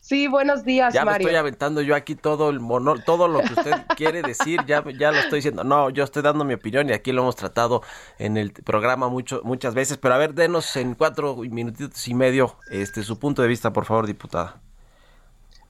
Sí, 0.00 0.26
buenos 0.26 0.64
días, 0.64 0.94
ya 0.94 1.04
Mario. 1.04 1.26
me 1.26 1.30
estoy 1.30 1.38
aventando 1.38 1.80
yo 1.82 1.94
aquí 1.94 2.14
todo 2.14 2.50
el 2.50 2.60
mono, 2.60 2.96
todo 2.98 3.28
lo 3.28 3.40
que 3.40 3.52
usted 3.52 3.72
quiere 3.96 4.22
decir, 4.22 4.60
ya, 4.66 4.84
ya 4.98 5.12
lo 5.12 5.18
estoy 5.18 5.38
diciendo. 5.38 5.64
No, 5.64 5.90
yo 5.90 6.04
estoy 6.04 6.22
dando 6.22 6.44
mi 6.44 6.54
opinión 6.54 6.88
y 6.88 6.92
aquí 6.92 7.12
lo 7.12 7.22
hemos 7.22 7.36
tratado 7.36 7.82
en 8.18 8.36
el 8.36 8.52
programa 8.52 9.08
mucho, 9.08 9.40
muchas 9.44 9.74
veces. 9.74 9.98
Pero 9.98 10.14
a 10.14 10.18
ver, 10.18 10.34
denos 10.34 10.76
en 10.76 10.94
cuatro 10.94 11.36
minutitos 11.36 12.06
y 12.08 12.14
medio 12.14 12.56
este 12.70 13.02
su 13.02 13.18
punto 13.18 13.42
de 13.42 13.48
vista, 13.48 13.72
por 13.72 13.84
favor, 13.84 14.06
diputada. 14.06 14.60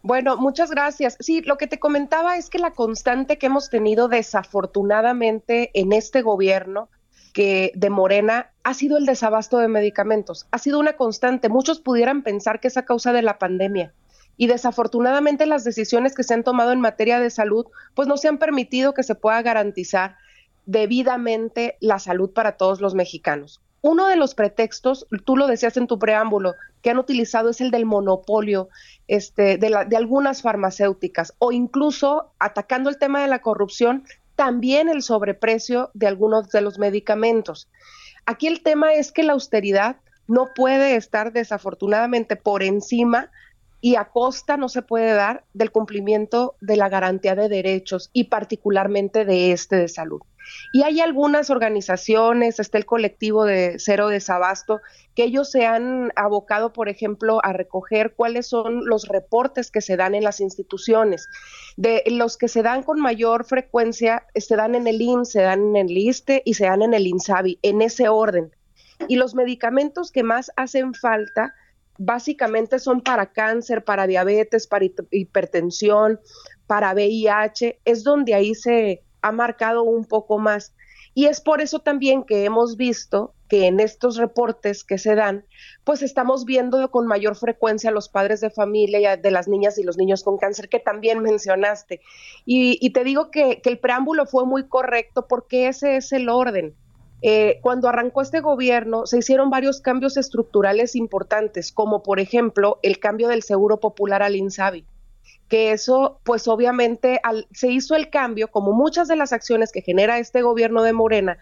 Bueno, 0.02 0.36
muchas 0.36 0.70
gracias. 0.70 1.16
Sí, 1.18 1.42
lo 1.42 1.56
que 1.56 1.66
te 1.66 1.80
comentaba 1.80 2.36
es 2.36 2.48
que 2.48 2.58
la 2.58 2.70
constante 2.70 3.38
que 3.38 3.46
hemos 3.46 3.70
tenido 3.70 4.06
desafortunadamente 4.08 5.72
en 5.74 5.92
este 5.92 6.22
gobierno 6.22 6.88
que 7.32 7.72
de 7.74 7.90
Morena 7.90 8.52
ha 8.62 8.72
sido 8.72 8.96
el 8.98 9.04
desabasto 9.04 9.58
de 9.58 9.68
medicamentos. 9.68 10.46
Ha 10.52 10.58
sido 10.58 10.78
una 10.78 10.96
constante. 10.96 11.48
Muchos 11.48 11.80
pudieran 11.80 12.22
pensar 12.22 12.60
que 12.60 12.68
es 12.68 12.76
a 12.76 12.84
causa 12.84 13.12
de 13.12 13.22
la 13.22 13.38
pandemia 13.38 13.92
y 14.36 14.46
desafortunadamente 14.46 15.46
las 15.46 15.64
decisiones 15.64 16.14
que 16.14 16.22
se 16.22 16.34
han 16.34 16.44
tomado 16.44 16.72
en 16.72 16.80
materia 16.80 17.20
de 17.20 17.30
salud 17.30 17.66
pues 17.94 18.08
no 18.08 18.16
se 18.16 18.28
han 18.28 18.38
permitido 18.38 18.94
que 18.94 19.02
se 19.02 19.14
pueda 19.14 19.40
garantizar 19.42 20.16
debidamente 20.66 21.76
la 21.80 21.98
salud 21.98 22.30
para 22.30 22.56
todos 22.56 22.80
los 22.80 22.94
mexicanos. 22.94 23.60
Uno 23.82 24.08
de 24.08 24.16
los 24.16 24.34
pretextos, 24.34 25.06
tú 25.24 25.36
lo 25.36 25.46
decías 25.46 25.76
en 25.76 25.86
tu 25.86 25.98
preámbulo, 25.98 26.54
que 26.82 26.90
han 26.90 26.98
utilizado 26.98 27.50
es 27.50 27.60
el 27.60 27.70
del 27.70 27.86
monopolio 27.86 28.68
este, 29.06 29.58
de, 29.58 29.84
de 29.86 29.96
algunas 29.96 30.42
farmacéuticas 30.42 31.34
o 31.38 31.52
incluso 31.52 32.32
atacando 32.38 32.90
el 32.90 32.98
tema 32.98 33.22
de 33.22 33.28
la 33.28 33.42
corrupción, 33.42 34.04
también 34.34 34.88
el 34.88 35.02
sobreprecio 35.02 35.90
de 35.94 36.08
algunos 36.08 36.50
de 36.50 36.62
los 36.62 36.78
medicamentos. 36.78 37.68
Aquí 38.24 38.48
el 38.48 38.62
tema 38.62 38.92
es 38.92 39.12
que 39.12 39.22
la 39.22 39.34
austeridad 39.34 39.96
no 40.26 40.48
puede 40.54 40.96
estar 40.96 41.32
desafortunadamente 41.32 42.34
por 42.34 42.64
encima 42.64 43.30
y 43.80 43.96
a 43.96 44.06
costa 44.06 44.56
no 44.56 44.68
se 44.68 44.82
puede 44.82 45.12
dar 45.12 45.44
del 45.52 45.70
cumplimiento 45.70 46.56
de 46.60 46.76
la 46.76 46.88
garantía 46.88 47.34
de 47.34 47.48
derechos 47.48 48.10
y 48.12 48.24
particularmente 48.24 49.24
de 49.24 49.52
este 49.52 49.76
de 49.76 49.88
salud. 49.88 50.20
Y 50.72 50.82
hay 50.82 51.00
algunas 51.00 51.50
organizaciones, 51.50 52.60
está 52.60 52.78
el 52.78 52.86
colectivo 52.86 53.44
de 53.44 53.76
Cero 53.78 54.08
Desabasto, 54.08 54.80
que 55.14 55.24
ellos 55.24 55.50
se 55.50 55.66
han 55.66 56.12
abocado, 56.14 56.72
por 56.72 56.88
ejemplo, 56.88 57.40
a 57.44 57.52
recoger 57.52 58.14
cuáles 58.14 58.46
son 58.46 58.86
los 58.86 59.08
reportes 59.08 59.70
que 59.70 59.80
se 59.80 59.96
dan 59.96 60.14
en 60.14 60.24
las 60.24 60.40
instituciones. 60.40 61.28
De 61.76 62.02
los 62.06 62.36
que 62.36 62.48
se 62.48 62.62
dan 62.62 62.82
con 62.82 63.00
mayor 63.00 63.44
frecuencia, 63.44 64.26
se 64.34 64.56
dan 64.56 64.74
en 64.74 64.86
el 64.86 65.00
IMSS, 65.00 65.32
se 65.32 65.42
dan 65.42 65.60
en 65.60 65.76
el 65.76 65.96
ISTE 65.96 66.42
y 66.44 66.54
se 66.54 66.66
dan 66.66 66.82
en 66.82 66.94
el 66.94 67.06
INSABI, 67.06 67.58
en 67.62 67.82
ese 67.82 68.08
orden. 68.08 68.52
Y 69.08 69.16
los 69.16 69.34
medicamentos 69.34 70.10
que 70.10 70.22
más 70.22 70.52
hacen 70.56 70.94
falta 70.94 71.54
básicamente 71.98 72.78
son 72.78 73.00
para 73.00 73.32
cáncer, 73.32 73.84
para 73.84 74.06
diabetes, 74.06 74.66
para 74.66 74.86
hipertensión, 75.10 76.20
para 76.66 76.92
VIH, 76.92 77.80
es 77.84 78.04
donde 78.04 78.34
ahí 78.34 78.54
se 78.54 79.02
ha 79.22 79.32
marcado 79.32 79.82
un 79.82 80.04
poco 80.04 80.38
más. 80.38 80.74
Y 81.14 81.26
es 81.26 81.40
por 81.40 81.62
eso 81.62 81.78
también 81.78 82.24
que 82.24 82.44
hemos 82.44 82.76
visto 82.76 83.32
que 83.48 83.66
en 83.66 83.80
estos 83.80 84.16
reportes 84.16 84.84
que 84.84 84.98
se 84.98 85.14
dan, 85.14 85.46
pues 85.84 86.02
estamos 86.02 86.44
viendo 86.44 86.90
con 86.90 87.06
mayor 87.06 87.36
frecuencia 87.36 87.90
a 87.90 87.92
los 87.92 88.08
padres 88.08 88.40
de 88.40 88.50
familia 88.50 89.16
de 89.16 89.30
las 89.30 89.48
niñas 89.48 89.78
y 89.78 89.82
los 89.82 89.96
niños 89.96 90.22
con 90.22 90.36
cáncer 90.36 90.68
que 90.68 90.78
también 90.78 91.20
mencionaste. 91.20 92.00
Y, 92.44 92.90
te 92.90 93.04
digo 93.04 93.30
que, 93.30 93.62
que 93.62 93.70
el 93.70 93.78
preámbulo 93.78 94.26
fue 94.26 94.44
muy 94.44 94.68
correcto 94.68 95.26
porque 95.26 95.68
ese 95.68 95.96
es 95.96 96.12
el 96.12 96.28
orden 96.28 96.74
eh, 97.22 97.60
cuando 97.62 97.88
arrancó 97.88 98.20
este 98.20 98.40
gobierno 98.40 99.06
se 99.06 99.18
hicieron 99.18 99.48
varios 99.48 99.80
cambios 99.80 100.16
estructurales 100.16 100.94
importantes, 100.94 101.72
como 101.72 102.02
por 102.02 102.20
ejemplo 102.20 102.78
el 102.82 102.98
cambio 102.98 103.28
del 103.28 103.42
Seguro 103.42 103.80
Popular 103.80 104.22
al 104.22 104.36
INSABI, 104.36 104.84
que 105.48 105.72
eso 105.72 106.20
pues 106.24 106.46
obviamente 106.46 107.20
se 107.52 107.68
hizo 107.68 107.94
el 107.94 108.10
cambio, 108.10 108.48
como 108.48 108.72
muchas 108.72 109.08
de 109.08 109.16
las 109.16 109.32
acciones 109.32 109.72
que 109.72 109.80
genera 109.80 110.18
este 110.18 110.42
gobierno 110.42 110.82
de 110.82 110.92
Morena, 110.92 111.38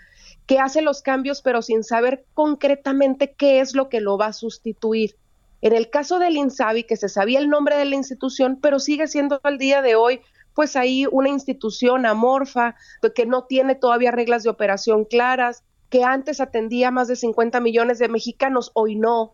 que 0.46 0.58
hace 0.58 0.80
los 0.80 1.02
cambios 1.02 1.42
pero 1.42 1.60
sin 1.60 1.82
saber 1.82 2.24
concretamente 2.34 3.32
qué 3.32 3.60
es 3.60 3.74
lo 3.74 3.88
que 3.88 4.00
lo 4.00 4.16
va 4.16 4.26
a 4.26 4.32
sustituir. 4.32 5.16
En 5.60 5.72
el 5.72 5.88
caso 5.88 6.18
del 6.18 6.36
INSABI, 6.36 6.84
que 6.84 6.96
se 6.96 7.08
sabía 7.08 7.38
el 7.38 7.48
nombre 7.48 7.76
de 7.76 7.86
la 7.86 7.96
institución, 7.96 8.58
pero 8.60 8.78
sigue 8.78 9.08
siendo 9.08 9.40
al 9.42 9.56
día 9.56 9.80
de 9.80 9.96
hoy 9.96 10.20
pues 10.54 10.76
ahí 10.76 11.06
una 11.10 11.28
institución 11.28 12.06
amorfa, 12.06 12.76
que 13.14 13.26
no 13.26 13.44
tiene 13.44 13.74
todavía 13.74 14.10
reglas 14.10 14.42
de 14.42 14.50
operación 14.50 15.04
claras, 15.04 15.64
que 15.90 16.04
antes 16.04 16.40
atendía 16.40 16.88
a 16.88 16.90
más 16.90 17.08
de 17.08 17.16
50 17.16 17.60
millones 17.60 17.98
de 17.98 18.08
mexicanos, 18.08 18.70
hoy 18.74 18.96
no. 18.96 19.32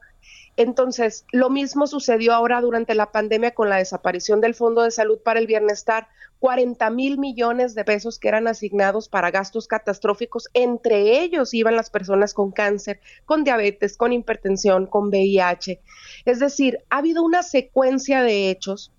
Entonces, 0.57 1.25
lo 1.33 1.49
mismo 1.49 1.87
sucedió 1.87 2.35
ahora 2.35 2.61
durante 2.61 2.95
la 2.95 3.13
pandemia 3.13 3.53
con 3.53 3.71
la 3.71 3.77
desaparición 3.77 4.41
del 4.41 4.55
Fondo 4.55 4.83
de 4.83 4.91
Salud 4.91 5.19
para 5.25 5.41
el 5.41 5.47
Bienestar, 5.47 6.09
40 6.41 6.91
mil 6.91 7.19
millones 7.19 7.75
de 7.75 7.85
pesos 7.85 8.19
que 8.19 8.29
eran 8.29 8.49
asignados 8.49 9.09
para 9.09 9.31
gastos 9.31 9.69
catastróficos, 9.69 10.49
entre 10.53 11.23
ellos 11.23 11.55
iban 11.55 11.77
las 11.77 11.91
personas 11.91 12.35
con 12.35 12.51
cáncer, 12.51 13.01
con 13.25 13.45
diabetes, 13.45 13.97
con 13.97 14.13
hipertensión, 14.13 14.87
con 14.87 15.09
VIH. 15.09 15.81
Es 16.25 16.41
decir, 16.41 16.79
ha 16.91 16.99
habido 16.99 17.23
una 17.23 17.43
secuencia 17.43 18.23
de 18.23 18.51
hechos 18.51 18.93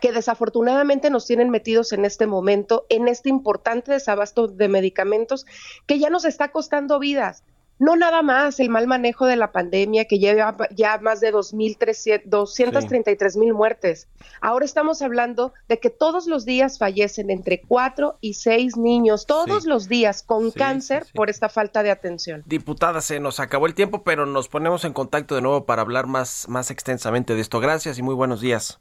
que 0.00 0.12
desafortunadamente 0.12 1.10
nos 1.10 1.26
tienen 1.26 1.50
metidos 1.50 1.92
en 1.92 2.04
este 2.04 2.26
momento, 2.26 2.86
en 2.88 3.08
este 3.08 3.28
importante 3.28 3.92
desabasto 3.92 4.48
de 4.48 4.68
medicamentos 4.68 5.46
que 5.86 5.98
ya 5.98 6.10
nos 6.10 6.24
está 6.24 6.50
costando 6.50 6.98
vidas. 6.98 7.44
No 7.80 7.94
nada 7.94 8.22
más 8.22 8.58
el 8.58 8.70
mal 8.70 8.88
manejo 8.88 9.26
de 9.26 9.36
la 9.36 9.52
pandemia 9.52 10.06
que 10.06 10.18
lleva 10.18 10.56
ya 10.74 10.98
más 10.98 11.20
de 11.20 11.30
233 11.30 13.36
mil 13.36 13.54
muertes. 13.54 14.08
Ahora 14.40 14.64
estamos 14.64 15.00
hablando 15.00 15.52
de 15.68 15.78
que 15.78 15.88
todos 15.88 16.26
los 16.26 16.44
días 16.44 16.78
fallecen 16.78 17.30
entre 17.30 17.60
4 17.60 18.18
y 18.20 18.34
6 18.34 18.76
niños, 18.76 19.26
todos 19.26 19.64
los 19.64 19.88
días 19.88 20.24
con 20.24 20.50
cáncer 20.50 21.06
por 21.14 21.30
esta 21.30 21.48
falta 21.48 21.84
de 21.84 21.92
atención. 21.92 22.42
Diputada, 22.46 23.00
se 23.00 23.20
nos 23.20 23.38
acabó 23.38 23.66
el 23.66 23.74
tiempo, 23.74 24.02
pero 24.02 24.26
nos 24.26 24.48
ponemos 24.48 24.84
en 24.84 24.92
contacto 24.92 25.36
de 25.36 25.42
nuevo 25.42 25.64
para 25.64 25.82
hablar 25.82 26.08
más, 26.08 26.48
más 26.48 26.72
extensamente 26.72 27.36
de 27.36 27.40
esto. 27.40 27.60
Gracias 27.60 27.96
y 27.96 28.02
muy 28.02 28.16
buenos 28.16 28.40
días. 28.40 28.80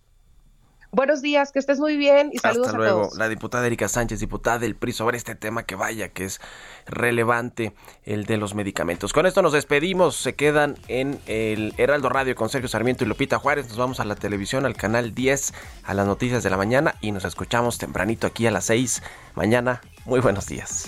Buenos 0.92 1.22
días, 1.22 1.52
que 1.52 1.60
estés 1.60 1.80
muy 1.80 1.98
bien 1.98 2.30
y 2.32 2.38
saludos 2.38 2.68
Hasta 2.68 2.78
luego. 2.78 3.10
La 3.18 3.28
diputada 3.28 3.66
Erika 3.66 3.90
Sánchez, 3.90 4.20
diputada 4.20 4.60
del 4.60 4.76
PRI, 4.76 4.94
sobre 4.94 5.18
este 5.18 5.36
tema 5.36 5.64
que 5.64 5.76
vaya, 5.76 6.10
que 6.10 6.26
es 6.26 6.40
relevante, 6.86 7.74
el 8.04 8.26
de 8.26 8.38
los 8.38 8.56
medicamentos. 8.56 9.12
Con 9.12 9.26
esto 9.26 9.42
nos 9.42 9.52
despedimos, 9.52 10.16
se 10.16 10.36
quedan 10.36 10.78
en 10.88 11.20
el 11.26 11.74
Heraldo 11.78 12.10
Radio 12.10 12.36
con 12.36 12.50
Sergio 12.50 12.70
Sarmiento 12.70 13.04
y 13.04 13.08
Lupita 13.08 13.38
Juárez. 13.38 13.68
Nos 13.68 13.78
vamos 13.78 14.00
a 14.00 14.06
la 14.06 14.16
televisión, 14.16 14.66
al 14.66 14.76
canal 14.76 15.14
10, 15.14 15.54
a 15.84 15.94
las 15.94 16.08
noticias 16.08 16.42
de 16.44 16.50
la 16.50 16.58
mañana 16.58 16.96
y 17.02 17.12
nos 17.12 17.26
escuchamos 17.26 17.78
tempranito 17.78 18.26
aquí 18.26 18.48
a 18.48 18.52
las 18.52 18.66
6 18.66 19.04
mañana. 19.36 19.82
Muy 20.06 20.22
buenos 20.22 20.48
días. 20.48 20.88